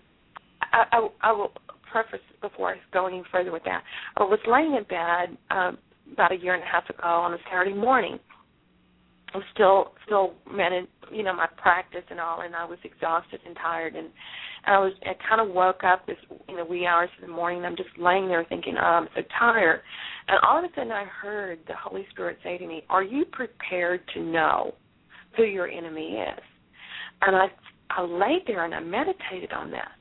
I, 0.74 0.84
I, 0.92 1.08
I 1.22 1.32
will 1.32 1.52
preface 1.92 2.20
before 2.42 2.74
I 2.74 2.76
go 2.94 3.08
any 3.08 3.24
further 3.32 3.52
with 3.52 3.64
that. 3.64 3.84
I 4.18 4.24
was 4.24 4.40
laying 4.48 4.76
in 4.76 4.84
bed 4.84 5.38
um, 5.50 5.78
about 6.12 6.32
a 6.32 6.36
year 6.36 6.54
and 6.54 6.64
a 6.64 6.66
half 6.66 6.90
ago 6.90 7.08
on 7.08 7.34
a 7.34 7.38
Saturday 7.50 7.74
morning. 7.74 8.20
I 9.36 9.38
was 9.38 9.46
still 9.54 9.92
still 10.06 10.34
managed, 10.50 10.88
you 11.12 11.22
know, 11.22 11.36
my 11.36 11.48
practice 11.58 12.04
and 12.10 12.22
all, 12.22 12.42
and 12.42 12.56
I 12.56 12.64
was 12.64 12.80
exhausted 12.86 13.42
and 13.46 13.54
tired, 13.58 13.94
and 13.94 14.08
I 14.66 14.80
was 14.80 14.94
I 15.04 15.12
kind 15.28 15.42
of 15.42 15.54
woke 15.54 15.84
up 15.84 16.08
this 16.08 16.16
in 16.48 16.56
the 16.56 16.64
wee 16.64 16.86
hours 16.86 17.10
of 17.18 17.28
the 17.28 17.34
morning. 17.34 17.58
And 17.58 17.68
I'm 17.68 17.76
just 17.76 17.90
laying 18.00 18.30
there 18.30 18.46
thinking, 18.48 18.76
oh, 18.82 18.86
I'm 18.86 19.10
so 19.14 19.22
tired, 19.38 19.82
and 20.30 20.40
all 20.48 20.58
of 20.58 20.64
a 20.64 20.74
sudden 20.74 20.94
I 20.94 21.04
heard 21.04 21.60
the 21.68 21.74
Holy 21.76 22.06
Spirit 22.12 22.38
say 22.44 22.58
to 22.58 22.66
me, 22.66 22.86
"Are 22.90 23.04
you 23.04 23.26
prepared 23.26 24.02
to 24.14 24.22
know 24.22 24.74
who 25.36 25.44
your 25.44 25.68
enemy 25.68 26.14
is?" 26.14 26.44
And 27.22 27.36
I 27.36 27.48
I 27.90 28.04
laid 28.04 28.44
there 28.48 28.64
and 28.64 28.74
I 28.74 28.80
meditated 28.80 29.52
on 29.52 29.70
that, 29.72 29.92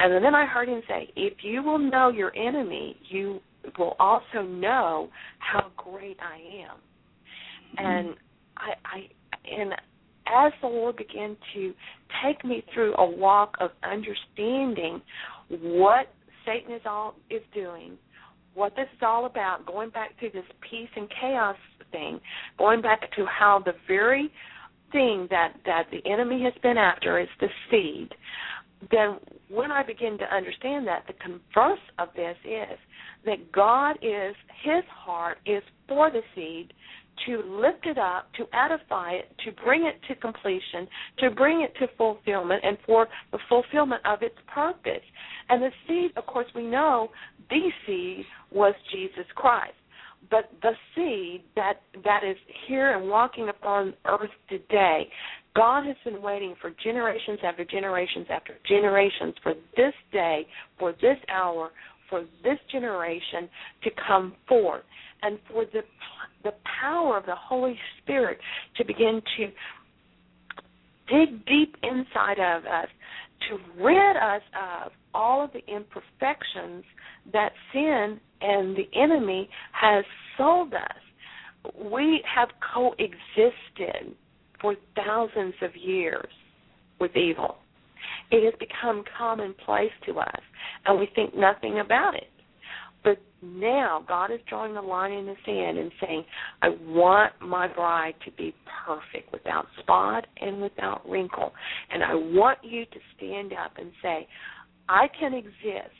and 0.00 0.22
then 0.22 0.34
I 0.34 0.44
heard 0.44 0.68
him 0.68 0.82
say, 0.86 1.10
"If 1.16 1.42
you 1.42 1.62
will 1.62 1.78
know 1.78 2.10
your 2.10 2.36
enemy, 2.36 2.98
you 3.08 3.40
will 3.78 3.96
also 3.98 4.42
know 4.42 5.08
how 5.38 5.72
great 5.78 6.18
I 6.20 6.66
am." 6.68 6.76
And 7.78 8.16
I, 8.56 8.74
I 8.84 9.08
and 9.50 9.72
as 10.26 10.52
the 10.60 10.68
Lord 10.68 10.96
began 10.96 11.36
to 11.54 11.72
take 12.24 12.44
me 12.44 12.64
through 12.74 12.94
a 12.96 13.06
walk 13.08 13.56
of 13.60 13.70
understanding 13.84 15.00
what 15.48 16.12
Satan 16.44 16.74
is 16.74 16.82
all 16.84 17.14
is 17.30 17.42
doing, 17.54 17.92
what 18.54 18.74
this 18.74 18.88
is 18.96 19.02
all 19.02 19.26
about, 19.26 19.66
going 19.66 19.90
back 19.90 20.18
to 20.20 20.30
this 20.30 20.44
peace 20.68 20.88
and 20.96 21.08
chaos 21.20 21.56
thing, 21.92 22.20
going 22.58 22.82
back 22.82 23.12
to 23.16 23.24
how 23.26 23.62
the 23.64 23.74
very 23.86 24.30
thing 24.92 25.26
that 25.30 25.54
that 25.64 25.84
the 25.90 26.00
enemy 26.10 26.42
has 26.42 26.54
been 26.62 26.78
after 26.78 27.18
is 27.20 27.28
the 27.40 27.48
seed. 27.70 28.08
Then 28.90 29.18
when 29.48 29.70
I 29.70 29.82
begin 29.82 30.18
to 30.18 30.34
understand 30.34 30.86
that, 30.86 31.04
the 31.06 31.14
converse 31.14 31.80
of 31.98 32.08
this 32.14 32.36
is 32.44 32.78
that 33.24 33.52
God 33.52 33.96
is 34.02 34.34
His 34.62 34.84
heart 34.88 35.38
is 35.46 35.62
for 35.88 36.10
the 36.10 36.22
seed 36.34 36.72
to 37.26 37.42
lift 37.46 37.86
it 37.86 37.98
up, 37.98 38.28
to 38.34 38.44
edify 38.52 39.12
it, 39.12 39.32
to 39.44 39.52
bring 39.64 39.84
it 39.86 40.00
to 40.08 40.14
completion, 40.20 40.86
to 41.18 41.30
bring 41.30 41.62
it 41.62 41.72
to 41.78 41.86
fulfillment, 41.96 42.62
and 42.64 42.76
for 42.84 43.08
the 43.32 43.38
fulfillment 43.48 44.02
of 44.04 44.22
its 44.22 44.36
purpose. 44.52 45.02
And 45.48 45.62
the 45.62 45.70
seed, 45.86 46.10
of 46.16 46.26
course, 46.26 46.46
we 46.54 46.64
know 46.64 47.08
the 47.50 47.70
seed 47.86 48.24
was 48.52 48.74
Jesus 48.92 49.26
Christ. 49.34 49.74
But 50.30 50.50
the 50.60 50.72
seed 50.94 51.44
that 51.54 51.82
that 52.04 52.22
is 52.24 52.36
here 52.66 52.96
and 52.96 53.08
walking 53.08 53.48
upon 53.48 53.94
earth 54.06 54.30
today, 54.48 55.08
God 55.54 55.86
has 55.86 55.96
been 56.04 56.20
waiting 56.20 56.54
for 56.60 56.72
generations 56.82 57.38
after 57.44 57.64
generations 57.64 58.26
after 58.30 58.54
generations 58.68 59.34
for 59.42 59.54
this 59.76 59.94
day, 60.12 60.46
for 60.78 60.92
this 61.00 61.16
hour, 61.32 61.70
for 62.10 62.24
this 62.42 62.58
generation 62.70 63.48
to 63.84 63.90
come 64.06 64.34
forth, 64.48 64.82
and 65.22 65.38
for 65.50 65.64
the 65.66 65.82
the 66.46 66.54
power 66.80 67.18
of 67.18 67.26
the 67.26 67.34
Holy 67.34 67.76
Spirit 68.02 68.38
to 68.76 68.84
begin 68.84 69.20
to 69.36 69.46
dig 71.08 71.44
deep 71.46 71.76
inside 71.82 72.38
of 72.38 72.64
us 72.64 72.88
to 73.48 73.58
rid 73.82 74.16
us 74.16 74.42
of 74.54 74.92
all 75.12 75.44
of 75.44 75.50
the 75.52 75.60
imperfections 75.72 76.84
that 77.32 77.50
sin 77.72 78.20
and 78.40 78.76
the 78.76 78.88
enemy 78.94 79.48
has 79.72 80.04
sold 80.38 80.72
us. 80.72 81.74
We 81.74 82.22
have 82.32 82.48
coexisted 82.74 84.14
for 84.60 84.76
thousands 84.94 85.54
of 85.62 85.70
years 85.76 86.28
with 87.00 87.16
evil. 87.16 87.56
It 88.30 88.44
has 88.44 88.54
become 88.58 89.04
commonplace 89.18 89.90
to 90.06 90.18
us, 90.20 90.40
and 90.86 90.98
we 90.98 91.08
think 91.14 91.36
nothing 91.36 91.80
about 91.80 92.14
it. 92.14 92.30
But 93.04 93.18
now 93.42 94.04
God 94.06 94.30
is 94.32 94.40
drawing 94.48 94.74
the 94.74 94.82
line 94.82 95.12
in 95.12 95.26
the 95.26 95.36
sand 95.44 95.78
and 95.78 95.92
saying, 96.00 96.24
I 96.62 96.68
want 96.86 97.32
my 97.40 97.68
bride 97.68 98.14
to 98.24 98.30
be 98.32 98.54
perfect, 98.86 99.32
without 99.32 99.66
spot 99.80 100.26
and 100.40 100.60
without 100.60 101.08
wrinkle. 101.08 101.52
And 101.92 102.02
I 102.02 102.14
want 102.14 102.58
you 102.62 102.84
to 102.84 102.98
stand 103.16 103.52
up 103.52 103.72
and 103.78 103.92
say, 104.02 104.26
I 104.88 105.06
can 105.18 105.34
exist 105.34 105.94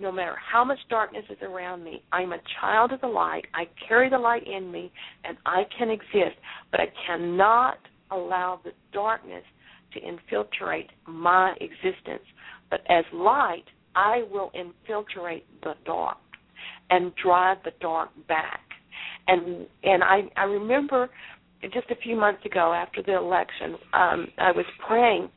no 0.00 0.10
matter 0.10 0.34
how 0.52 0.64
much 0.64 0.78
darkness 0.90 1.24
is 1.30 1.38
around 1.42 1.84
me. 1.84 2.02
I'm 2.12 2.32
a 2.32 2.38
child 2.60 2.92
of 2.92 3.00
the 3.00 3.06
light. 3.06 3.44
I 3.54 3.64
carry 3.86 4.10
the 4.10 4.18
light 4.18 4.46
in 4.46 4.70
me, 4.70 4.92
and 5.24 5.36
I 5.46 5.62
can 5.78 5.90
exist. 5.90 6.36
But 6.70 6.80
I 6.80 6.86
cannot 7.06 7.78
allow 8.10 8.60
the 8.64 8.72
darkness 8.92 9.44
to 9.94 10.00
infiltrate 10.00 10.90
my 11.06 11.54
existence. 11.60 12.24
But 12.68 12.80
as 12.88 13.04
light, 13.12 13.64
I 13.94 14.22
will 14.30 14.50
infiltrate 14.54 15.46
the 15.62 15.74
dark 15.84 16.18
and 16.90 17.12
drive 17.22 17.58
the 17.64 17.72
dark 17.80 18.10
back. 18.28 18.60
And 19.28 19.66
and 19.82 20.02
I 20.02 20.22
I 20.36 20.44
remember 20.44 21.10
just 21.72 21.90
a 21.90 21.96
few 22.02 22.16
months 22.16 22.44
ago 22.44 22.72
after 22.72 23.02
the 23.02 23.16
election, 23.16 23.76
um, 23.92 24.28
I 24.38 24.52
was 24.52 24.66
praying. 24.86 25.28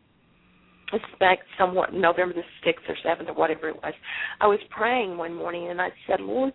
Back 1.20 1.40
somewhat 1.58 1.94
November 1.94 2.36
the 2.36 2.44
sixth 2.64 2.86
or 2.88 2.96
seventh 3.04 3.28
or 3.28 3.34
whatever 3.34 3.68
it 3.68 3.76
was. 3.76 3.94
I 4.40 4.48
was 4.48 4.60
praying 4.70 5.18
one 5.18 5.34
morning 5.34 5.70
and 5.70 5.82
I 5.82 5.90
said, 6.08 6.22
Lord, 6.22 6.54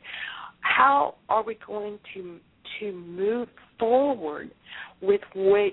how 0.60 1.16
are 1.28 1.42
we 1.42 1.58
going 1.66 1.98
to 2.14 2.38
to 2.78 2.92
move 2.92 3.48
forward 3.78 4.50
with 5.02 5.20
what 5.34 5.72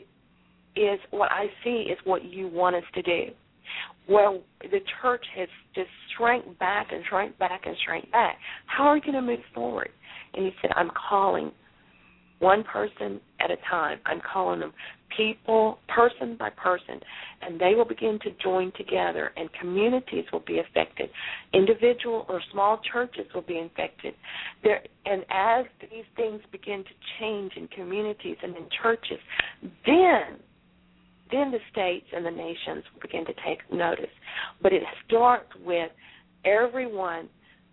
is 0.76 1.00
what 1.12 1.32
I 1.32 1.46
see 1.64 1.88
is 1.92 1.98
what 2.04 2.26
you 2.26 2.48
want 2.48 2.76
us 2.76 2.84
to 2.96 3.02
do 3.02 3.32
well, 4.10 4.42
the 4.62 4.80
church 5.02 5.26
has 5.36 5.50
just 5.76 5.90
shrank 6.18 6.58
back 6.60 6.88
and 6.92 7.04
shrank 7.10 7.38
back 7.38 7.62
and 7.66 7.76
shrank 7.86 8.12
back. 8.12 8.38
How 8.66 8.86
are 8.86 8.94
we 8.94 9.02
going 9.02 9.14
to 9.14 9.22
move 9.22 9.40
forward? 9.54 9.90
And 10.34 10.46
he 10.46 10.52
said, 10.62 10.72
I'm 10.76 10.92
calling 11.10 11.52
one 12.40 12.64
person 12.64 13.20
at 13.40 13.52
a 13.52 13.58
time. 13.70 14.00
I'm 14.06 14.22
calling 14.32 14.60
them 14.60 14.74
people, 15.16 15.80
person 15.88 16.36
by 16.38 16.50
person, 16.52 17.00
and 17.42 17.60
they 17.60 17.74
will 17.76 17.86
begin 17.86 18.20
to 18.24 18.30
join 18.44 18.72
together, 18.78 19.32
and 19.36 19.50
communities 19.60 20.26
will 20.32 20.44
be 20.46 20.60
affected. 20.60 21.10
Individual 21.54 22.26
or 22.30 22.42
small 22.52 22.80
churches 22.92 23.26
will 23.34 23.42
be 23.42 23.58
infected. 23.58 24.14
There, 24.64 24.82
and 25.06 25.24
as 25.32 25.66
these 25.82 26.06
things 26.16 26.42
begin 26.52 26.84
to 26.84 26.90
change 27.20 27.54
in 27.56 27.68
communities 27.70 28.38
and 28.44 28.56
in 28.56 28.68
churches, 28.82 29.20
then 29.86 30.40
then 31.32 31.52
the 31.52 31.60
states 31.72 32.08
and 32.16 32.26
the 32.26 32.32
nations 32.32 32.84
will 32.94 33.02
begin 33.02 33.26
to 33.26 33.34
take 33.46 33.60
notice. 33.72 34.06
But 34.62 34.74
it 34.74 34.84
starts 35.06 35.50
with 35.66 35.92
every 36.46 36.88
one 36.92 37.30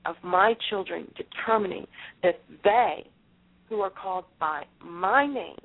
of 0.07 0.17
my 0.23 0.55
children 0.71 1.13
determining 1.17 1.87
that 2.23 2.41
they, 2.63 3.07
who 3.69 3.81
are 3.81 3.91
called 3.91 4.25
by 4.39 4.65
my 4.83 5.27
name, 5.27 5.57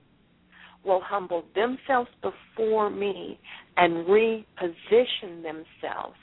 will 0.85 1.01
humble 1.03 1.43
themselves 1.55 2.09
before 2.21 2.89
me 2.89 3.39
and 3.77 4.07
reposition 4.07 5.43
themselves 5.43 6.15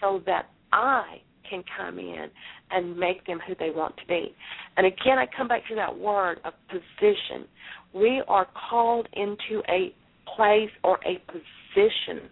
so 0.00 0.22
that 0.26 0.46
I 0.72 1.20
can 1.48 1.64
come 1.76 1.98
in 1.98 2.26
and 2.70 2.96
make 2.96 3.26
them 3.26 3.40
who 3.46 3.54
they 3.58 3.70
want 3.70 3.96
to 3.96 4.06
be. 4.06 4.34
And 4.76 4.86
again, 4.86 5.18
I 5.18 5.26
come 5.36 5.48
back 5.48 5.66
to 5.68 5.74
that 5.74 5.98
word 5.98 6.38
of 6.44 6.52
position. 6.68 7.46
We 7.94 8.22
are 8.28 8.46
called 8.70 9.08
into 9.14 9.62
a 9.68 9.94
place 10.36 10.70
or 10.84 10.98
a 11.06 11.18
position 11.30 12.28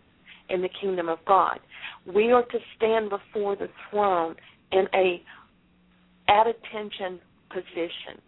in 0.49 0.63
the 0.63 0.69
kingdom 0.81 1.09
of 1.09 1.19
God. 1.27 1.59
We 2.13 2.33
are 2.33 2.43
to 2.43 2.59
stand 2.77 3.11
before 3.11 3.57
the 3.57 3.69
throne 3.91 4.37
in 4.73 4.87
a 4.95 5.23
at 6.29 6.47
attention 6.47 7.21
position. 7.51 8.21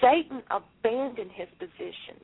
Satan 0.00 0.42
abandoned 0.50 1.30
his 1.34 1.48
position. 1.58 2.22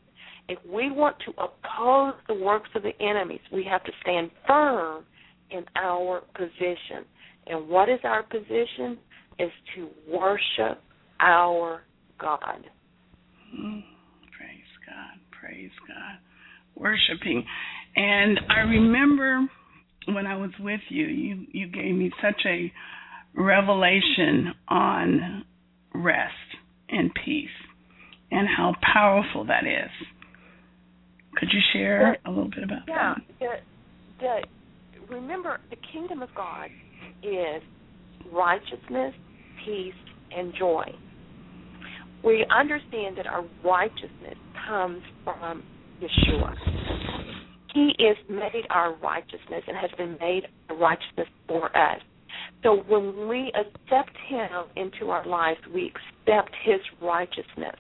If 0.48 0.58
we 0.70 0.90
want 0.90 1.16
to 1.26 1.32
oppose 1.32 2.14
the 2.28 2.34
works 2.34 2.70
of 2.74 2.82
the 2.82 2.92
enemies, 3.00 3.40
we 3.52 3.64
have 3.64 3.82
to 3.84 3.92
stand 4.02 4.30
firm 4.46 5.04
in 5.50 5.64
our 5.76 6.22
position. 6.34 7.04
And 7.46 7.68
what 7.68 7.88
is 7.88 8.00
our 8.04 8.22
position? 8.22 8.98
is 9.38 9.50
to 9.74 9.88
worship 10.08 10.82
our 11.20 11.82
God. 12.18 12.64
Mm, 13.54 13.82
praise 14.36 14.72
God. 14.86 15.18
Praise 15.30 15.70
God. 15.86 16.18
Worshiping. 16.76 17.44
And 17.96 18.38
I 18.48 18.60
remember 18.60 19.46
when 20.08 20.26
I 20.26 20.36
was 20.36 20.50
with 20.60 20.80
you, 20.88 21.06
you, 21.06 21.46
you 21.50 21.66
gave 21.68 21.94
me 21.94 22.10
such 22.22 22.40
a 22.46 22.72
revelation 23.34 24.54
on 24.68 25.44
rest 25.94 26.32
and 26.88 27.10
peace 27.24 27.48
and 28.30 28.46
how 28.48 28.74
powerful 28.82 29.44
that 29.46 29.64
is. 29.64 29.90
Could 31.36 31.48
you 31.52 31.60
share 31.72 32.16
a 32.24 32.30
little 32.30 32.50
bit 32.50 32.64
about 32.64 32.86
that? 32.86 33.16
Yeah, 33.40 33.56
the, 34.18 34.40
the 35.00 35.14
remember 35.14 35.60
the 35.70 35.76
kingdom 35.92 36.22
of 36.22 36.30
God 36.34 36.70
is 37.22 37.62
righteousness, 38.32 39.14
peace, 39.64 39.94
and 40.34 40.52
joy. 40.58 40.84
We 42.24 42.46
understand 42.50 43.18
that 43.18 43.26
our 43.26 43.44
righteousness 43.64 44.36
comes 44.66 45.02
from 45.24 45.62
Yeshua. 46.00 46.54
He 47.74 47.94
is 47.98 48.16
made 48.28 48.66
our 48.70 48.94
righteousness 48.96 49.62
and 49.66 49.76
has 49.76 49.90
been 49.98 50.16
made 50.20 50.44
righteousness 50.70 51.28
for 51.46 51.66
us. 51.76 52.00
So 52.62 52.82
when 52.88 53.28
we 53.28 53.52
accept 53.54 54.16
Him 54.28 54.64
into 54.76 55.10
our 55.10 55.26
lives, 55.26 55.60
we 55.74 55.92
accept 55.92 56.54
His 56.64 56.80
righteousness. 57.02 57.76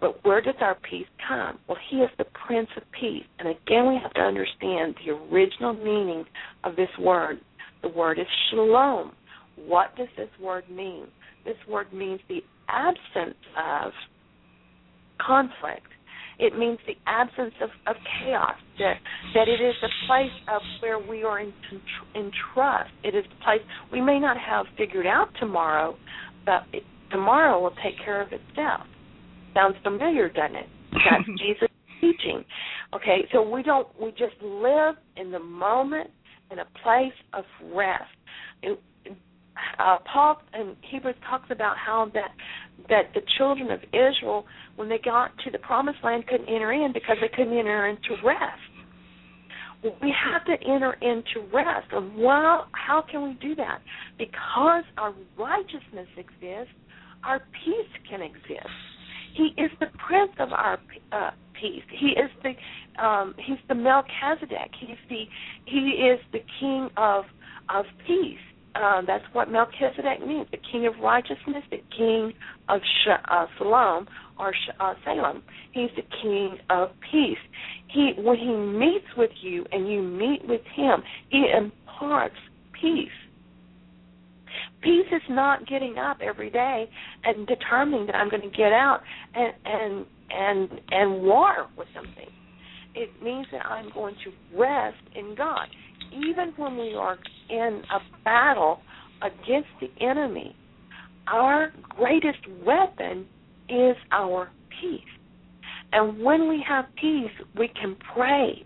But 0.00 0.24
where 0.24 0.40
does 0.40 0.54
our 0.60 0.76
peace 0.88 1.06
come? 1.26 1.58
Well, 1.68 1.78
He 1.90 1.98
is 1.98 2.10
the 2.18 2.26
Prince 2.46 2.68
of 2.76 2.84
Peace. 2.98 3.24
And 3.38 3.48
again, 3.48 3.88
we 3.88 3.98
have 4.00 4.14
to 4.14 4.20
understand 4.20 4.94
the 5.04 5.12
original 5.12 5.74
meaning 5.74 6.24
of 6.64 6.76
this 6.76 6.88
word. 7.00 7.40
The 7.82 7.88
word 7.88 8.18
is 8.18 8.26
shalom. 8.50 9.12
What 9.56 9.96
does 9.96 10.08
this 10.16 10.30
word 10.40 10.64
mean? 10.70 11.06
This 11.44 11.56
word 11.68 11.92
means 11.92 12.20
the 12.28 12.42
absence 12.68 13.36
of 13.56 13.92
conflict. 15.20 15.86
It 16.38 16.56
means 16.56 16.78
the 16.86 16.94
absence 17.06 17.54
of, 17.60 17.70
of 17.86 17.96
chaos. 18.20 18.54
That 18.78 18.94
that 19.34 19.48
it 19.48 19.60
is 19.60 19.74
a 19.82 20.06
place 20.06 20.32
of 20.48 20.62
where 20.80 20.98
we 20.98 21.24
are 21.24 21.40
in 21.40 21.52
in 22.14 22.30
trust. 22.54 22.90
It 23.02 23.14
is 23.14 23.24
a 23.24 23.44
place 23.44 23.60
we 23.92 24.00
may 24.00 24.20
not 24.20 24.36
have 24.38 24.66
figured 24.76 25.06
out 25.06 25.28
tomorrow, 25.40 25.96
but 26.44 26.62
it, 26.72 26.84
tomorrow 27.10 27.60
will 27.60 27.74
take 27.82 27.98
care 28.04 28.20
of 28.22 28.28
itself. 28.32 28.86
Sounds 29.54 29.76
familiar, 29.82 30.28
doesn't 30.28 30.56
it? 30.56 30.66
That's 30.92 31.26
Jesus' 31.38 31.68
teaching. 32.00 32.44
Okay, 32.94 33.28
so 33.32 33.42
we 33.48 33.62
don't. 33.62 33.88
We 34.00 34.10
just 34.10 34.40
live 34.40 34.94
in 35.16 35.30
the 35.30 35.40
moment 35.40 36.10
in 36.50 36.60
a 36.60 36.66
place 36.82 37.12
of 37.32 37.44
rest. 37.74 38.04
It, 38.62 38.80
uh, 39.78 39.98
Paul 40.12 40.40
in 40.54 40.76
Hebrews 40.90 41.16
talks 41.28 41.50
about 41.50 41.76
how 41.76 42.10
that 42.14 42.30
that 42.88 43.12
the 43.14 43.20
children 43.36 43.70
of 43.70 43.80
Israel, 43.92 44.46
when 44.76 44.88
they 44.88 44.98
got 44.98 45.36
to 45.44 45.50
the 45.50 45.58
promised 45.58 45.98
land, 46.02 46.26
couldn't 46.26 46.48
enter 46.48 46.72
in 46.72 46.92
because 46.92 47.16
they 47.20 47.28
couldn't 47.28 47.56
enter 47.56 47.86
into 47.88 48.16
rest. 48.24 48.60
We 49.82 50.12
have 50.12 50.44
to 50.46 50.52
enter 50.68 50.94
into 50.94 51.46
rest. 51.52 51.88
And 51.92 52.16
well, 52.16 52.66
how 52.72 53.04
can 53.08 53.22
we 53.22 53.34
do 53.34 53.54
that? 53.56 53.80
Because 54.16 54.84
our 54.96 55.14
righteousness 55.38 56.08
exists, 56.16 56.74
our 57.24 57.40
peace 57.64 57.92
can 58.08 58.22
exist. 58.22 58.74
He 59.34 59.54
is 59.60 59.70
the 59.78 59.86
prince 60.06 60.32
of 60.40 60.52
our 60.52 60.78
uh, 61.12 61.30
peace. 61.60 61.84
He 61.90 62.08
is 62.08 62.30
the 62.42 63.04
um, 63.04 63.34
he's 63.38 63.58
the 63.68 63.74
Melchizedek. 63.74 64.70
He's 64.80 64.96
the 65.08 65.24
he 65.64 65.78
is 65.78 66.20
the 66.32 66.40
king 66.60 66.88
of 66.96 67.24
of 67.68 67.84
peace. 68.06 68.38
Uh, 68.78 69.02
that's 69.06 69.24
what 69.32 69.50
Melchizedek 69.50 70.24
means, 70.24 70.46
the 70.52 70.58
king 70.70 70.86
of 70.86 70.94
righteousness, 71.02 71.64
the 71.70 71.82
king 71.96 72.32
of 72.68 72.80
Sh- 72.80 73.24
uh, 73.28 73.46
Shalom 73.56 74.06
or 74.38 74.52
Sh- 74.52 74.74
uh, 74.78 74.94
Salem. 75.04 75.42
He's 75.72 75.90
the 75.96 76.04
king 76.22 76.58
of 76.70 76.90
peace. 77.10 77.38
He, 77.88 78.12
when 78.18 78.36
he 78.36 78.54
meets 78.54 79.06
with 79.16 79.30
you 79.40 79.64
and 79.72 79.90
you 79.90 80.02
meet 80.02 80.46
with 80.46 80.60
him, 80.76 81.02
he 81.28 81.46
imparts 81.56 82.36
peace. 82.80 83.08
Peace 84.80 85.06
is 85.10 85.22
not 85.28 85.66
getting 85.66 85.98
up 85.98 86.18
every 86.22 86.50
day 86.50 86.88
and 87.24 87.46
determining 87.48 88.06
that 88.06 88.14
I'm 88.14 88.30
going 88.30 88.42
to 88.48 88.56
get 88.56 88.72
out 88.72 89.00
and 89.34 89.52
and 89.64 90.06
and 90.30 90.80
and 90.90 91.22
war 91.22 91.66
with 91.76 91.88
something. 91.94 92.28
It 92.94 93.10
means 93.22 93.46
that 93.50 93.66
I'm 93.66 93.90
going 93.92 94.14
to 94.24 94.56
rest 94.56 94.96
in 95.16 95.34
God 95.36 95.66
even 96.12 96.52
when 96.56 96.76
we 96.76 96.94
are 96.94 97.18
in 97.50 97.82
a 97.92 97.98
battle 98.24 98.80
against 99.22 99.68
the 99.80 99.88
enemy, 100.00 100.54
our 101.26 101.72
greatest 101.88 102.38
weapon 102.64 103.26
is 103.68 103.96
our 104.12 104.50
peace. 104.80 105.00
And 105.92 106.22
when 106.22 106.48
we 106.48 106.64
have 106.68 106.86
peace, 107.00 107.30
we 107.58 107.68
can 107.68 107.96
pray. 108.14 108.64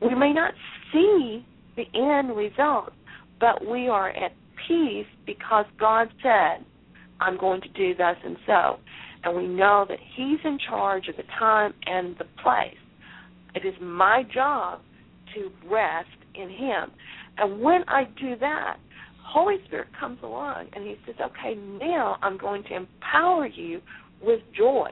We 0.00 0.14
may 0.14 0.32
not 0.32 0.54
see 0.92 1.44
the 1.76 1.84
end 1.94 2.36
result, 2.36 2.92
but 3.38 3.66
we 3.66 3.88
are 3.88 4.10
at 4.10 4.32
peace 4.68 5.06
because 5.26 5.64
God 5.78 6.08
said, 6.22 6.64
I'm 7.20 7.38
going 7.38 7.60
to 7.62 7.68
do 7.68 7.94
thus 7.94 8.16
and 8.24 8.36
so. 8.46 8.78
And 9.24 9.36
we 9.36 9.46
know 9.46 9.84
that 9.88 9.98
He's 10.16 10.38
in 10.44 10.58
charge 10.68 11.08
of 11.08 11.16
the 11.16 11.24
time 11.38 11.74
and 11.86 12.16
the 12.18 12.24
place. 12.42 12.74
It 13.54 13.66
is 13.66 13.74
my 13.80 14.22
job 14.32 14.80
to 15.34 15.50
rest 15.70 16.08
in 16.34 16.48
Him. 16.50 16.90
And 17.38 17.60
when 17.60 17.82
I 17.88 18.04
do 18.20 18.36
that, 18.40 18.78
Holy 19.22 19.56
Spirit 19.66 19.88
comes 19.98 20.18
along 20.22 20.66
and 20.72 20.84
He 20.86 20.96
says, 21.06 21.16
okay, 21.20 21.54
now 21.54 22.16
I'm 22.22 22.36
going 22.36 22.62
to 22.64 22.76
empower 22.76 23.46
you 23.46 23.80
with 24.22 24.40
joy. 24.56 24.90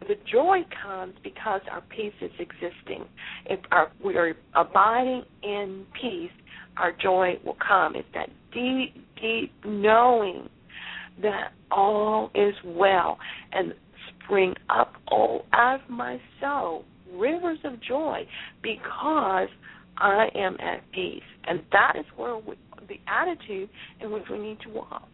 The 0.00 0.14
joy 0.30 0.58
comes 0.82 1.14
because 1.24 1.62
our 1.70 1.80
peace 1.80 2.12
is 2.20 2.30
existing. 2.38 3.06
If 3.46 3.60
our, 3.70 3.90
we 4.04 4.16
are 4.16 4.34
abiding 4.54 5.24
in 5.42 5.86
peace, 6.00 6.30
our 6.76 6.92
joy 6.92 7.38
will 7.44 7.56
come. 7.66 7.96
It's 7.96 8.06
that 8.14 8.28
deep, 8.52 8.94
deep 9.20 9.52
knowing 9.64 10.48
that 11.22 11.52
all 11.70 12.30
is 12.34 12.54
well 12.64 13.18
and 13.52 13.72
spring 14.24 14.54
up 14.68 14.94
all 15.08 15.46
out 15.52 15.80
of 15.82 15.90
my 15.90 16.20
soul 16.40 16.84
rivers 17.14 17.58
of 17.64 17.80
joy 17.80 18.26
because 18.62 19.48
I 19.98 20.28
am 20.34 20.56
at 20.60 20.90
peace. 20.92 21.22
And 21.46 21.60
that 21.72 21.94
is 21.98 22.06
where 22.16 22.36
we, 22.36 22.54
the 22.88 23.00
attitude 23.06 23.68
in 24.00 24.10
which 24.10 24.24
we 24.30 24.38
need 24.38 24.58
to 24.60 24.70
walk. 24.70 25.08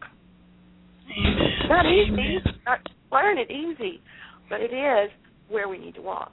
Amen. 1.17 1.69
Not 1.69 1.85
easy. 1.85 2.11
Amen. 2.11 2.41
Not 2.65 2.79
learn 3.11 3.37
it 3.37 3.51
easy, 3.51 4.01
but 4.49 4.61
it 4.61 4.73
is 4.73 5.11
where 5.49 5.67
we 5.67 5.77
need 5.77 5.95
to 5.95 6.01
walk. 6.01 6.31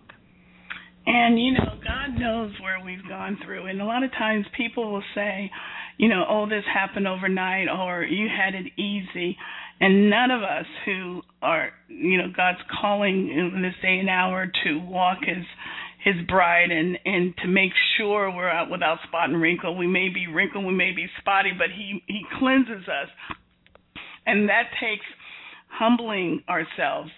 And 1.07 1.41
you 1.41 1.53
know, 1.53 1.79
God 1.85 2.19
knows 2.19 2.53
where 2.63 2.85
we've 2.85 3.07
gone 3.09 3.39
through. 3.45 3.67
And 3.67 3.81
a 3.81 3.85
lot 3.85 4.03
of 4.03 4.11
times 4.13 4.47
people 4.57 4.93
will 4.93 5.03
say, 5.15 5.51
you 5.99 6.09
know, 6.09 6.25
oh, 6.29 6.49
this 6.49 6.65
happened 6.73 7.07
overnight 7.07 7.69
or 7.69 8.05
you 8.05 8.29
had 8.29 8.55
it 8.55 8.67
easy. 8.81 9.37
And 9.81 10.11
none 10.11 10.31
of 10.31 10.43
us 10.43 10.67
who 10.85 11.23
are, 11.43 11.71
you 11.89 12.19
know, 12.19 12.29
God's 12.35 12.59
calling 12.81 13.31
in 13.31 13.63
this 13.63 13.75
day 13.83 13.99
and 13.99 14.11
hour 14.11 14.51
to 14.65 14.79
walk 14.81 15.19
as 15.29 15.45
his 16.03 16.15
bride 16.27 16.71
and 16.71 16.99
and 17.05 17.35
to 17.39 17.49
make 17.49 17.73
sure 17.97 18.35
we're 18.35 18.49
out 18.49 18.71
without 18.71 18.99
spot 19.07 19.31
and 19.31 19.41
wrinkle. 19.41 19.77
We 19.77 19.87
may 19.87 20.09
be 20.09 20.27
wrinkled, 20.27 20.65
we 20.65 20.75
may 20.75 20.93
be 20.93 21.07
spotty, 21.21 21.51
but 21.57 21.69
he 21.77 22.03
he 22.07 22.23
cleanses 22.39 22.89
us. 22.89 23.09
And 24.27 24.49
that 24.49 24.71
takes 24.81 25.05
humbling 25.69 26.43
ourselves, 26.49 27.11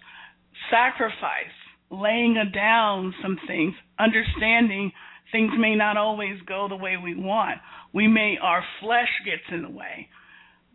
sacrifice, 0.70 1.54
laying 1.90 2.36
down 2.54 3.14
some 3.22 3.38
things, 3.46 3.74
understanding 3.98 4.92
things 5.30 5.52
may 5.58 5.74
not 5.74 5.96
always 5.96 6.36
go 6.46 6.66
the 6.68 6.76
way 6.76 6.96
we 7.02 7.14
want. 7.14 7.58
We 7.92 8.06
may 8.06 8.36
our 8.40 8.62
flesh 8.80 9.08
gets 9.24 9.42
in 9.50 9.62
the 9.62 9.70
way. 9.70 10.08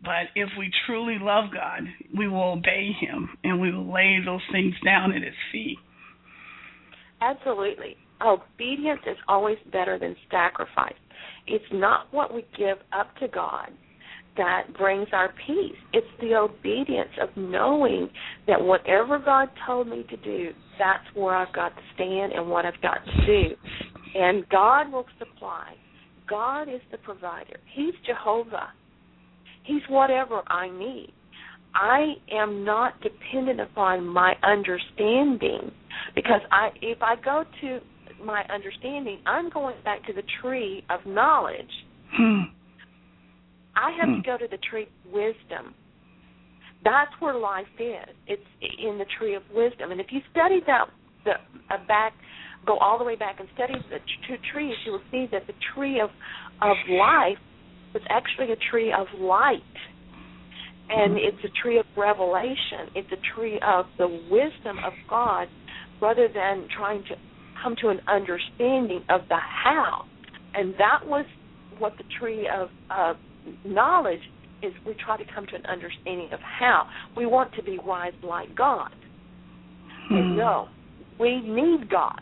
But 0.02 0.30
if 0.36 0.50
we 0.56 0.70
truly 0.86 1.18
love 1.20 1.46
God, 1.52 1.82
we 2.16 2.28
will 2.28 2.52
obey 2.52 2.92
him 3.00 3.30
and 3.42 3.60
we 3.60 3.72
will 3.72 3.92
lay 3.92 4.18
those 4.24 4.42
things 4.52 4.74
down 4.84 5.12
at 5.12 5.22
his 5.22 5.34
feet. 5.50 5.78
Absolutely. 7.20 7.96
Obedience 8.24 9.00
is 9.06 9.16
always 9.28 9.58
better 9.72 9.98
than 9.98 10.16
sacrifice. 10.30 10.94
It's 11.46 11.64
not 11.72 12.12
what 12.12 12.34
we 12.34 12.44
give 12.56 12.78
up 12.92 13.14
to 13.18 13.28
God 13.28 13.70
that 14.36 14.72
brings 14.76 15.08
our 15.12 15.32
peace. 15.46 15.76
It's 15.92 16.06
the 16.20 16.34
obedience 16.34 17.10
of 17.20 17.28
knowing 17.36 18.08
that 18.46 18.60
whatever 18.60 19.18
God 19.18 19.48
told 19.66 19.88
me 19.88 20.04
to 20.08 20.16
do, 20.18 20.50
that's 20.78 21.04
where 21.14 21.34
I've 21.34 21.52
got 21.52 21.70
to 21.70 21.82
stand 21.94 22.32
and 22.32 22.48
what 22.48 22.64
I've 22.64 22.80
got 22.80 22.98
to 23.04 23.26
do. 23.26 23.54
And 24.14 24.48
God 24.48 24.92
will 24.92 25.06
supply. 25.18 25.74
God 26.28 26.62
is 26.68 26.80
the 26.90 26.98
provider. 26.98 27.56
He's 27.74 27.94
Jehovah. 28.06 28.68
He's 29.64 29.82
whatever 29.88 30.42
I 30.46 30.70
need. 30.70 31.12
I 31.74 32.14
am 32.32 32.64
not 32.64 32.94
dependent 33.02 33.60
upon 33.60 34.06
my 34.06 34.34
understanding 34.42 35.70
because 36.14 36.40
I 36.50 36.70
if 36.82 36.98
I 37.02 37.14
go 37.22 37.44
to 37.60 37.80
my 38.24 38.42
understanding, 38.52 39.20
I'm 39.26 39.50
going 39.50 39.76
back 39.84 40.04
to 40.06 40.12
the 40.12 40.22
tree 40.42 40.84
of 40.90 41.00
knowledge. 41.06 41.70
Hmm. 42.12 42.42
I 43.76 43.92
have 43.92 44.08
Hmm. 44.08 44.16
to 44.16 44.22
go 44.22 44.36
to 44.36 44.48
the 44.48 44.58
tree 44.58 44.82
of 44.84 45.12
wisdom. 45.12 45.74
That's 46.84 47.12
where 47.20 47.34
life 47.34 47.66
is. 47.78 48.14
It's 48.26 48.42
in 48.60 48.98
the 48.98 49.04
tree 49.18 49.34
of 49.34 49.42
wisdom. 49.54 49.90
And 49.92 50.00
if 50.00 50.06
you 50.10 50.20
study 50.30 50.60
that 50.66 50.88
the 51.24 51.34
uh, 51.70 51.78
back, 51.86 52.12
go 52.66 52.78
all 52.78 52.98
the 52.98 53.04
way 53.04 53.16
back 53.16 53.40
and 53.40 53.48
study 53.54 53.74
the 53.90 53.98
two 54.26 54.36
trees, 54.52 54.74
you 54.84 54.92
will 54.92 55.02
see 55.10 55.26
that 55.30 55.46
the 55.46 55.54
tree 55.74 56.00
of 56.00 56.10
of 56.62 56.76
life 56.88 57.38
was 57.94 58.02
actually 58.10 58.52
a 58.52 58.56
tree 58.70 58.92
of 58.92 59.06
light, 59.18 59.62
and 60.90 61.16
it's 61.16 61.42
a 61.44 61.62
tree 61.62 61.78
of 61.78 61.84
revelation. 61.96 62.88
It's 62.94 63.10
a 63.12 63.34
tree 63.34 63.60
of 63.66 63.86
the 63.98 64.08
wisdom 64.30 64.78
of 64.84 64.92
God, 65.08 65.48
rather 66.00 66.28
than 66.32 66.66
trying 66.76 67.02
to 67.04 67.14
come 67.62 67.74
to 67.82 67.88
an 67.88 68.00
understanding 68.08 69.02
of 69.08 69.22
the 69.28 69.36
how. 69.36 70.04
And 70.54 70.74
that 70.78 71.00
was 71.04 71.26
what 71.78 71.96
the 71.98 72.04
tree 72.18 72.48
of 72.48 72.68
uh, 72.90 73.14
knowledge 73.64 74.20
is. 74.62 74.72
We 74.86 74.94
try 75.04 75.16
to 75.16 75.24
come 75.34 75.46
to 75.46 75.56
an 75.56 75.66
understanding 75.66 76.28
of 76.32 76.40
how. 76.40 76.86
We 77.16 77.26
want 77.26 77.52
to 77.54 77.62
be 77.62 77.78
wise 77.84 78.12
like 78.22 78.54
God. 78.56 78.90
Hmm. 80.08 80.36
no, 80.36 80.68
we 81.20 81.40
need 81.42 81.90
God, 81.90 82.20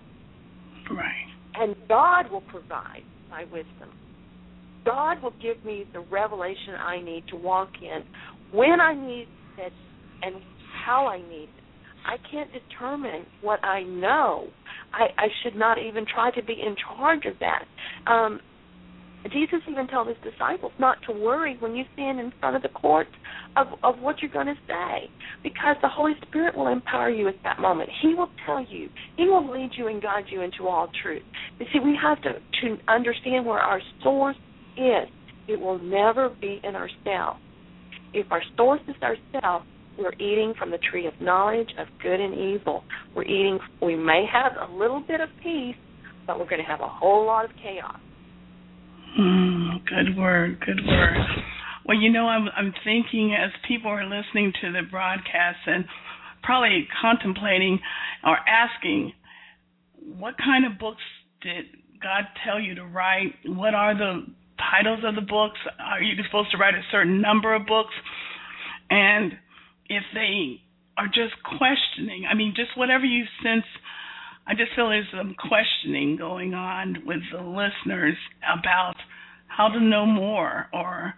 Right. 0.91 1.07
and 1.55 1.77
God 1.89 2.31
will 2.33 2.41
provide 2.43 3.05
my 3.31 3.45
wisdom. 3.45 3.91
God 4.85 5.23
will 5.23 5.35
give 5.43 5.63
me 5.65 5.85
the 5.93 6.01
revelation 6.11 6.75
I 6.81 7.01
need 7.01 7.25
to 7.29 7.37
walk 7.37 7.71
in 7.83 8.03
when 8.57 8.81
I 8.81 8.95
need 8.95 9.29
it 9.59 9.73
and 10.23 10.37
how 10.85 11.07
I 11.07 11.19
need 11.19 11.45
it. 11.45 11.65
I 12.07 12.17
can't 12.31 12.51
determine 12.53 13.27
what 13.43 13.63
I 13.65 13.83
know. 13.83 14.47
I, 14.93 15.07
I 15.19 15.27
should 15.43 15.57
not 15.57 15.79
even 15.79 16.07
try 16.07 16.31
to 16.31 16.43
be 16.43 16.53
in 16.55 16.77
charge 16.77 17.27
of 17.27 17.35
that. 17.41 17.65
Um, 18.11 18.41
Jesus 19.33 19.59
even 19.69 19.89
told 19.89 20.07
his 20.07 20.17
disciples 20.23 20.71
not 20.79 20.99
to 21.09 21.13
worry 21.13 21.57
when 21.59 21.75
you 21.75 21.85
stand 21.95 22.21
in 22.21 22.33
front 22.39 22.55
of 22.55 22.63
the 22.63 22.69
court 22.69 23.09
of, 23.57 23.67
of 23.83 23.99
what 23.99 24.23
you're 24.23 24.31
going 24.31 24.47
to 24.47 24.55
say, 24.69 25.11
because 25.43 25.75
the 25.83 25.89
Holy 25.89 26.13
Spirit 26.29 26.57
will 26.57 26.69
empower 26.69 27.11
you 27.11 27.27
at 27.27 27.35
that 27.43 27.59
moment. 27.59 27.91
He 28.03 28.15
will 28.15 28.31
tell 28.47 28.65
you. 28.65 28.89
He 29.17 29.25
will 29.25 29.51
lead 29.51 29.71
you 29.77 29.89
and 29.89 30.01
guide 30.01 30.27
you 30.31 30.43
into 30.43 30.69
all 30.69 30.89
truth. 31.03 31.23
You 31.59 31.67
see, 31.73 31.81
we 31.81 31.99
have 32.01 32.23
to 32.23 32.35
to 32.35 32.77
understand 32.89 33.45
where 33.45 33.59
our 33.59 33.81
source 34.05 34.37
is. 34.77 35.09
It 35.49 35.59
will 35.59 35.81
never 35.81 36.29
be 36.41 36.61
in 36.63 36.77
ourselves. 36.77 37.41
If 38.17 38.33
our 38.33 38.43
source 38.57 38.81
is 38.89 38.95
ourselves, 39.03 39.67
we're 39.99 40.15
eating 40.15 40.55
from 40.59 40.71
the 40.71 40.79
tree 40.79 41.07
of 41.07 41.13
knowledge 41.21 41.69
of 41.79 41.87
good 42.03 42.19
and 42.19 42.33
evil. 42.35 42.83
We're 43.15 43.25
eating. 43.25 43.59
We 43.83 43.95
may 43.95 44.25
have 44.33 44.53
a 44.59 44.73
little 44.73 45.01
bit 45.07 45.21
of 45.21 45.29
peace, 45.43 45.77
but 46.27 46.39
we're 46.39 46.49
going 46.49 46.63
to 46.63 46.67
have 46.67 46.81
a 46.81 46.89
whole 46.89 47.27
lot 47.27 47.45
of 47.45 47.51
chaos. 47.63 48.01
Mm, 49.21 49.85
good 49.85 50.17
word, 50.17 50.61
good 50.65 50.81
word. 50.87 51.17
Well, 51.85 51.99
you 51.99 52.11
know, 52.11 52.27
I'm 52.27 52.49
I'm 52.57 52.73
thinking 52.85 53.37
as 53.39 53.51
people 53.69 53.91
are 53.91 54.05
listening 54.05 54.53
to 54.63 54.73
the 54.73 54.81
broadcast 54.91 55.59
and 55.67 55.85
probably 56.43 56.89
contemplating 57.03 57.79
or 58.25 58.39
asking, 58.49 59.13
what 60.19 60.37
kind 60.39 60.65
of 60.65 60.79
books 60.79 61.03
did 61.43 61.67
God 62.03 62.25
tell 62.47 62.59
you 62.59 62.75
to 62.77 62.85
write? 62.87 63.35
What 63.45 63.75
are 63.75 63.95
the 63.95 64.27
titles 64.59 65.01
of 65.05 65.15
the 65.15 65.21
books? 65.21 65.59
Are 65.79 66.03
you 66.03 66.15
supposed 66.25 66.51
to 66.53 66.59
write 66.59 66.75
a 66.75 66.83
certain 66.91 67.21
number 67.21 67.55
of 67.55 67.67
books? 67.67 67.95
And 68.91 69.33
if 69.89 70.03
they 70.15 70.61
are 70.97 71.07
just 71.07 71.35
questioning, 71.45 72.25
I 72.31 72.35
mean, 72.35 72.55
just 72.57 72.77
whatever 72.77 73.05
you 73.05 73.25
sense 73.43 73.65
I 74.47 74.55
just 74.55 74.75
feel 74.77 74.89
there's 74.89 75.07
some 75.11 75.35
questioning 75.35 76.17
going 76.17 76.55
on 76.55 77.03
with 77.05 77.21
the 77.33 77.43
listeners 77.43 78.17
about 78.43 78.95
how 79.49 79.69
to 79.69 79.81
know 79.81 80.07
more 80.07 80.69
or 80.73 81.15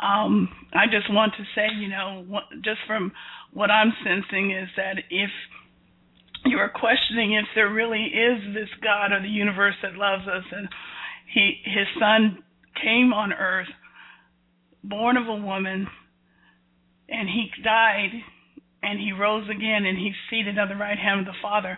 um 0.00 0.48
I 0.72 0.86
just 0.86 1.12
want 1.12 1.32
to 1.38 1.44
say, 1.56 1.66
you 1.76 1.88
know, 1.88 2.24
just 2.64 2.78
from 2.86 3.12
what 3.52 3.70
I'm 3.70 3.92
sensing 4.04 4.52
is 4.52 4.68
that 4.76 4.98
if 5.10 5.30
you 6.44 6.58
are 6.58 6.68
questioning 6.68 7.32
if 7.34 7.46
there 7.56 7.72
really 7.72 8.04
is 8.04 8.54
this 8.54 8.68
God 8.80 9.12
of 9.12 9.22
the 9.22 9.28
universe 9.28 9.74
that 9.82 9.94
loves 9.96 10.28
us 10.28 10.44
and 10.52 10.68
he 11.34 11.60
his 11.64 11.86
son 11.98 12.44
came 12.82 13.12
on 13.12 13.32
earth 13.32 13.68
born 14.84 15.16
of 15.16 15.26
a 15.26 15.34
woman 15.34 15.86
and 17.08 17.28
he 17.28 17.50
died 17.62 18.10
and 18.82 18.98
he 19.00 19.12
rose 19.12 19.48
again 19.48 19.84
and 19.84 19.98
he's 19.98 20.14
seated 20.30 20.58
at 20.58 20.68
the 20.68 20.76
right 20.76 20.98
hand 20.98 21.20
of 21.20 21.26
the 21.26 21.38
Father 21.42 21.76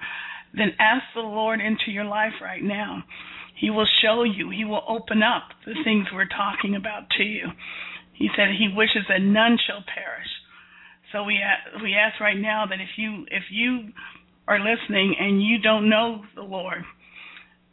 then 0.55 0.72
ask 0.78 1.05
the 1.14 1.20
Lord 1.20 1.61
into 1.61 1.90
your 1.90 2.05
life 2.05 2.34
right 2.42 2.62
now. 2.62 3.05
He 3.55 3.70
will 3.70 3.86
show 4.03 4.22
you. 4.22 4.51
He 4.51 4.64
will 4.64 4.82
open 4.88 5.22
up 5.22 5.51
the 5.66 5.74
things 5.84 6.07
we're 6.12 6.26
talking 6.26 6.74
about 6.74 7.11
to 7.18 7.22
you. 7.22 7.46
He 8.12 8.28
said 8.36 8.48
he 8.51 8.68
wishes 8.74 9.05
that 9.09 9.22
none 9.22 9.59
shall 9.64 9.82
perish. 9.82 10.28
So 11.12 11.24
we 11.24 11.36
a- 11.38 11.78
we 11.82 11.94
ask 11.94 12.20
right 12.20 12.36
now 12.36 12.66
that 12.66 12.80
if 12.80 12.96
you 12.96 13.26
if 13.30 13.51
you 13.51 13.92
are 14.48 14.59
listening 14.59 15.16
and 15.18 15.42
you 15.42 15.59
don't 15.59 15.88
know 15.88 16.24
the 16.34 16.42
Lord, 16.42 16.84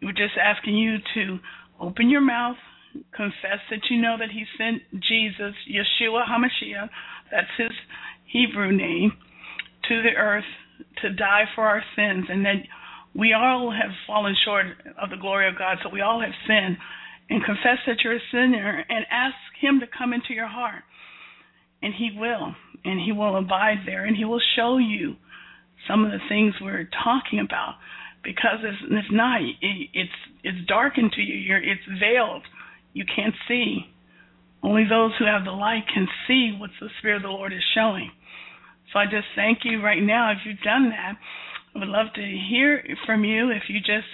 we're 0.01 0.11
just 0.11 0.37
asking 0.37 0.75
you 0.75 0.97
to 1.13 1.39
open 1.79 2.09
your 2.09 2.21
mouth, 2.21 2.57
confess 3.15 3.59
that 3.69 3.89
you 3.89 4.01
know 4.01 4.15
that 4.19 4.31
He 4.31 4.45
sent 4.57 4.81
Jesus, 5.01 5.55
Yeshua 5.69 6.25
Hamashiach, 6.25 6.89
that's 7.31 7.47
His 7.57 7.71
Hebrew 8.31 8.71
name, 8.71 9.13
to 9.89 10.01
the 10.01 10.15
earth 10.17 10.45
to 11.01 11.13
die 11.13 11.45
for 11.55 11.65
our 11.65 11.83
sins 11.95 12.25
and 12.29 12.45
that 12.45 12.63
we 13.15 13.33
all 13.33 13.71
have 13.71 13.91
fallen 14.05 14.35
short 14.45 14.65
of 15.01 15.09
the 15.09 15.17
glory 15.17 15.47
of 15.47 15.57
God, 15.57 15.77
so 15.81 15.89
we 15.89 16.01
all 16.01 16.21
have 16.21 16.33
sinned. 16.47 16.77
And 17.29 17.43
confess 17.43 17.79
that 17.85 17.97
you're 18.03 18.15
a 18.15 18.29
sinner 18.31 18.85
and 18.87 19.05
ask 19.11 19.35
Him 19.59 19.81
to 19.81 19.85
come 19.85 20.13
into 20.13 20.33
your 20.33 20.47
heart. 20.47 20.83
And 21.81 21.93
He 21.93 22.11
will. 22.15 22.55
And 22.85 23.01
He 23.03 23.11
will 23.11 23.35
abide 23.37 23.79
there 23.85 24.05
and 24.05 24.15
He 24.15 24.23
will 24.23 24.41
show 24.55 24.77
you 24.77 25.15
some 25.87 26.05
of 26.05 26.11
the 26.11 26.23
things 26.29 26.53
we're 26.61 26.89
talking 27.03 27.39
about. 27.39 27.75
Because 28.23 28.59
it's, 28.63 28.77
it's 28.89 29.11
not, 29.11 29.41
it, 29.41 29.89
it's 29.93 30.11
it's 30.43 30.67
darkened 30.67 31.11
to 31.13 31.21
you. 31.21 31.35
You're, 31.35 31.63
it's 31.63 31.81
veiled. 31.99 32.43
You 32.97 33.05
can't 33.05 33.35
see. 33.47 33.85
Only 34.63 34.85
those 34.89 35.11
who 35.19 35.25
have 35.25 35.45
the 35.45 35.51
light 35.51 35.83
can 35.93 36.07
see 36.25 36.57
what 36.57 36.71
the 36.81 36.89
Spirit 36.97 37.17
of 37.17 37.21
the 37.21 37.27
Lord 37.27 37.53
is 37.53 37.61
showing. 37.75 38.09
So 38.91 38.97
I 38.97 39.05
just 39.05 39.27
thank 39.35 39.59
you 39.63 39.83
right 39.83 40.01
now 40.01 40.31
if 40.31 40.39
you've 40.43 40.65
done 40.65 40.89
that. 40.89 41.13
I 41.75 41.79
would 41.79 41.89
love 41.89 42.07
to 42.15 42.21
hear 42.21 42.83
from 43.05 43.23
you 43.23 43.51
if 43.51 43.69
you 43.69 43.79
just 43.81 44.09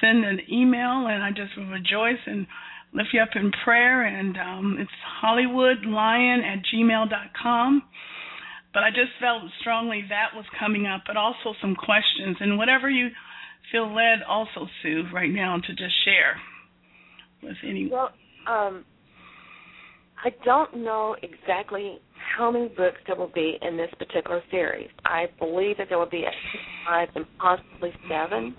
send 0.00 0.24
an 0.24 0.40
email 0.50 1.06
and 1.06 1.22
I 1.22 1.30
just 1.30 1.56
rejoice 1.56 2.18
and 2.26 2.48
lift 2.92 3.10
you 3.12 3.20
up 3.20 3.36
in 3.36 3.52
prayer 3.62 4.02
and 4.02 4.36
um, 4.36 4.78
it's 4.80 4.90
hollywoodlion 5.22 6.42
at 6.42 6.64
gmail.com. 6.74 7.82
But 8.74 8.82
I 8.82 8.90
just 8.90 9.12
felt 9.20 9.44
strongly 9.60 10.04
that 10.08 10.34
was 10.34 10.44
coming 10.58 10.86
up, 10.86 11.02
but 11.06 11.16
also 11.16 11.54
some 11.60 11.76
questions 11.76 12.38
and 12.40 12.58
whatever 12.58 12.90
you 12.90 13.10
feel 13.70 13.94
led 13.94 14.24
also, 14.28 14.66
Sue, 14.82 15.04
right 15.14 15.30
now 15.30 15.58
to 15.58 15.72
just 15.72 15.94
share 16.04 16.40
anyone. 17.66 17.90
Well, 17.90 18.10
um, 18.46 18.84
I 20.24 20.30
don't 20.44 20.78
know 20.78 21.16
exactly 21.22 21.98
how 22.36 22.50
many 22.50 22.68
books 22.68 22.96
there 23.06 23.16
will 23.16 23.30
be 23.34 23.58
in 23.62 23.76
this 23.76 23.90
particular 23.98 24.42
series. 24.50 24.88
I 25.04 25.26
believe 25.38 25.78
that 25.78 25.88
there 25.88 25.98
will 25.98 26.10
be 26.10 26.24
five 26.86 27.08
and 27.14 27.24
possibly 27.38 27.92
seven. 28.08 28.54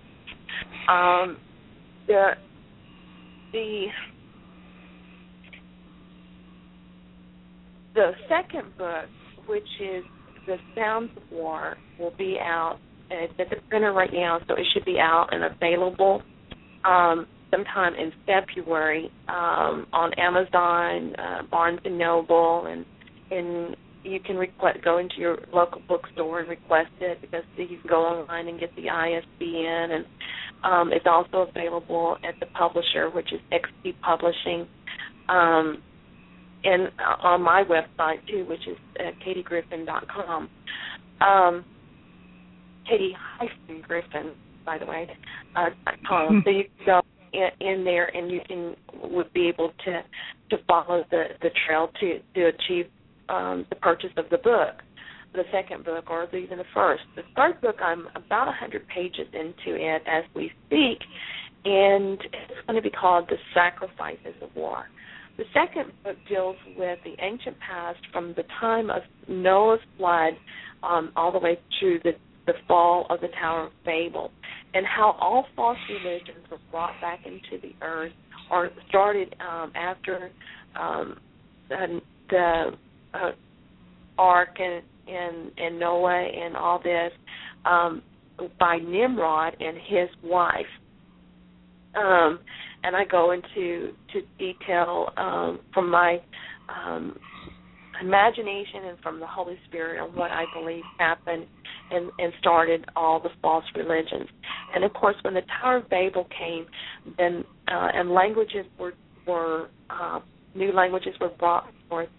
Um, 0.90 1.38
the 2.08 2.32
the 3.52 3.86
the 7.96 8.12
second 8.30 8.78
book, 8.78 9.06
which 9.48 9.64
is 9.82 10.04
the 10.48 10.58
Sounds 10.76 11.10
of 11.18 11.24
War, 11.32 11.78
will 12.00 12.14
be 12.18 12.38
out. 12.42 12.80
It's 13.12 13.34
at 13.40 13.50
the 13.50 13.58
printer 13.70 13.92
right 13.92 14.14
now, 14.14 14.40
so 14.48 14.54
it 14.54 14.66
should 14.74 14.86
be 14.86 14.98
out 15.00 15.30
and 15.32 15.44
available 15.44 16.22
um, 16.86 17.28
sometime 17.52 17.94
in 17.96 18.12
February 18.26 19.12
um, 19.28 19.88
on 19.94 20.14
Amazon, 20.18 21.16
uh, 21.16 21.44
Barnes 21.50 21.80
and 21.86 21.98
Noble, 21.98 22.66
and 22.68 22.86
and 23.32 23.76
you 24.04 24.20
can 24.20 24.38
request 24.38 24.80
go 24.84 24.98
into 24.98 25.16
your 25.18 25.40
local 25.54 25.82
bookstore 25.88 26.40
and 26.40 26.50
request 26.50 26.90
it 27.02 27.20
because 27.22 27.44
you 27.58 27.68
can 27.68 27.90
go 27.90 28.02
online 28.02 28.48
and 28.48 28.60
get 28.60 28.74
the 28.76 28.90
ISBN, 28.90 29.92
and 29.92 30.06
um, 30.64 30.92
it's 30.94 31.06
also 31.06 31.50
available 31.50 32.18
at 32.28 32.40
the 32.40 32.46
publisher, 32.48 33.10
which 33.10 33.32
is 33.34 33.40
XP 33.52 33.94
Publishing, 34.02 34.68
um, 35.28 35.82
and 36.64 36.88
uh, 37.00 37.28
on 37.28 37.42
my 37.42 37.64
website 37.64 38.26
too, 38.28 38.46
which 38.48 38.68
is 38.68 38.78
uh, 39.00 39.12
katiegriffin.com. 39.26 40.50
Um, 41.22 41.66
Katie 42.90 43.16
hyphen 43.38 43.84
Griffin, 43.88 44.32
by 44.66 44.78
the 44.78 44.86
way. 44.86 45.08
Uh, 45.56 45.70
.com. 46.08 46.42
so 46.46 46.50
you 46.50 46.64
can 46.64 46.86
go 46.86 47.02
in, 47.34 47.50
in 47.60 47.84
there 47.84 48.06
and 48.16 48.32
you 48.32 48.42
can 48.48 48.76
would 49.04 49.32
be 49.34 49.48
able 49.48 49.72
to 49.86 50.02
to 50.50 50.64
follow 50.68 51.04
the 51.12 51.26
the 51.42 51.50
trail 51.66 51.90
to 52.00 52.20
to 52.36 52.46
achieve 52.48 52.88
um, 53.30 53.66
the 53.70 53.76
purchase 53.76 54.10
of 54.18 54.26
the 54.32 54.38
book, 54.40 54.82
the 55.34 55.44
second 55.52 55.86
book, 55.86 56.10
or 56.10 56.24
even 56.36 56.58
the 56.58 56.64
first. 56.74 57.04
The 57.16 57.22
third 57.36 57.62
book, 57.62 57.76
I'm 57.82 58.08
about 58.16 58.48
a 58.48 58.52
hundred 58.52 58.88
pages 58.88 59.28
into 59.34 59.78
it 59.80 60.02
as 60.08 60.24
we 60.36 60.52
speak, 60.66 61.00
and 61.66 62.20
it's 62.20 62.68
going 62.68 62.76
to 62.76 62.82
be 62.82 62.90
called 62.90 63.30
"The 63.30 63.38
Sacrifices 63.54 64.36
of 64.42 64.50
War." 64.56 64.86
The 65.38 65.46
second 65.54 65.94
book 66.04 66.18
deals 66.28 66.58
with 66.78 67.00
the 67.06 67.16
ancient 67.24 67.58
past 67.60 68.00
from 68.12 68.34
the 68.36 68.44
time 68.60 68.90
of 68.90 69.04
Noah's 69.30 69.80
flood 69.98 70.34
um, 70.84 71.14
all 71.16 71.32
the 71.32 71.40
way 71.40 71.58
to 71.80 72.00
the, 72.04 72.12
the 72.50 72.58
fall 72.68 73.06
of 73.12 73.22
the 73.22 73.28
Tower 73.40 73.68
of 73.68 73.72
Babel, 73.86 74.32
and 74.74 74.84
how 74.86 75.16
all 75.22 75.46
false 75.56 75.78
religions 75.88 76.46
were 76.50 76.58
brought 76.72 77.00
back 77.00 77.20
into 77.26 77.62
the 77.62 77.74
earth 77.86 78.12
or 78.50 78.70
started 78.88 79.36
um, 79.40 79.72
after 79.76 80.32
um, 80.80 81.18
the, 81.70 82.02
the 82.30 82.72
uh, 83.14 83.32
ark 84.18 84.58
and, 84.60 84.84
and 85.08 85.52
and 85.58 85.80
Noah 85.80 86.28
and 86.28 86.58
all 86.58 86.80
this 86.84 87.12
um, 87.66 88.02
by 88.60 88.78
Nimrod 88.78 89.56
and 89.60 89.78
his 89.78 90.10
wife. 90.24 90.66
Um, 91.96 92.40
and 92.84 92.96
I 92.96 93.06
go 93.06 93.32
into 93.32 93.94
to 94.14 94.22
detail 94.40 95.10
um, 95.18 95.60
from 95.74 95.92
my 95.92 96.20
um, 96.68 97.16
imagination 98.02 98.86
and 98.86 99.00
from 99.00 99.20
the 99.20 99.28
Holy 99.28 99.58
Spirit 99.68 100.00
on 100.00 100.16
what 100.16 100.32
I 100.32 100.46
believe 100.54 100.84
happened 100.98 101.46
and, 101.92 102.12
and 102.20 102.34
started 102.40 102.86
all 102.96 103.20
the 103.20 103.30
false 103.42 103.66
religions. 103.76 104.28
And 104.74 104.84
of 104.84 104.94
course, 104.94 105.16
when 105.24 105.34
the 105.34 105.42
Tower 105.62 105.78
of 105.78 105.90
Babel 105.90 106.28
came, 106.38 106.66
then 107.18 107.44
uh, 107.68 107.90
and 107.94 108.12
languages 108.12 108.66
were 108.80 108.94
were 109.28 109.70
uh, 109.90 110.20
new 110.56 110.72
languages 110.72 111.14
were 111.20 111.30
brought 111.30 111.72
forth. 111.88 112.10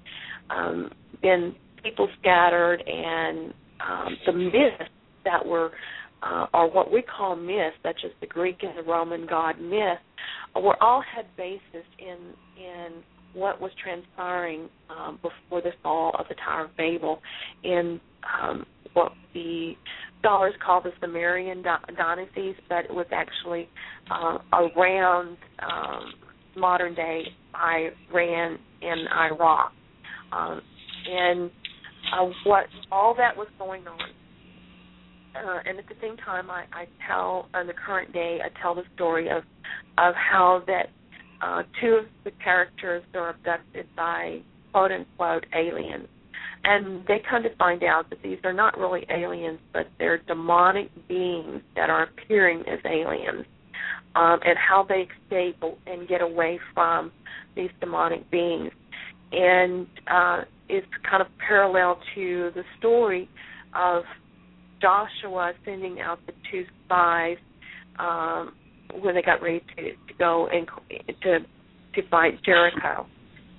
Um, 0.51 0.91
then 1.23 1.55
people 1.83 2.09
scattered, 2.21 2.83
and 2.87 3.53
um, 3.81 4.17
the 4.27 4.33
myths 4.33 4.91
that 5.25 5.45
were 5.45 5.71
uh, 6.23 6.47
or 6.53 6.71
what 6.71 6.93
we 6.93 7.03
call 7.03 7.37
myths, 7.37 7.77
such 7.83 8.01
as 8.05 8.11
the 8.21 8.27
Greek 8.27 8.59
and 8.63 8.77
the 8.77 8.83
Roman 8.83 9.27
god 9.27 9.61
myth, 9.61 9.99
were 10.55 10.81
all 10.83 11.03
had 11.03 11.25
basis 11.37 11.87
in 11.99 12.19
in 12.63 13.03
what 13.35 13.61
was 13.61 13.71
transpiring 13.83 14.69
um, 14.89 15.19
before 15.23 15.63
the 15.63 15.73
fall 15.83 16.13
of 16.19 16.27
the 16.29 16.35
Tower 16.35 16.65
of 16.65 16.77
Babel 16.77 17.21
in 17.63 18.01
um, 18.43 18.67
what 18.93 19.13
the 19.35 19.73
scholars 20.21 20.55
call 20.65 20.83
the 20.83 20.91
Sumerian 21.01 21.63
dynasties, 21.63 22.55
but 22.69 22.85
it 22.85 22.95
was 22.95 23.07
actually 23.13 23.69
uh, 24.11 24.39
around 24.53 25.37
um, 25.61 26.13
modern 26.57 26.95
day 26.95 27.23
Iran 27.55 28.59
and 28.83 29.09
Iraq. 29.33 29.73
Um, 30.33 30.61
and 31.09 31.51
uh, 32.15 32.27
what 32.45 32.67
all 32.93 33.15
that 33.17 33.37
was 33.37 33.49
going 33.59 33.87
on 33.87 33.99
uh, 35.35 35.59
and 35.65 35.79
at 35.79 35.87
the 35.87 35.95
same 36.03 36.17
time, 36.17 36.51
I, 36.51 36.65
I 36.73 36.87
tell 37.07 37.49
on 37.55 37.67
the 37.67 37.73
current 37.73 38.13
day, 38.13 38.41
I 38.45 38.49
tell 38.61 38.75
the 38.75 38.83
story 38.95 39.29
of 39.29 39.43
of 39.99 40.15
how 40.15 40.63
that 40.67 40.91
uh, 41.43 41.63
two 41.81 41.95
of 41.95 42.05
the 42.25 42.31
characters 42.43 43.03
are 43.15 43.31
abducted 43.31 43.87
by 43.97 44.41
quote 44.73 44.93
unquote 44.93 45.47
aliens, 45.55 46.09
and 46.65 47.07
they 47.07 47.23
come 47.29 47.43
to 47.43 47.55
find 47.57 47.83
out 47.83 48.11
that 48.11 48.23
these 48.23 48.39
are 48.45 48.53
not 48.53 48.79
really 48.79 49.07
aliens, 49.11 49.59
but 49.73 49.87
they're 49.99 50.19
demonic 50.19 50.91
beings 51.09 51.63
that 51.77 51.91
are 51.91 52.05
appearing 52.05 52.61
as 52.69 52.79
aliens, 52.85 53.47
um, 54.15 54.39
and 54.45 54.57
how 54.59 54.87
they 54.89 55.09
escape 55.25 55.63
and 55.87 56.09
get 56.09 56.21
away 56.21 56.61
from 56.75 57.11
these 57.57 57.71
demonic 57.81 58.31
beings, 58.31 58.71
and 59.33 59.87
uh, 60.07 60.43
it's 60.69 60.87
kind 61.09 61.23
of 61.23 61.29
parallel 61.39 61.99
to 62.15 62.51
the 62.55 62.63
story 62.79 63.29
of 63.75 64.05
Joshua 64.81 65.53
sending 65.65 66.01
out 66.01 66.19
the 66.27 66.33
two 66.51 66.65
spies 66.85 67.37
um, 67.99 68.53
when 69.01 69.15
they 69.15 69.23
got 69.23 69.43
ready 69.43 69.63
to, 69.77 69.83
to 69.83 70.15
go 70.19 70.49
and 70.49 70.67
to 71.23 71.39
to 71.95 72.09
fight 72.09 72.43
Jericho, 72.45 73.07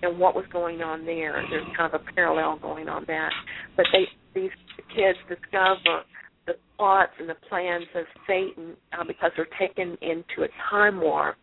and 0.01 0.17
what 0.17 0.36
was 0.36 0.45
going 0.51 0.82
on 0.82 1.05
there. 1.05 1.43
There's 1.49 1.67
kind 1.77 1.93
of 1.93 2.01
a 2.01 2.11
parallel 2.13 2.57
going 2.59 2.88
on 2.88 3.03
that, 3.07 3.32
but 3.75 3.86
they 3.91 4.05
these 4.34 4.51
kids 4.95 5.17
discover 5.27 6.03
the 6.47 6.53
plots 6.77 7.11
and 7.19 7.29
the 7.29 7.36
plans 7.49 7.86
of 7.95 8.05
Satan 8.27 8.75
uh, 8.97 9.03
because 9.05 9.32
they're 9.36 9.47
taken 9.59 9.97
into 10.01 10.43
a 10.43 10.47
time 10.69 10.99
warp 10.99 11.36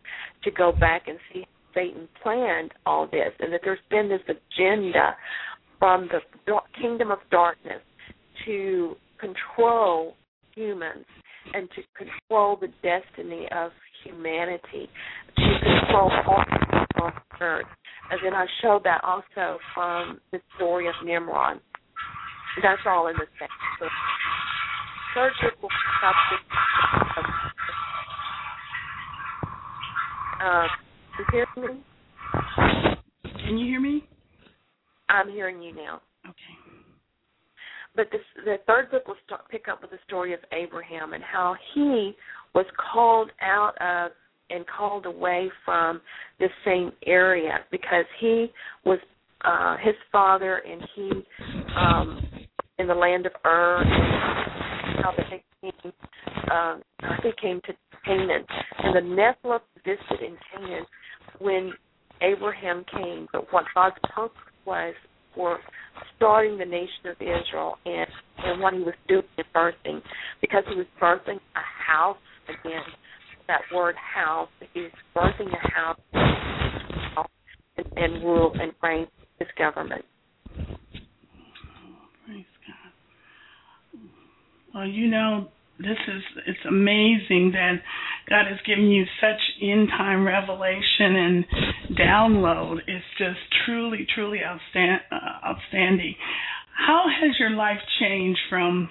to 0.43 0.51
go 0.51 0.71
back 0.71 1.03
and 1.07 1.17
see 1.31 1.45
Satan 1.73 2.07
planned 2.21 2.71
all 2.85 3.07
this, 3.07 3.31
and 3.39 3.53
that 3.53 3.61
there's 3.63 3.79
been 3.89 4.09
this 4.09 4.21
agenda 4.23 5.15
from 5.77 6.09
the 6.11 6.55
kingdom 6.81 7.11
of 7.11 7.19
darkness 7.31 7.81
to 8.45 8.95
control 9.19 10.15
humans 10.55 11.05
and 11.53 11.69
to 11.71 11.81
control 11.97 12.57
the 12.59 12.67
destiny 12.83 13.47
of 13.55 13.71
humanity, 14.03 14.89
to 15.35 15.59
control 15.63 16.11
all 16.27 16.43
on 17.01 17.13
earth. 17.41 17.65
And 18.11 18.19
then 18.23 18.33
I 18.33 18.45
showed 18.61 18.83
that 18.85 19.03
also 19.03 19.59
from 19.73 20.19
the 20.31 20.39
story 20.55 20.87
of 20.87 20.93
Nimrod. 21.03 21.59
That's 22.61 22.81
all 22.85 23.07
in 23.07 23.15
the 23.15 23.25
second 23.37 23.49
book. 23.79 23.91
Third 25.15 25.31
book 25.41 25.61
will 25.61 25.69
stop 25.99 26.15
this. 26.31 26.39
Uh, 30.41 30.67
you 31.19 31.25
hear 31.31 31.47
me? 31.57 31.83
Can 33.45 33.57
you 33.57 33.65
hear 33.65 33.81
me? 33.81 34.07
I'm 35.09 35.29
hearing 35.29 35.61
you 35.61 35.75
now. 35.75 36.01
Okay. 36.25 36.58
But 37.99 38.07
this, 38.13 38.21
the 38.45 38.55
third 38.65 38.91
book 38.91 39.09
will 39.09 39.17
start, 39.25 39.41
pick 39.51 39.67
up 39.67 39.81
with 39.81 39.91
the 39.91 39.97
story 40.07 40.33
of 40.33 40.39
Abraham 40.53 41.11
and 41.11 41.21
how 41.21 41.57
he 41.73 42.15
was 42.55 42.65
called 42.93 43.29
out 43.41 43.73
of 43.81 44.11
and 44.49 44.63
called 44.65 45.05
away 45.05 45.49
from 45.65 45.99
this 46.39 46.49
same 46.63 46.93
area 47.05 47.59
because 47.71 48.05
he 48.21 48.47
was 48.85 48.99
uh 49.43 49.75
his 49.83 49.95
father 50.13 50.61
and 50.65 50.81
he 50.95 51.11
um 51.75 52.25
in 52.77 52.87
the 52.87 52.95
land 52.95 53.25
of 53.25 53.33
Ur 53.45 53.83
how 55.03 55.13
they 55.17 55.43
came 55.61 55.91
um 56.53 56.81
they 57.21 57.33
came 57.41 57.59
to 57.65 57.73
Canaan. 58.05 58.45
And 58.77 58.95
the 58.95 59.01
Nephilim 59.01 59.59
visited 59.83 60.25
in 60.25 60.37
Canaan 60.53 60.85
when 61.39 61.73
Abraham 62.21 62.85
came 62.95 63.27
but 63.33 63.51
what 63.51 63.65
God's 63.75 63.97
purpose 64.15 64.37
was 64.65 64.93
starting 66.15 66.57
the 66.57 66.65
nation 66.65 67.07
of 67.07 67.15
Israel 67.19 67.77
and, 67.85 68.07
and 68.39 68.61
what 68.61 68.73
he 68.73 68.79
was 68.79 68.93
doing 69.07 69.23
and 69.37 69.47
birthing 69.55 70.01
because 70.41 70.63
he 70.69 70.75
was 70.75 70.85
birthing 71.01 71.37
a 71.55 71.85
house 71.85 72.17
again 72.47 72.83
that 73.47 73.61
word 73.73 73.95
house 73.95 74.49
he 74.73 74.81
was 74.81 74.91
birthing 75.15 75.47
a 75.53 75.71
house 75.71 75.99
and, 77.77 77.85
and 77.95 78.23
rule 78.23 78.51
and 78.59 78.73
reign 78.83 79.07
his 79.39 79.47
government 79.57 80.05
Praise 82.25 82.45
God. 82.67 82.91
Well, 84.73 84.87
you 84.87 85.07
know, 85.07 85.47
this 85.79 85.97
is 86.07 86.21
it's 86.45 86.65
amazing 86.67 87.51
that 87.53 87.79
God 88.29 88.45
has 88.47 88.59
given 88.67 88.91
you 88.91 89.05
such 89.21 89.39
in 89.61 89.87
time 89.87 90.27
revelation 90.27 91.15
and 91.15 91.45
download. 91.97 92.79
It's 92.85 93.05
just 93.17 93.39
truly, 93.65 94.05
truly 94.13 94.39
outstand, 94.39 94.97
uh, 95.11 95.47
outstanding. 95.47 96.15
How 96.75 97.05
has 97.07 97.39
your 97.39 97.51
life 97.51 97.79
changed 97.99 98.39
from 98.49 98.89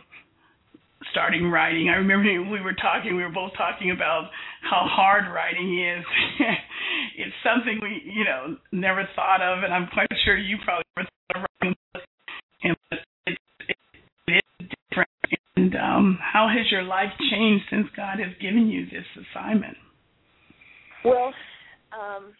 starting 1.12 1.50
writing? 1.50 1.90
I 1.90 1.96
remember 1.96 2.28
we 2.50 2.60
were 2.62 2.74
talking, 2.74 3.16
we 3.16 3.22
were 3.22 3.28
both 3.28 3.52
talking 3.56 3.90
about 3.90 4.30
how 4.62 4.86
hard 4.88 5.24
writing 5.32 5.78
is. 5.78 6.04
it's 7.18 7.36
something 7.44 7.80
we, 7.82 8.02
you 8.10 8.24
know, 8.24 8.56
never 8.72 9.06
thought 9.14 9.42
of, 9.42 9.62
and 9.62 9.74
I'm 9.74 9.88
quite 9.92 10.08
sure 10.24 10.38
you 10.38 10.56
probably 10.64 10.84
never 10.96 11.08
thought 11.08 11.36
of 11.36 11.48
writing. 11.60 11.76
And 12.64 12.76
it's, 12.90 13.02
it, 13.26 13.76
it 14.26 14.44
is 14.60 14.68
different. 14.90 15.08
And 15.68 15.76
um, 15.76 16.18
how 16.20 16.48
has 16.48 16.70
your 16.70 16.82
life 16.82 17.10
changed 17.30 17.64
since 17.70 17.86
God 17.94 18.18
has 18.18 18.32
given 18.40 18.68
you 18.68 18.86
this 18.86 19.04
assignment? 19.34 19.76
Well, 21.04 21.32
um, 21.92 22.32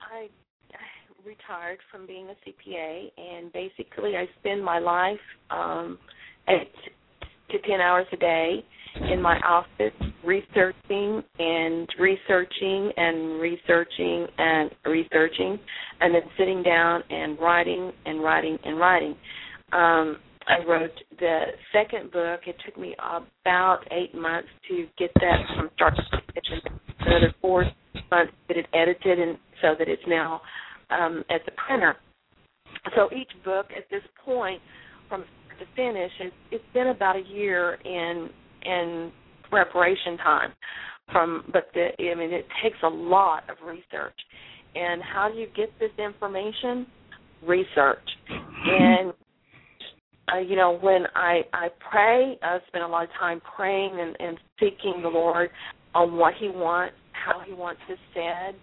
I, 0.00 0.28
I 0.72 1.26
retired 1.26 1.78
from 1.90 2.06
being 2.06 2.28
a 2.28 2.34
CPA, 2.48 3.10
and 3.16 3.52
basically 3.52 4.16
I 4.16 4.28
spend 4.38 4.64
my 4.64 4.78
life 4.78 5.18
um, 5.50 5.98
eight 6.48 6.72
to 7.50 7.58
ten 7.68 7.80
hours 7.80 8.06
a 8.12 8.16
day 8.16 8.64
in 9.10 9.20
my 9.20 9.38
office 9.40 9.92
researching 10.24 11.22
and 11.38 11.88
researching 11.98 12.92
and 12.96 13.40
researching 13.40 14.26
and 14.38 14.70
researching, 14.84 15.58
and 16.00 16.14
then 16.14 16.22
sitting 16.38 16.62
down 16.62 17.02
and 17.10 17.38
writing 17.40 17.92
and 18.04 18.22
writing 18.22 18.58
and 18.64 18.78
writing. 18.78 19.16
Um, 19.72 20.18
I 20.48 20.64
wrote 20.64 20.90
the 21.18 21.40
second 21.72 22.12
book. 22.12 22.40
It 22.46 22.56
took 22.64 22.78
me 22.78 22.94
about 22.98 23.80
eight 23.90 24.14
months 24.14 24.48
to 24.68 24.86
get 24.98 25.10
that 25.16 25.38
from 25.56 25.70
start 25.74 25.96
to 25.96 26.02
finish, 26.32 26.62
another 27.00 27.34
four 27.40 27.64
months 28.10 28.32
to 28.48 28.54
get 28.54 28.64
it 28.64 28.66
edited, 28.72 29.18
and 29.18 29.38
so 29.60 29.74
that 29.78 29.88
it's 29.88 30.02
now 30.06 30.40
um, 30.90 31.24
at 31.30 31.44
the 31.46 31.52
printer. 31.66 31.96
So 32.94 33.08
each 33.12 33.30
book 33.44 33.66
at 33.76 33.90
this 33.90 34.02
point, 34.24 34.60
from 35.08 35.24
start 35.46 35.60
to 35.60 35.66
finish, 35.74 36.12
it's, 36.20 36.34
it's 36.52 36.64
been 36.74 36.88
about 36.88 37.16
a 37.16 37.22
year 37.22 37.78
in 37.84 38.30
in 38.62 39.12
preparation 39.50 40.16
time. 40.18 40.52
From 41.12 41.44
but 41.52 41.68
the 41.74 41.88
I 41.98 42.14
mean 42.14 42.32
it 42.32 42.46
takes 42.62 42.78
a 42.84 42.88
lot 42.88 43.44
of 43.50 43.56
research, 43.66 44.18
And 44.74 45.02
how 45.02 45.28
do 45.28 45.38
you 45.38 45.48
get 45.56 45.70
this 45.80 45.90
information? 45.98 46.86
Research. 47.46 48.08
And 48.28 49.12
uh, 50.32 50.38
you 50.38 50.56
know, 50.56 50.78
when 50.80 51.04
I 51.14 51.42
I 51.52 51.68
pray, 51.90 52.38
I 52.42 52.58
spend 52.68 52.84
a 52.84 52.88
lot 52.88 53.04
of 53.04 53.10
time 53.18 53.40
praying 53.56 53.98
and, 54.00 54.16
and 54.18 54.38
seeking 54.58 55.02
the 55.02 55.08
Lord 55.08 55.50
on 55.94 56.16
what 56.16 56.34
He 56.38 56.48
wants, 56.48 56.94
how 57.12 57.40
He 57.46 57.52
wants 57.52 57.80
this 57.88 57.98
said. 58.14 58.54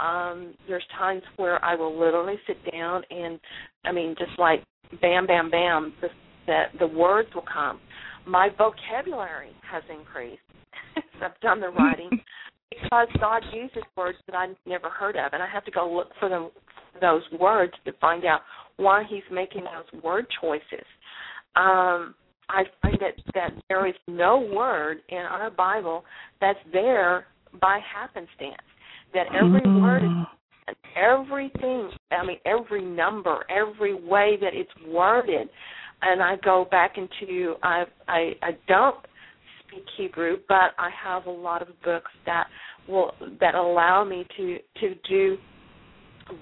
Um, 0.00 0.54
there's 0.68 0.84
times 0.98 1.22
where 1.36 1.62
I 1.64 1.74
will 1.74 1.98
literally 1.98 2.36
sit 2.46 2.56
down 2.72 3.02
and, 3.10 3.38
I 3.84 3.92
mean, 3.92 4.14
just 4.18 4.38
like 4.38 4.64
bam, 5.00 5.26
bam, 5.26 5.50
bam, 5.50 5.92
the, 6.00 6.08
that 6.46 6.66
the 6.78 6.86
words 6.86 7.28
will 7.34 7.44
come. 7.52 7.78
My 8.26 8.48
vocabulary 8.56 9.50
has 9.70 9.82
increased. 9.90 10.40
I've 11.22 11.38
done 11.40 11.60
the 11.60 11.68
writing 11.68 12.10
because 12.70 13.08
God 13.20 13.42
uses 13.52 13.82
words 13.96 14.18
that 14.26 14.34
I've 14.34 14.56
never 14.66 14.88
heard 14.88 15.16
of, 15.16 15.32
and 15.32 15.42
I 15.42 15.48
have 15.52 15.64
to 15.66 15.70
go 15.70 15.92
look 15.92 16.08
for 16.18 16.28
them 16.28 16.50
those 17.00 17.22
words 17.38 17.72
to 17.84 17.92
find 18.00 18.24
out 18.24 18.40
why 18.82 19.04
He's 19.08 19.22
making 19.30 19.64
those 19.64 20.02
word 20.02 20.26
choices. 20.40 20.86
Um, 21.56 22.14
I 22.48 22.64
find 22.82 22.98
that 23.00 23.14
that 23.34 23.50
there 23.68 23.86
is 23.86 23.94
no 24.06 24.38
word 24.52 24.98
in 25.08 25.18
our 25.18 25.50
Bible 25.50 26.04
that's 26.40 26.58
there 26.72 27.26
by 27.60 27.80
happenstance. 27.94 28.56
That 29.14 29.26
every 29.34 29.80
word 29.80 30.04
is 30.04 30.26
everything 30.96 31.90
i 32.10 32.24
mean 32.24 32.38
every 32.46 32.82
number 32.82 33.44
every 33.50 33.94
way 33.94 34.36
that 34.40 34.52
it's 34.52 34.70
worded 34.86 35.48
and 36.02 36.22
i 36.22 36.36
go 36.44 36.66
back 36.70 36.96
into 36.96 37.54
i 37.62 37.84
i 38.08 38.32
i 38.42 38.50
don't 38.68 38.96
speak 39.60 39.84
hebrew 39.96 40.36
but 40.48 40.70
i 40.78 40.90
have 41.02 41.26
a 41.26 41.30
lot 41.30 41.62
of 41.62 41.68
books 41.82 42.10
that 42.26 42.46
will 42.88 43.12
that 43.40 43.54
allow 43.54 44.04
me 44.04 44.26
to 44.36 44.58
to 44.80 44.94
do 45.08 45.36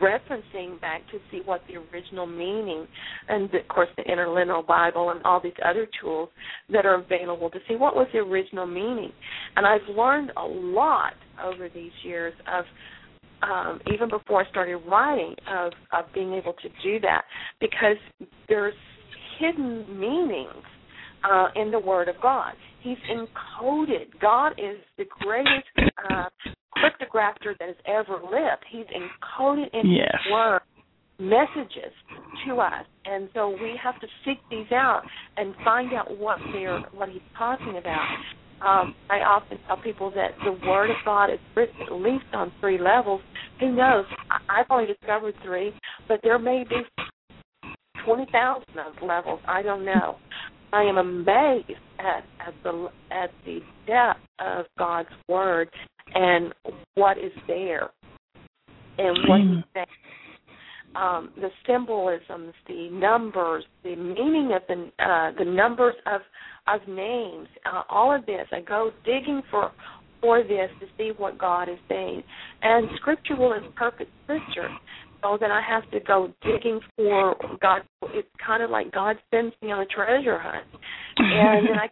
referencing 0.01 0.81
back 0.81 1.03
to 1.11 1.18
see 1.31 1.41
what 1.45 1.62
the 1.68 1.76
original 1.76 2.26
meaning 2.26 2.87
and 3.28 3.53
of 3.55 3.68
course 3.68 3.89
the 3.97 4.03
interlinear 4.03 4.62
bible 4.62 5.11
and 5.11 5.22
all 5.24 5.41
these 5.43 5.53
other 5.64 5.87
tools 6.01 6.28
that 6.72 6.87
are 6.87 6.97
available 6.97 7.51
to 7.51 7.59
see 7.68 7.76
what 7.76 7.95
was 7.95 8.07
the 8.12 8.18
original 8.18 8.66
meaning 8.66 9.12
and 9.57 9.66
i've 9.66 9.97
learned 9.97 10.31
a 10.37 10.45
lot 10.45 11.14
over 11.45 11.68
these 11.68 11.93
years 12.05 12.35
of 12.53 12.64
um, 13.43 13.81
even 13.93 14.11
before 14.11 14.45
I 14.45 14.51
started 14.51 14.76
writing 14.87 15.35
of 15.51 15.72
of 15.93 16.12
being 16.12 16.35
able 16.35 16.53
to 16.55 16.68
do 16.83 17.01
that 17.01 17.22
because 17.59 17.97
there's 18.49 18.74
hidden 19.39 19.87
meanings 19.99 20.64
uh, 21.24 21.49
in 21.57 21.70
the 21.70 21.78
Word 21.78 22.09
of 22.09 22.16
God. 22.22 22.53
He's 22.83 22.99
encoded. 23.11 24.07
God 24.20 24.53
is 24.53 24.78
the 24.97 25.05
greatest 25.20 25.93
uh, 26.11 26.24
cryptographer 26.77 27.57
that 27.59 27.68
has 27.68 27.77
ever 27.87 28.21
lived. 28.23 28.64
He's 28.71 28.87
encoded 28.87 29.68
in 29.73 29.91
Yes. 29.91 30.09
His 30.25 30.33
Word 30.33 30.61
messages 31.18 31.93
to 32.47 32.57
us, 32.61 32.87
and 33.05 33.29
so 33.35 33.51
we 33.51 33.79
have 33.83 34.01
to 34.01 34.07
seek 34.25 34.39
these 34.51 34.71
out 34.73 35.03
and 35.37 35.55
find 35.64 35.93
out 35.93 36.16
what 36.18 36.39
they're 36.53 36.81
what 36.93 37.09
He's 37.09 37.21
talking 37.37 37.77
about. 37.77 38.07
Um, 38.62 38.95
I 39.09 39.21
often 39.21 39.59
tell 39.66 39.79
people 39.79 40.11
that 40.14 40.33
the 40.45 40.53
Word 40.66 40.91
of 40.91 40.97
God 41.05 41.31
is 41.31 41.39
written 41.57 41.77
at 41.83 41.93
least 41.93 42.25
on 42.33 42.53
three 42.61 42.79
levels. 42.79 43.21
Who 43.59 43.75
knows? 43.75 44.05
I've 44.49 44.66
only 44.71 44.87
discovered 44.87 45.35
three, 45.43 45.73
but 46.09 46.21
there 46.23 46.39
may 46.39 46.64
be 46.68 46.83
twenty 48.05 48.27
thousand 48.33 48.79
of 48.79 49.03
levels. 49.03 49.41
I 49.47 49.62
don't 49.62 49.85
know. 49.85 50.16
I 50.73 50.83
am 50.83 50.99
amazed 50.99 51.71
at 51.99 52.25
at 52.47 52.55
the 52.62 52.89
at 53.11 53.31
the 53.45 53.61
depth 53.87 54.21
of 54.39 54.66
God's 54.79 55.09
Word 55.29 55.68
and 56.15 56.53
what 56.95 57.19
is 57.19 57.33
there 57.47 57.91
and 58.99 59.29
what 59.29 59.41
He's 59.41 59.65
saying. 59.75 59.87
Um, 60.97 61.31
the 61.37 61.51
symbolisms, 61.69 62.53
the 62.67 62.89
numbers, 62.91 63.65
the 63.85 63.95
meaning 63.95 64.51
of 64.57 64.63
the 64.67 64.91
uh, 65.03 65.31
the 65.39 65.45
numbers 65.45 65.95
of 66.07 66.21
of 66.67 66.87
names, 66.89 67.47
uh, 67.65 67.83
all 67.89 68.15
of 68.15 68.27
this. 68.27 68.47
I 68.53 68.61
go 68.61 68.91
digging 69.05 69.43
for 69.53 69.71
for 70.21 70.43
this 70.43 70.69
to 70.81 70.87
see 70.99 71.13
what 71.17 71.39
God 71.39 71.69
is 71.69 71.79
saying, 71.89 72.25
and 72.63 72.89
Scripture 72.97 73.37
will 73.37 73.53
interpret 73.53 74.09
Scripture. 74.25 74.69
So 75.23 75.37
then 75.41 75.53
I 75.53 75.63
have 75.67 75.89
to 75.93 76.01
go 76.01 76.33
digging 76.43 76.81
for 76.97 77.37
God. 77.61 77.83
It's 78.15 78.29
kind 78.45 78.63
of 78.63 78.71
like 78.71 78.91
God 78.91 79.17
sends 79.31 79.55
me 79.63 79.71
on 79.71 79.81
a 79.83 79.87
treasure 79.87 80.41
hunt, 80.41 80.67
and 81.19 81.69
then 81.69 81.79
I 81.79 81.89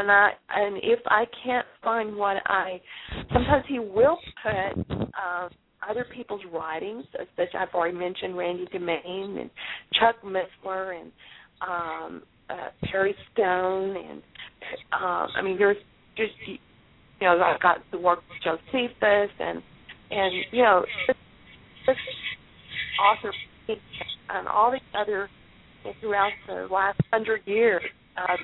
and 0.00 0.10
I 0.10 0.30
and 0.50 0.76
if 0.82 1.00
I 1.06 1.24
can't 1.44 1.66
find 1.82 2.16
what 2.16 2.38
I, 2.46 2.80
sometimes 3.32 3.64
He 3.68 3.78
will 3.78 4.18
put. 4.42 4.86
Uh, 4.90 5.48
other 5.88 6.04
people's 6.14 6.42
writings, 6.52 7.04
such 7.36 7.48
I've 7.58 7.72
already 7.74 7.96
mentioned 7.96 8.36
Randy 8.36 8.66
DeMain 8.66 9.40
and 9.40 9.50
Chuck 9.98 10.16
Missler 10.22 11.00
and 11.00 11.10
um, 11.66 12.22
uh, 12.50 12.68
Terry 12.90 13.14
Stone, 13.32 13.96
and 13.96 14.22
um, 14.92 15.28
I 15.36 15.42
mean, 15.42 15.56
there's 15.58 15.78
just 16.16 16.32
you 16.46 16.58
know 17.22 17.40
I've 17.40 17.60
got 17.60 17.78
the 17.90 17.98
work 17.98 18.18
of 18.18 18.24
Josephus 18.44 19.30
and 19.38 19.62
and 20.10 20.44
you 20.52 20.62
know 20.62 20.84
this 21.86 21.96
author 23.02 23.32
and 24.30 24.48
all 24.48 24.72
these 24.72 24.80
other 24.98 25.28
throughout 26.00 26.32
the 26.46 26.68
last 26.70 27.00
hundred 27.12 27.40
years. 27.46 27.82
Uh, 28.16 28.36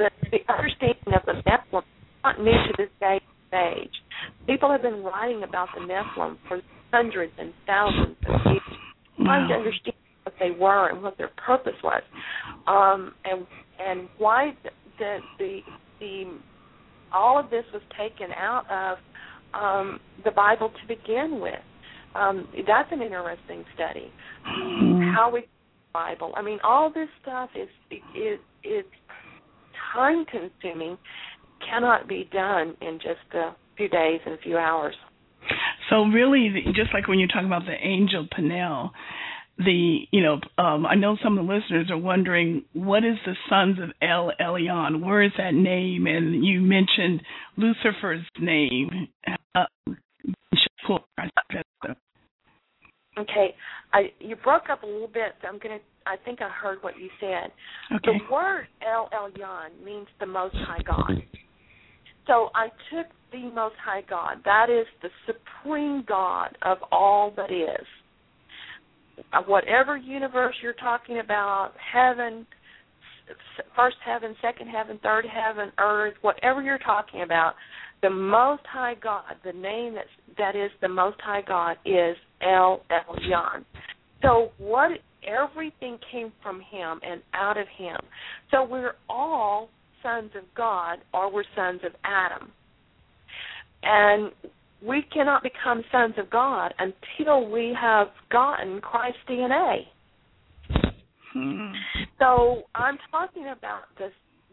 the, 0.00 0.10
the 0.30 0.52
understanding 0.52 1.14
of 1.14 1.22
the 1.26 1.42
Nephilim 1.44 1.82
is 1.82 1.84
not 2.24 2.38
new 2.40 2.52
to 2.52 2.72
this 2.78 2.88
day 3.00 3.20
and 3.52 3.76
age. 3.76 3.94
People 4.46 4.70
have 4.70 4.82
been 4.82 5.02
writing 5.02 5.42
about 5.42 5.68
the 5.74 5.80
Nephilim 5.84 6.36
for 6.48 6.60
hundreds 6.92 7.32
and 7.38 7.52
thousands 7.66 8.16
of 8.28 8.40
years, 8.46 8.62
trying 9.22 9.48
to 9.48 9.54
understand 9.54 9.96
what 10.24 10.34
they 10.40 10.50
were 10.50 10.90
and 10.90 11.02
what 11.02 11.16
their 11.18 11.30
purpose 11.46 11.78
was, 11.84 12.02
um, 12.66 13.12
and 13.24 13.46
and 13.78 14.08
why 14.18 14.50
the, 14.98 15.18
the 15.38 15.60
the 16.00 16.24
all 17.12 17.38
of 17.38 17.50
this 17.50 17.64
was 17.72 17.82
taken 17.98 18.32
out 18.36 18.64
of 18.70 18.98
um, 19.54 20.00
the 20.24 20.30
Bible 20.30 20.70
to 20.70 20.88
begin 20.88 21.40
with. 21.40 21.54
Um, 22.14 22.48
that's 22.66 22.90
an 22.92 23.02
interesting 23.02 23.64
study. 23.74 24.12
Mhm. 24.46 25.14
How 25.14 25.30
we 25.30 25.44
Bible. 25.92 26.32
I 26.36 26.42
mean, 26.42 26.58
all 26.62 26.90
this 26.92 27.08
stuff 27.22 27.50
is 27.54 27.68
is 28.14 28.38
is 28.62 28.84
time 29.92 30.24
consuming. 30.26 30.98
Cannot 31.68 32.08
be 32.08 32.28
done 32.32 32.74
in 32.80 32.98
just 32.98 33.34
a 33.34 33.54
few 33.76 33.88
days 33.88 34.20
and 34.24 34.34
a 34.34 34.38
few 34.38 34.56
hours. 34.56 34.94
So 35.88 36.04
really, 36.04 36.50
just 36.74 36.94
like 36.94 37.08
when 37.08 37.18
you 37.18 37.26
talk 37.26 37.44
about 37.44 37.66
the 37.66 37.76
angel 37.82 38.26
Panel, 38.34 38.90
the 39.58 40.00
you 40.10 40.22
know, 40.22 40.40
um, 40.56 40.86
I 40.86 40.94
know 40.94 41.16
some 41.22 41.36
of 41.36 41.46
the 41.46 41.52
listeners 41.52 41.90
are 41.90 41.98
wondering 41.98 42.64
what 42.72 43.04
is 43.04 43.16
the 43.26 43.34
sons 43.48 43.78
of 43.78 43.90
El 44.00 44.32
Elyon? 44.40 45.04
Where 45.04 45.22
is 45.22 45.32
that 45.36 45.54
name? 45.54 46.06
And 46.06 46.44
you 46.44 46.60
mentioned 46.60 47.22
Lucifer's 47.56 48.24
name. 48.38 49.08
Uh, 49.54 49.64
Okay, 53.18 53.54
I 53.92 54.12
you 54.18 54.36
broke 54.36 54.70
up 54.70 54.82
a 54.82 54.86
little 54.86 55.08
bit. 55.08 55.32
So 55.42 55.48
I'm 55.48 55.58
gonna. 55.58 55.78
I 56.06 56.16
think 56.24 56.40
I 56.40 56.48
heard 56.48 56.78
what 56.82 56.98
you 56.98 57.08
said. 57.20 57.52
okay. 57.96 58.18
The 58.18 58.32
word 58.32 58.66
El 58.86 59.08
Elyon 59.10 59.84
means 59.84 60.06
the 60.18 60.26
Most 60.26 60.56
High 60.56 60.82
God. 60.86 61.22
So 62.26 62.50
I 62.54 62.68
took 62.90 63.06
the 63.32 63.50
Most 63.50 63.74
High 63.84 64.02
God. 64.08 64.38
That 64.44 64.70
is 64.70 64.86
the 65.02 65.08
supreme 65.26 66.04
God 66.06 66.56
of 66.62 66.78
all 66.90 67.32
that 67.36 67.50
is. 67.50 67.86
Uh, 69.32 69.42
Whatever 69.46 69.96
universe 69.96 70.54
you're 70.62 70.72
talking 70.74 71.18
about, 71.18 71.72
heaven, 71.92 72.46
first 73.76 73.96
heaven, 74.04 74.34
second 74.40 74.68
heaven, 74.68 74.98
third 75.02 75.26
heaven, 75.26 75.70
earth, 75.78 76.14
whatever 76.22 76.62
you're 76.62 76.78
talking 76.78 77.22
about, 77.22 77.54
the 78.02 78.10
Most 78.10 78.62
High 78.66 78.94
God, 79.02 79.36
the 79.44 79.52
name 79.52 79.94
that's, 79.94 80.08
that 80.38 80.56
is 80.56 80.70
the 80.80 80.88
Most 80.88 81.20
High 81.20 81.42
God 81.46 81.76
is 81.84 82.16
El 82.42 82.82
Elyon. 82.90 83.64
So 84.22 84.50
what 84.58 84.92
everything 85.26 85.98
came 86.10 86.32
from 86.42 86.60
him 86.60 87.00
and 87.02 87.22
out 87.34 87.56
of 87.56 87.66
him. 87.76 87.96
So 88.50 88.64
we're 88.64 88.94
all 89.08 89.68
sons 90.02 90.30
of 90.36 90.44
God 90.56 90.98
or 91.12 91.32
we're 91.32 91.44
sons 91.54 91.80
of 91.84 91.92
Adam. 92.04 92.50
And 93.82 94.32
we 94.86 95.04
cannot 95.12 95.42
become 95.42 95.82
sons 95.92 96.14
of 96.18 96.30
God 96.30 96.72
until 96.78 97.50
we 97.50 97.76
have 97.78 98.08
gotten 98.30 98.80
Christ's 98.80 99.18
DNA. 99.28 99.80
Hmm. 101.32 101.72
So 102.18 102.64
I'm 102.74 102.98
talking 103.10 103.48
about 103.56 103.84
the 103.98 104.08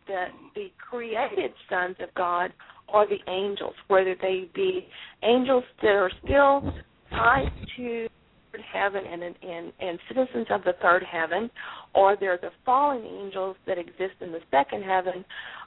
the 0.06 0.26
the 0.56 0.68
created 0.78 1.52
sons 1.70 1.96
of 2.02 2.14
God 2.16 2.54
or 2.88 3.06
the 3.08 3.20
angels, 3.30 3.74
whether 3.88 4.16
they 4.22 4.50
be 4.54 4.88
angels 5.24 5.64
that 5.82 5.90
are 5.90 6.12
still 6.24 6.74
tied 7.10 7.52
to 7.78 8.08
third 8.52 8.62
heaven 8.74 9.04
and, 9.06 9.24
and 9.24 9.74
and 9.80 10.00
citizens 10.08 10.48
of 10.50 10.64
the 10.64 10.74
third 10.82 11.04
heaven, 11.04 11.50
or 11.94 12.16
they're 12.20 12.40
the 12.42 12.52
fallen 12.66 13.06
angels 13.06 13.56
that 13.66 13.78
exist 13.78 14.16
in 14.22 14.32
the 14.32 14.40
second 14.52 14.84
heaven, 14.84 15.26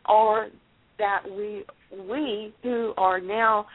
or 0.09 0.49
that 0.99 1.23
we 1.25 1.65
we 2.09 2.53
who 2.63 2.93
are 2.97 3.21
now 3.21 3.67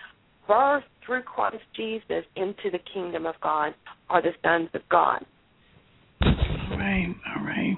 birth 0.48 0.84
through 1.06 1.24
Christ 1.24 1.64
Jesus 1.76 2.24
into 2.36 2.70
the 2.72 2.80
kingdom 2.94 3.26
of 3.26 3.36
God 3.42 3.74
are 4.10 4.22
the 4.22 4.32
sons 4.44 4.70
of 4.74 4.82
God. 4.90 5.26
All 6.22 6.78
right, 6.78 7.16
all 7.36 7.44
right. 7.44 7.78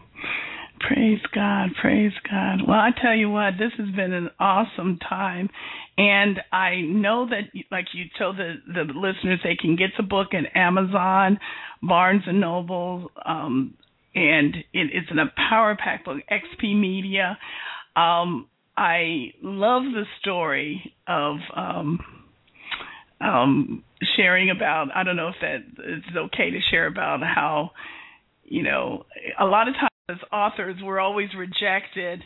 Praise 0.80 1.20
God, 1.34 1.70
praise 1.82 2.12
God. 2.30 2.60
Well, 2.68 2.78
I 2.78 2.92
tell 3.02 3.16
you 3.16 3.30
what, 3.30 3.54
this 3.58 3.72
has 3.78 3.94
been 3.96 4.14
an 4.14 4.30
awesome 4.40 4.98
time, 4.98 5.50
and 5.98 6.40
I 6.52 6.82
know 6.82 7.28
that, 7.30 7.50
like 7.72 7.86
you 7.94 8.06
told 8.18 8.38
the 8.38 8.56
the 8.68 8.84
listeners, 8.84 9.40
they 9.44 9.56
can 9.56 9.76
get 9.76 9.92
the 9.98 10.04
book 10.04 10.28
at 10.34 10.56
Amazon, 10.56 11.40
Barnes 11.82 12.24
and 12.28 12.40
Noble, 12.40 13.10
um, 13.26 13.74
and 14.14 14.56
it, 14.56 14.90
it's 14.94 15.10
in 15.10 15.20
a 15.20 15.32
power 15.50 15.76
pack 15.82 16.06
book, 16.06 16.18
XP 16.32 16.80
Media. 16.80 17.38
Um, 17.96 18.48
I 18.76 19.34
love 19.42 19.84
the 19.84 20.04
story 20.20 20.94
of 21.08 21.38
um, 21.56 22.00
um, 23.20 23.84
sharing 24.16 24.52
about. 24.52 24.90
I 24.96 25.04
don't 25.04 25.16
know 25.16 25.30
if 25.30 25.36
that 25.42 25.58
it's 25.80 26.16
okay 26.16 26.52
to 26.52 26.60
share 26.70 26.86
about 26.86 27.22
how 27.22 27.72
you 28.44 28.62
know 28.62 29.06
a 29.40 29.46
lot 29.46 29.68
of 29.68 29.74
times 29.74 29.90
as 30.10 30.18
authors 30.32 30.78
we're 30.82 31.00
always 31.00 31.28
rejected 31.38 32.24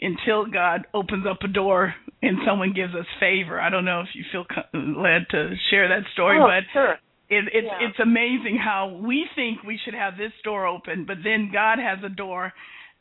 until 0.00 0.46
God 0.46 0.86
opens 0.94 1.26
up 1.28 1.38
a 1.42 1.48
door 1.48 1.92
and 2.22 2.38
someone 2.46 2.72
gives 2.72 2.94
us 2.94 3.06
favor. 3.18 3.60
I 3.60 3.68
don't 3.68 3.84
know 3.84 4.00
if 4.00 4.08
you 4.14 4.24
feel 4.30 4.44
led 4.74 5.26
to 5.30 5.54
share 5.70 5.88
that 5.88 6.02
story, 6.12 6.38
oh, 6.40 6.46
but 6.46 6.62
sure. 6.72 6.92
it, 7.28 7.44
it's 7.52 7.66
Yeah. 7.66 7.88
it's 7.88 7.98
amazing 7.98 8.58
how 8.62 9.00
we 9.02 9.26
think 9.34 9.64
we 9.64 9.78
should 9.84 9.94
have 9.94 10.16
this 10.16 10.32
door 10.44 10.66
open, 10.66 11.04
but 11.04 11.16
then 11.24 11.50
God 11.52 11.78
has 11.78 11.98
a 12.04 12.14
door 12.14 12.52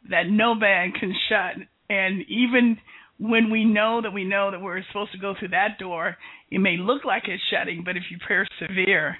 that 0.10 0.23
no 0.27 0.56
man 0.56 0.91
can 0.91 1.14
shut. 1.30 1.68
And 1.89 2.23
even 2.27 2.77
when 3.19 3.52
we 3.52 3.64
know 3.64 4.02
that 4.02 4.11
we 4.11 4.23
know 4.23 4.49
that 4.49 4.60
we're 4.61 4.81
supposed 4.88 5.11
to 5.11 5.19
go 5.19 5.35
through 5.38 5.49
that 5.49 5.77
door, 5.77 6.18
it 6.49 6.60
may 6.60 6.77
look 6.77 7.06
like 7.06 7.23
it's 7.27 7.43
shutting, 7.52 7.84
but 7.85 7.95
if 7.95 8.03
you 8.10 8.18
persevere, 8.27 9.18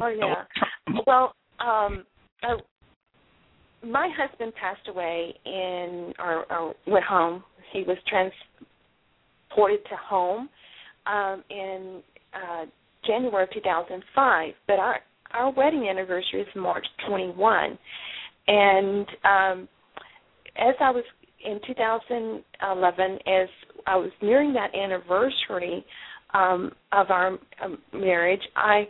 Oh 0.00 0.08
yeah. 0.08 0.44
Well, 1.06 1.32
um, 1.60 2.04
uh, 2.42 2.56
my 3.86 4.08
husband 4.16 4.52
passed 4.60 4.88
away 4.88 5.34
in 5.44 6.12
or, 6.18 6.50
or 6.52 6.74
went 6.86 7.04
home. 7.04 7.42
He 7.72 7.82
was 7.82 7.96
transported 8.08 9.84
to 9.88 9.96
home 9.96 10.48
um, 11.06 11.44
in 11.50 12.02
uh, 12.34 12.66
January 13.06 13.44
of 13.44 13.50
2005. 13.52 14.52
But 14.66 14.78
our 14.78 15.00
our 15.32 15.50
wedding 15.52 15.88
anniversary 15.88 16.40
is 16.40 16.46
March 16.54 16.86
21, 17.08 17.76
and 18.46 19.06
um, 19.24 19.68
as 20.56 20.74
I 20.80 20.90
was 20.90 21.04
in 21.44 21.60
2011, 21.66 23.18
as 23.26 23.48
I 23.86 23.96
was 23.96 24.10
nearing 24.22 24.52
that 24.54 24.74
anniversary 24.74 25.84
um, 26.32 26.72
of 26.92 27.10
our 27.10 27.38
um, 27.62 27.78
marriage, 27.92 28.40
I 28.54 28.88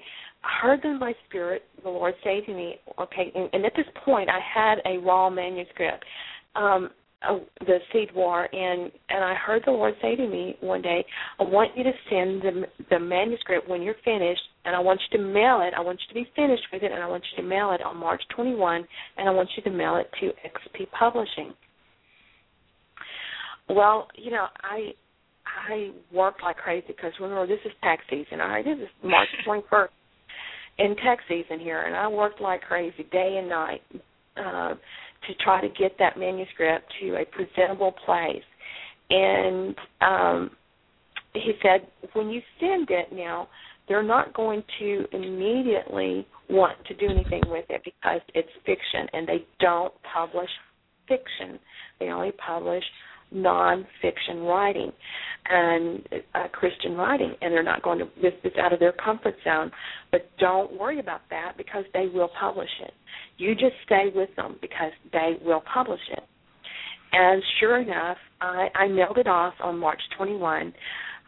heard 0.60 0.84
in 0.84 0.98
my 0.98 1.14
spirit 1.28 1.62
the 1.82 1.88
Lord 1.88 2.14
say 2.24 2.40
to 2.40 2.52
me, 2.52 2.76
okay, 3.00 3.32
and, 3.34 3.48
and 3.52 3.64
at 3.64 3.72
this 3.76 3.86
point 4.04 4.28
I 4.28 4.40
had 4.40 4.78
a 4.84 4.98
raw 4.98 5.30
manuscript, 5.30 6.04
um, 6.54 6.90
of 7.28 7.40
the 7.60 7.78
seed 7.92 8.08
war, 8.14 8.48
and 8.52 8.90
and 9.08 9.24
I 9.24 9.34
heard 9.34 9.62
the 9.64 9.70
Lord 9.70 9.94
say 10.02 10.16
to 10.16 10.26
me 10.28 10.56
one 10.60 10.82
day, 10.82 11.04
I 11.40 11.44
want 11.44 11.76
you 11.76 11.84
to 11.84 11.92
send 12.10 12.42
the 12.42 12.66
the 12.90 12.98
manuscript 12.98 13.68
when 13.68 13.82
you're 13.82 13.96
finished, 14.04 14.42
and 14.64 14.76
I 14.76 14.80
want 14.80 15.00
you 15.10 15.18
to 15.18 15.24
mail 15.24 15.62
it. 15.62 15.74
I 15.76 15.80
want 15.80 15.98
you 16.00 16.08
to 16.08 16.26
be 16.26 16.30
finished 16.36 16.64
with 16.72 16.82
it, 16.82 16.92
and 16.92 17.02
I 17.02 17.06
want 17.06 17.24
you 17.32 17.42
to 17.42 17.48
mail 17.48 17.72
it 17.72 17.82
on 17.82 17.96
March 17.96 18.22
21, 18.34 18.86
and 19.16 19.28
I 19.28 19.32
want 19.32 19.48
you 19.56 19.62
to 19.64 19.70
mail 19.70 19.96
it 19.96 20.10
to 20.20 20.26
XP 20.26 20.90
Publishing. 20.98 21.54
Well, 23.68 24.08
you 24.14 24.30
know, 24.30 24.46
I 24.62 24.90
I 25.68 25.90
worked 26.12 26.42
like 26.42 26.56
crazy 26.56 26.86
because 26.88 27.12
remember 27.20 27.46
this 27.46 27.64
is 27.64 27.72
tax 27.82 28.02
season. 28.10 28.40
All 28.40 28.48
right, 28.48 28.64
this 28.64 28.78
is 28.78 28.88
March 29.02 29.28
21st 29.48 29.88
in 30.78 30.96
tax 30.96 31.22
season 31.28 31.58
here, 31.58 31.82
and 31.82 31.96
I 31.96 32.08
worked 32.08 32.40
like 32.40 32.62
crazy 32.62 33.06
day 33.10 33.36
and 33.38 33.48
night 33.48 33.82
uh, 34.36 34.74
to 34.74 35.34
try 35.42 35.60
to 35.60 35.68
get 35.68 35.92
that 35.98 36.18
manuscript 36.18 36.92
to 37.00 37.16
a 37.16 37.24
presentable 37.24 37.94
place. 38.04 38.42
And 39.08 39.74
um, 40.00 40.50
he 41.32 41.52
said, 41.62 41.86
when 42.12 42.28
you 42.28 42.40
send 42.60 42.88
it 42.90 43.12
now, 43.12 43.48
they're 43.88 44.02
not 44.02 44.34
going 44.34 44.62
to 44.80 45.04
immediately 45.12 46.26
want 46.50 46.76
to 46.86 46.94
do 46.94 47.06
anything 47.08 47.42
with 47.46 47.64
it 47.68 47.82
because 47.84 48.20
it's 48.34 48.48
fiction, 48.64 49.06
and 49.12 49.28
they 49.28 49.44
don't 49.60 49.92
publish 50.12 50.50
fiction. 51.08 51.58
They 52.00 52.06
only 52.06 52.32
publish 52.32 52.84
non-fiction 53.36 54.40
writing 54.40 54.92
and 55.48 56.08
uh, 56.34 56.48
Christian 56.52 56.96
writing, 56.96 57.34
and 57.40 57.52
they're 57.52 57.62
not 57.62 57.82
going 57.82 57.98
to. 57.98 58.06
This 58.20 58.32
is 58.44 58.52
out 58.58 58.72
of 58.72 58.80
their 58.80 58.92
comfort 58.92 59.34
zone. 59.44 59.70
But 60.10 60.28
don't 60.38 60.78
worry 60.78 60.98
about 60.98 61.20
that 61.30 61.52
because 61.56 61.84
they 61.92 62.06
will 62.12 62.30
publish 62.40 62.70
it. 62.82 62.92
You 63.38 63.54
just 63.54 63.74
stay 63.84 64.06
with 64.14 64.30
them 64.36 64.56
because 64.60 64.92
they 65.12 65.36
will 65.44 65.62
publish 65.72 66.00
it. 66.10 66.22
And 67.12 67.42
sure 67.60 67.80
enough, 67.80 68.16
I, 68.40 68.68
I 68.74 68.88
mailed 68.88 69.18
it 69.18 69.28
off 69.28 69.54
on 69.62 69.78
March 69.78 70.00
21. 70.18 70.72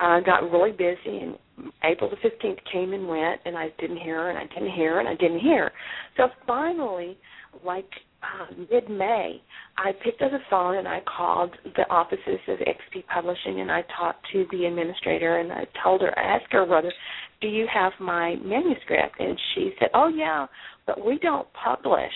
I 0.00 0.20
got 0.20 0.50
really 0.50 0.72
busy, 0.72 1.18
and 1.18 1.36
April 1.84 2.10
the 2.10 2.16
15th 2.16 2.58
came 2.72 2.92
and 2.92 3.08
went, 3.08 3.40
and 3.44 3.56
I 3.56 3.72
didn't 3.80 3.98
hear, 3.98 4.28
and 4.28 4.38
I 4.38 4.46
didn't 4.54 4.72
hear, 4.72 5.00
and 5.00 5.08
I 5.08 5.14
didn't 5.14 5.40
hear. 5.40 5.70
So 6.16 6.28
finally, 6.46 7.16
like 7.64 7.88
uh, 8.22 8.46
mid-May, 8.70 9.40
I 9.76 9.92
picked 10.04 10.22
up 10.22 10.32
the 10.32 10.38
phone 10.50 10.76
and 10.76 10.88
I 10.88 11.00
called 11.16 11.50
the 11.76 11.88
offices 11.88 12.40
of 12.48 12.58
XP 12.58 13.06
Publishing, 13.12 13.60
and 13.60 13.70
I 13.70 13.84
talked 13.96 14.26
to 14.32 14.44
the 14.50 14.64
administrator, 14.64 15.38
and 15.38 15.52
I 15.52 15.66
told 15.82 16.00
her, 16.02 16.18
I 16.18 16.36
asked 16.36 16.52
her 16.52 16.66
rather, 16.66 16.92
do 17.40 17.46
you 17.46 17.66
have 17.72 17.92
my 18.00 18.34
manuscript? 18.36 19.20
And 19.20 19.38
she 19.54 19.72
said, 19.78 19.88
oh 19.94 20.08
yeah, 20.08 20.46
but 20.86 21.04
we 21.04 21.18
don't 21.18 21.46
publish 21.52 22.12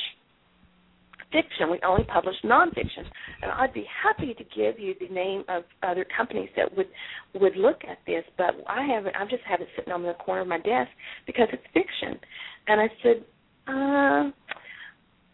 fiction. 1.33 1.71
We 1.71 1.81
only 1.87 2.05
publish 2.05 2.35
nonfiction. 2.45 3.05
And 3.41 3.51
I'd 3.53 3.73
be 3.73 3.87
happy 4.03 4.35
to 4.35 4.45
give 4.45 4.79
you 4.79 4.95
the 5.01 5.09
name 5.13 5.45
of 5.49 5.65
other 5.83 6.07
companies 6.17 6.51
that 6.57 6.77
would 6.77 6.89
would 7.35 7.57
look 7.57 7.81
at 7.89 7.99
this, 8.07 8.25
but 8.37 8.51
I 8.69 8.87
haven't. 8.87 9.17
I 9.17 9.25
just 9.25 9.43
have 9.49 9.61
it 9.61 9.69
sitting 9.77 9.93
on 9.93 10.03
the 10.03 10.15
corner 10.15 10.43
of 10.43 10.49
my 10.49 10.59
desk 10.59 10.91
because 11.27 11.49
it's 11.53 11.63
fiction. 11.73 12.21
And 12.69 12.81
I 12.81 12.89
said, 13.03 13.25
uh, 13.67 14.31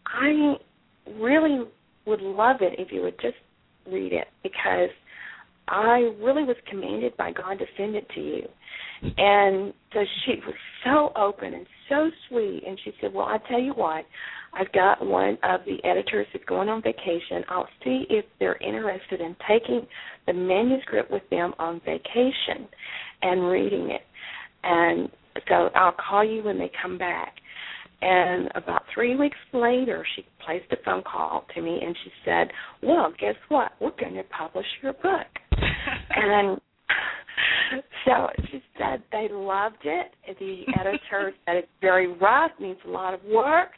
I 0.07 0.55
really 1.19 1.65
would 2.05 2.21
love 2.21 2.57
it 2.61 2.79
if 2.79 2.91
you 2.91 3.01
would 3.01 3.19
just 3.21 3.37
read 3.91 4.13
it 4.13 4.27
because 4.43 4.89
I 5.67 6.11
really 6.21 6.43
was 6.43 6.55
commanded 6.69 7.15
by 7.17 7.31
God 7.31 7.59
to 7.59 7.65
send 7.77 7.95
it 7.95 8.07
to 8.15 8.21
you. 8.21 8.47
And 9.01 9.73
so 9.93 9.99
she 10.25 10.33
was 10.45 10.55
so 10.83 11.11
open 11.15 11.53
and 11.53 11.65
so 11.87 12.09
sweet. 12.27 12.63
And 12.67 12.79
she 12.83 12.91
said, 12.99 13.13
Well, 13.13 13.25
I 13.25 13.37
tell 13.47 13.59
you 13.59 13.73
what, 13.73 14.05
I've 14.53 14.71
got 14.73 15.05
one 15.05 15.37
of 15.43 15.61
the 15.65 15.77
editors 15.87 16.27
that's 16.33 16.45
going 16.45 16.69
on 16.69 16.81
vacation. 16.81 17.43
I'll 17.49 17.67
see 17.83 18.05
if 18.09 18.25
they're 18.39 18.57
interested 18.57 19.21
in 19.21 19.35
taking 19.47 19.85
the 20.27 20.33
manuscript 20.33 21.11
with 21.11 21.23
them 21.29 21.53
on 21.59 21.79
vacation 21.85 22.67
and 23.21 23.47
reading 23.47 23.91
it. 23.91 24.01
And 24.63 25.09
so 25.47 25.69
I'll 25.75 25.93
call 25.93 26.23
you 26.23 26.43
when 26.43 26.57
they 26.57 26.71
come 26.81 26.97
back. 26.97 27.35
And 28.01 28.49
about 28.55 28.83
three 28.93 29.15
weeks 29.15 29.37
later, 29.53 30.05
she 30.15 30.25
placed 30.45 30.71
a 30.71 30.77
phone 30.85 31.03
call 31.03 31.45
to 31.53 31.61
me 31.61 31.79
and 31.83 31.95
she 32.03 32.11
said, 32.23 32.47
Well, 32.81 33.13
guess 33.19 33.35
what? 33.49 33.73
We're 33.81 33.91
going 33.99 34.15
to 34.15 34.23
publish 34.23 34.65
your 34.81 34.93
book. 34.93 35.27
and 36.15 36.59
so 38.05 38.27
she 38.51 38.63
said 38.77 39.03
they 39.11 39.27
loved 39.31 39.83
it. 39.83 40.11
The 40.39 40.63
editor 40.79 41.33
said 41.45 41.57
it's 41.57 41.67
very 41.81 42.07
rough, 42.07 42.51
needs 42.59 42.79
a 42.85 42.89
lot 42.89 43.13
of 43.13 43.23
work, 43.25 43.69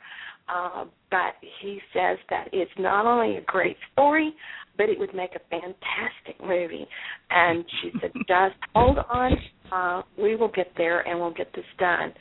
uh, 0.53 0.85
but 1.09 1.33
he 1.61 1.79
says 1.93 2.17
that 2.29 2.47
it's 2.53 2.71
not 2.77 3.05
only 3.05 3.37
a 3.37 3.41
great 3.41 3.77
story, 3.93 4.33
but 4.77 4.89
it 4.89 4.97
would 4.99 5.13
make 5.13 5.31
a 5.35 5.39
fantastic 5.49 6.39
movie. 6.41 6.87
And 7.29 7.65
she 7.81 7.91
said, 8.01 8.11
just 8.27 8.55
hold 8.73 8.97
on, 9.09 9.33
uh, 9.71 10.01
we 10.21 10.35
will 10.35 10.51
get 10.51 10.71
there 10.77 11.01
and 11.07 11.19
we'll 11.19 11.33
get 11.33 11.51
this 11.53 11.65
done. 11.77 12.13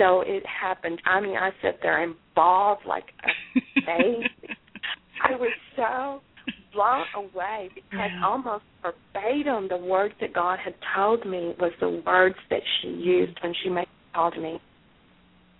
So 0.00 0.22
it 0.22 0.42
happened. 0.46 1.00
I 1.04 1.20
mean, 1.20 1.36
I 1.36 1.50
sat 1.62 1.78
there 1.82 2.02
and 2.02 2.14
bawled 2.34 2.78
like 2.88 3.04
a 3.22 3.60
baby. 3.86 4.26
I 5.22 5.36
was 5.36 5.52
so 5.76 6.22
blown 6.72 7.04
away 7.14 7.68
because 7.74 8.10
Yeah. 8.10 8.26
almost 8.26 8.64
verbatim 8.82 9.68
the 9.68 9.76
words 9.76 10.14
that 10.20 10.32
God 10.32 10.58
had 10.58 10.74
told 10.96 11.26
me 11.26 11.54
was 11.60 11.72
the 11.80 12.02
words 12.06 12.36
that 12.48 12.62
she 12.80 12.88
used 12.88 13.38
when 13.42 13.52
she 13.62 13.68
made 13.68 13.88
call 14.14 14.30
to 14.30 14.40
me. 14.40 14.60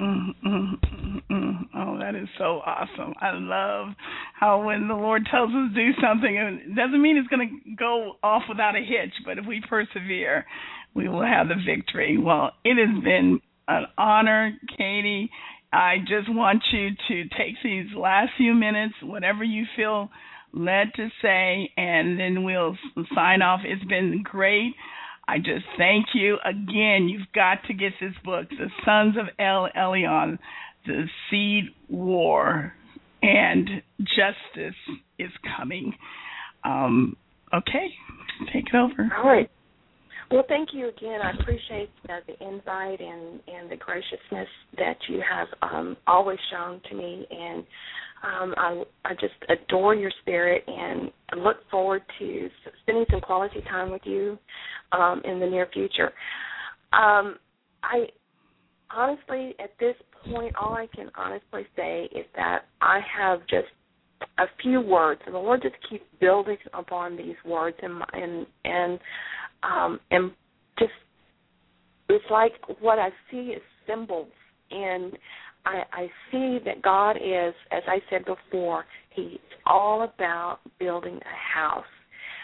Mm, 0.00 0.34
mm, 0.46 0.80
mm, 0.80 1.22
mm. 1.30 1.68
Oh, 1.74 1.98
that 1.98 2.14
is 2.14 2.28
so 2.38 2.62
awesome. 2.64 3.12
I 3.20 3.32
love 3.34 3.94
how 4.32 4.64
when 4.64 4.88
the 4.88 4.94
Lord 4.94 5.26
tells 5.30 5.50
us 5.50 5.74
to 5.74 5.74
do 5.74 5.92
something, 6.00 6.34
it 6.34 6.74
doesn't 6.74 7.02
mean 7.02 7.18
it's 7.18 7.28
going 7.28 7.62
to 7.66 7.76
go 7.76 8.16
off 8.22 8.42
without 8.48 8.76
a 8.76 8.80
hitch, 8.80 9.12
but 9.26 9.36
if 9.36 9.44
we 9.46 9.60
persevere, 9.68 10.46
we 10.94 11.08
will 11.08 11.22
have 11.22 11.48
the 11.48 11.54
victory. 11.66 12.16
Well, 12.16 12.52
it 12.64 12.78
has 12.78 13.04
been 13.04 13.40
an 13.70 13.86
honor, 13.96 14.52
Katie. 14.76 15.30
I 15.72 15.98
just 16.00 16.28
want 16.28 16.62
you 16.72 16.90
to 17.08 17.22
take 17.36 17.54
these 17.62 17.86
last 17.96 18.30
few 18.36 18.54
minutes, 18.54 18.94
whatever 19.02 19.44
you 19.44 19.64
feel 19.76 20.10
led 20.52 20.88
to 20.96 21.08
say, 21.22 21.70
and 21.76 22.18
then 22.18 22.42
we'll 22.42 22.76
sign 23.14 23.40
off. 23.40 23.60
It's 23.64 23.84
been 23.84 24.22
great. 24.24 24.74
I 25.28 25.38
just 25.38 25.64
thank 25.78 26.06
you 26.12 26.38
again. 26.44 27.08
You've 27.08 27.30
got 27.32 27.58
to 27.68 27.74
get 27.74 27.92
this 28.00 28.14
book, 28.24 28.48
The 28.50 28.68
Sons 28.84 29.16
of 29.16 29.26
El 29.38 29.68
Elyon, 29.76 30.38
The 30.86 31.04
Seed 31.30 31.66
War, 31.88 32.74
and 33.22 33.68
Justice 34.00 34.74
is 35.20 35.30
Coming. 35.56 35.94
Um, 36.64 37.16
okay, 37.54 37.90
take 38.52 38.66
it 38.66 38.74
over. 38.74 39.08
All 39.16 39.24
right. 39.24 39.48
Well, 40.30 40.44
thank 40.46 40.68
you 40.72 40.88
again. 40.88 41.20
I 41.22 41.32
appreciate 41.40 41.90
uh, 42.08 42.20
the 42.26 42.46
invite 42.46 43.00
and, 43.00 43.40
and 43.48 43.68
the 43.68 43.76
graciousness 43.76 44.48
that 44.78 44.96
you 45.08 45.20
have 45.28 45.48
um, 45.60 45.96
always 46.06 46.38
shown 46.52 46.80
to 46.88 46.94
me, 46.94 47.26
and 47.28 47.64
um, 48.22 48.54
I, 48.56 48.82
I 49.06 49.14
just 49.14 49.34
adore 49.48 49.96
your 49.96 50.12
spirit 50.22 50.62
and 50.68 51.10
look 51.42 51.56
forward 51.68 52.02
to 52.20 52.48
spending 52.82 53.06
some 53.10 53.20
quality 53.20 53.60
time 53.68 53.90
with 53.90 54.02
you 54.04 54.38
um, 54.92 55.20
in 55.24 55.40
the 55.40 55.46
near 55.46 55.66
future. 55.72 56.12
Um, 56.92 57.36
I 57.82 58.06
honestly, 58.94 59.54
at 59.58 59.70
this 59.80 59.96
point, 60.30 60.54
all 60.54 60.74
I 60.74 60.86
can 60.94 61.10
honestly 61.16 61.66
say 61.74 62.08
is 62.14 62.26
that 62.36 62.66
I 62.80 63.00
have 63.18 63.40
just 63.48 63.68
a 64.38 64.44
few 64.62 64.80
words, 64.80 65.20
and 65.26 65.34
the 65.34 65.38
Lord 65.38 65.62
just 65.62 65.76
keeps 65.88 66.04
building 66.20 66.58
upon 66.74 67.16
these 67.16 67.36
words, 67.44 67.76
and 67.82 68.02
and 68.12 68.46
and 68.64 68.98
um, 69.62 70.00
and 70.10 70.32
just 70.78 70.92
it's 72.08 72.24
like 72.30 72.52
what 72.80 72.98
I 72.98 73.10
see 73.30 73.52
is 73.52 73.62
symbols, 73.86 74.32
and 74.70 75.12
I, 75.64 75.82
I 75.92 76.06
see 76.30 76.58
that 76.64 76.82
God 76.82 77.16
is, 77.16 77.54
as 77.70 77.82
I 77.86 77.98
said 78.10 78.24
before, 78.24 78.84
He's 79.10 79.38
all 79.66 80.02
about 80.02 80.58
building 80.78 81.16
a 81.16 81.58
house. 81.58 81.84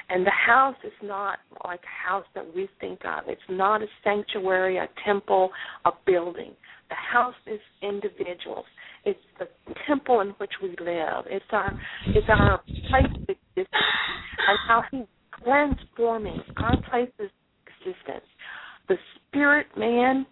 And 0.08 0.24
the 0.24 0.30
house 0.30 0.76
is 0.84 0.92
not 1.02 1.38
like 1.64 1.80
a 1.80 2.08
house 2.08 2.26
that 2.34 2.54
we 2.54 2.68
think 2.80 3.00
of. 3.04 3.24
It's 3.26 3.40
not 3.48 3.82
a 3.82 3.86
sanctuary, 4.04 4.76
a 4.76 4.88
temple, 5.04 5.50
a 5.84 5.90
building. 6.06 6.52
The 6.88 6.94
house 6.94 7.34
is 7.46 7.58
individuals. 7.82 8.66
It's 9.04 9.18
the 9.38 9.48
temple 9.86 10.20
in 10.20 10.28
which 10.38 10.52
we 10.62 10.70
live. 10.80 11.24
It's 11.28 11.44
our 11.50 11.78
it's 12.06 12.26
our 12.28 12.60
place 12.88 13.06
of 13.14 13.22
existence 13.22 13.66
and 13.66 14.58
how 14.68 14.82
He's 14.90 15.06
transforming 15.46 16.40
our 16.56 16.76
place 16.90 17.10
of 17.20 17.28
existence. 17.66 18.26
The 18.88 18.96
spirit 19.28 19.66
man, 19.76 20.26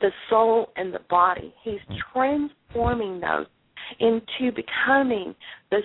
the 0.00 0.10
soul, 0.28 0.68
and 0.76 0.92
the 0.92 1.00
body. 1.08 1.54
He's 1.62 1.80
hmm. 1.88 1.94
transforming 2.12 3.20
those 3.20 3.46
into 4.00 4.52
becoming 4.52 5.34
the 5.70 5.80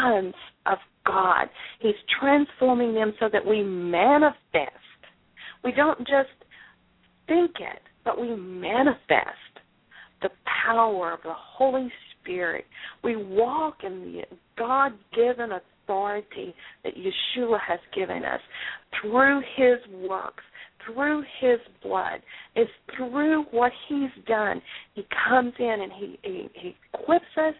sons 0.00 0.34
of 0.66 0.78
God. 1.04 1.48
He's 1.80 1.94
transforming 2.20 2.94
them 2.94 3.12
so 3.18 3.28
that 3.32 3.44
we 3.44 3.62
manifest. 3.62 4.76
We 5.64 5.72
don't 5.72 5.98
just 6.00 6.28
think 7.26 7.52
it, 7.58 7.82
but 8.04 8.20
we 8.20 8.34
manifest 8.36 9.26
the 10.22 10.30
power 10.64 11.12
of 11.12 11.20
the 11.22 11.34
Holy 11.34 11.90
Spirit. 12.20 12.66
We 13.02 13.16
walk 13.16 13.78
in 13.84 14.00
the 14.00 14.22
God 14.56 14.92
given 15.14 15.52
authority 15.90 16.54
that 16.84 16.92
Yeshua 16.94 17.58
has 17.66 17.80
given 17.94 18.24
us 18.24 18.40
through 19.00 19.40
his 19.56 19.78
works, 20.08 20.44
through 20.84 21.22
his 21.40 21.58
blood. 21.82 22.20
It's 22.54 22.70
through 22.96 23.44
what 23.50 23.72
he's 23.88 24.10
done. 24.26 24.62
He 24.94 25.04
comes 25.28 25.52
in 25.58 25.76
and 25.82 25.92
he, 25.92 26.18
he, 26.22 26.48
he 26.54 26.76
equips 26.94 27.24
us, 27.36 27.54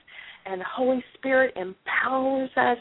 and 0.46 0.60
the 0.60 0.66
Holy 0.72 1.02
Spirit 1.18 1.54
empowers 1.56 2.50
us 2.56 2.78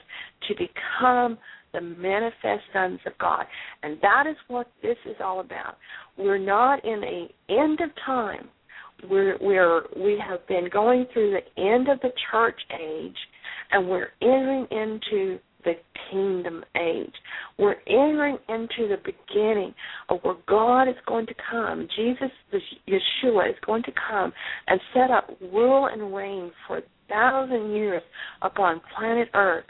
to 0.48 0.56
become 0.56 1.38
the 1.74 1.82
manifest 1.82 2.64
sons 2.74 3.00
of 3.06 3.14
God. 3.20 3.46
And 3.84 3.98
that 4.02 4.26
is 4.30 4.38
what 4.48 4.68
this 4.82 4.98
is 5.06 5.16
all 5.24 5.40
about. 5.40 5.78
We're 6.18 6.38
not 6.38 6.84
in 6.86 7.04
a 7.04 7.28
end 7.52 7.80
of 7.82 7.90
time. 8.06 8.50
We're 9.10 9.38
we're 9.40 9.84
we 9.96 10.22
have 10.28 10.46
been 10.48 10.68
going 10.72 11.06
through 11.14 11.32
the 11.32 11.62
end 11.62 11.88
of 11.88 12.00
the 12.02 12.12
church 12.32 12.60
age 12.74 13.16
and 13.72 13.88
we're 13.88 14.10
entering 14.22 14.68
into 14.72 15.40
the 15.64 15.74
kingdom 16.10 16.64
age. 16.80 17.14
We're 17.58 17.76
entering 17.88 18.38
into 18.48 18.88
the 18.88 18.98
beginning 19.04 19.74
of 20.10 20.20
where 20.22 20.36
God 20.48 20.84
is 20.84 20.96
going 21.06 21.28
to 21.28 21.34
come. 21.52 21.88
Jesus, 21.96 22.32
Yeshua, 22.88 23.50
is 23.50 23.56
going 23.66 23.84
to 23.84 23.92
come 24.10 24.32
and 24.68 24.80
set 24.94 25.12
up 25.12 25.30
rule 25.42 25.88
and 25.88 26.14
reign 26.16 26.52
for 26.68 26.78
a 26.78 26.82
thousand 27.10 27.76
years 27.76 28.02
upon 28.42 28.82
planet 28.98 29.30
Earth. 29.34 29.66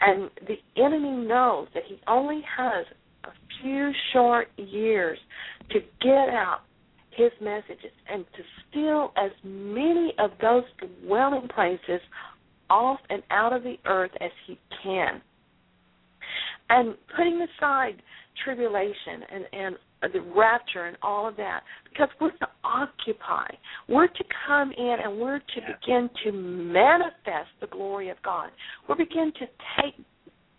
And 0.00 0.30
the 0.46 0.82
enemy 0.82 1.26
knows 1.26 1.68
that 1.74 1.84
he 1.86 1.98
only 2.06 2.42
has 2.56 2.84
a 3.24 3.30
few 3.62 3.90
short 4.12 4.48
years 4.56 5.18
to 5.70 5.80
get 6.00 6.28
out 6.28 6.60
his 7.16 7.30
messages 7.40 7.92
and 8.10 8.24
to 8.36 8.42
steal 8.68 9.12
as 9.16 9.30
many 9.44 10.14
of 10.18 10.30
those 10.40 10.64
dwelling 11.04 11.48
places 11.54 12.00
off 12.72 13.00
and 13.10 13.22
out 13.30 13.52
of 13.52 13.62
the 13.62 13.76
earth 13.84 14.12
as 14.20 14.30
he 14.46 14.58
can. 14.82 15.20
And 16.70 16.94
putting 17.14 17.36
aside 17.46 17.96
tribulation 18.44 19.16
and, 19.30 19.44
and 19.52 20.12
the 20.14 20.20
rapture 20.34 20.86
and 20.86 20.96
all 21.02 21.28
of 21.28 21.36
that, 21.36 21.60
because 21.88 22.08
we're 22.20 22.30
to 22.30 22.48
occupy. 22.64 23.46
We're 23.88 24.08
to 24.08 24.24
come 24.46 24.72
in 24.72 24.96
and 25.04 25.20
we're 25.20 25.38
to 25.38 25.60
Yeah. 25.60 25.74
begin 25.74 26.10
to 26.24 26.32
manifest 26.32 27.50
the 27.60 27.66
glory 27.66 28.08
of 28.08 28.16
God. 28.22 28.48
We're 28.88 28.96
begin 28.96 29.32
to 29.40 29.46
take 29.78 29.96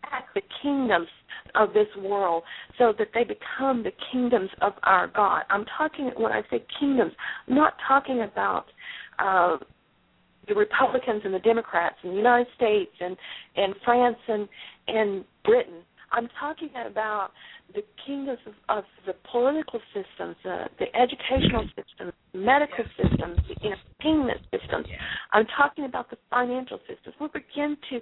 back 0.03 0.25
the 0.35 0.43
kingdoms 0.61 1.07
of 1.55 1.73
this 1.73 1.87
world 1.97 2.43
so 2.77 2.93
that 2.99 3.07
they 3.13 3.23
become 3.23 3.83
the 3.83 3.93
kingdoms 4.11 4.51
of 4.61 4.73
our 4.83 5.07
God. 5.07 5.43
I'm 5.49 5.65
talking 5.77 6.11
when 6.15 6.31
I 6.31 6.41
say 6.49 6.63
kingdoms, 6.79 7.13
I'm 7.47 7.55
not 7.55 7.73
talking 7.87 8.21
about 8.21 8.65
uh 9.19 9.57
the 10.47 10.55
Republicans 10.55 11.21
and 11.25 11.33
the 11.33 11.39
Democrats 11.39 11.95
in 12.03 12.11
the 12.11 12.15
United 12.15 12.47
States 12.55 12.91
and 12.99 13.15
and 13.55 13.75
France 13.83 14.17
and 14.27 14.47
and 14.87 15.25
Britain. 15.43 15.81
I'm 16.13 16.29
talking 16.39 16.69
about 16.85 17.31
the 17.73 17.81
kingdoms 18.05 18.37
of, 18.45 18.53
of 18.69 18.83
the 19.07 19.15
political 19.31 19.79
systems, 19.93 20.35
uh, 20.45 20.65
the 20.77 20.85
educational 20.95 21.65
systems, 21.75 22.13
medical 22.35 22.85
systems, 23.01 23.39
the 23.47 23.55
entertainment 23.65 24.39
systems. 24.51 24.85
I'm 25.31 25.45
talking 25.57 25.85
about 25.85 26.11
the 26.11 26.17
financial 26.29 26.79
systems. 26.87 27.15
We 27.19 27.27
begin 27.33 27.77
to, 27.89 27.99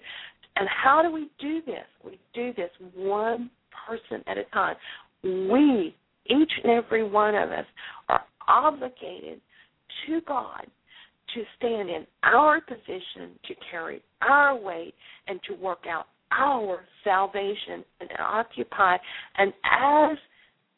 and 0.57 0.67
how 0.67 1.01
do 1.01 1.11
we 1.11 1.29
do 1.39 1.61
this? 1.65 1.85
We 2.03 2.19
do 2.33 2.53
this 2.53 2.69
one 2.95 3.49
person 3.87 4.23
at 4.27 4.37
a 4.37 4.43
time. 4.53 4.75
We, 5.23 5.95
each 6.25 6.51
and 6.63 6.71
every 6.71 7.07
one 7.07 7.35
of 7.35 7.49
us, 7.51 7.65
are 8.09 8.23
obligated 8.47 9.39
to 10.07 10.21
God 10.27 10.65
to 11.33 11.43
stand 11.57 11.89
in 11.89 12.05
our 12.23 12.61
position, 12.61 13.37
to 13.47 13.53
carry 13.69 14.01
our 14.21 14.55
weight, 14.57 14.93
and 15.27 15.39
to 15.47 15.53
work 15.55 15.85
out 15.89 16.07
our 16.31 16.81
salvation 17.03 17.83
and 17.99 18.09
occupy. 18.19 18.97
And 19.37 19.53
as 19.63 20.17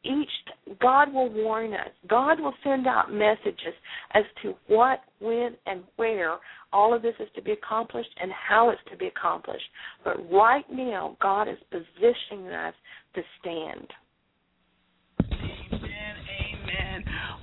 each, 0.04 0.78
God 0.82 1.14
will 1.14 1.30
warn 1.30 1.74
us. 1.74 1.90
God 2.10 2.40
will 2.40 2.54
send 2.64 2.88
out 2.88 3.12
messages 3.12 3.74
as 4.14 4.24
to 4.42 4.54
what, 4.68 5.00
when, 5.20 5.56
and 5.66 5.84
where 5.96 6.38
all 6.74 6.94
of 6.94 7.02
this 7.02 7.14
is 7.20 7.28
to 7.36 7.42
be 7.42 7.52
accomplished 7.52 8.10
and 8.20 8.32
how 8.32 8.70
it's 8.70 8.82
to 8.92 8.98
be 8.98 9.08
accomplished. 9.08 9.64
But 10.04 10.30
right 10.32 10.66
now, 10.72 11.18
God 11.22 11.48
is 11.48 11.58
positioning 11.72 12.52
us 12.52 12.74
to 13.16 13.22
stand. 13.40 13.88
Amen. 15.32 16.03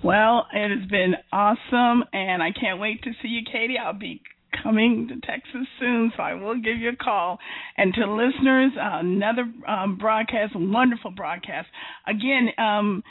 Well, 0.03 0.47
it 0.53 0.79
has 0.79 0.89
been 0.89 1.15
awesome, 1.33 2.05
and 2.13 2.43
I 2.43 2.53
can't 2.53 2.81
wait 2.81 3.03
to 3.03 3.11
see 3.23 3.29
you, 3.29 3.43
Katie. 3.51 3.79
I'll 3.79 3.93
be 3.93 4.23
coming 4.63 5.09
to 5.09 5.15
Texas 5.27 5.67
soon, 5.79 6.13
so 6.17 6.23
I 6.23 6.35
will 6.35 6.55
give 6.57 6.79
you 6.79 6.91
a 6.91 6.97
call. 6.97 7.39
And 7.77 7.93
to 7.95 8.13
listeners, 8.13 8.73
uh, 8.77 8.99
another 9.01 9.51
um, 9.69 9.99
broadcast, 9.99 10.55
wonderful 10.57 11.11
broadcast. 11.11 11.67
Again, 12.07 12.51
um, 12.59 13.03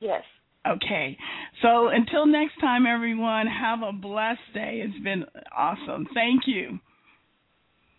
Yes. 0.00 0.24
Okay. 0.66 1.16
So 1.62 1.88
until 1.88 2.26
next 2.26 2.58
time, 2.60 2.86
everyone, 2.86 3.46
have 3.46 3.82
a 3.82 3.92
blessed 3.92 4.40
day. 4.52 4.82
It's 4.84 4.98
been 5.02 5.24
awesome. 5.56 6.06
Thank 6.12 6.42
you. 6.46 6.80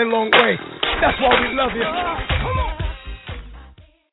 Us. 0.00 0.34
you 0.34 0.37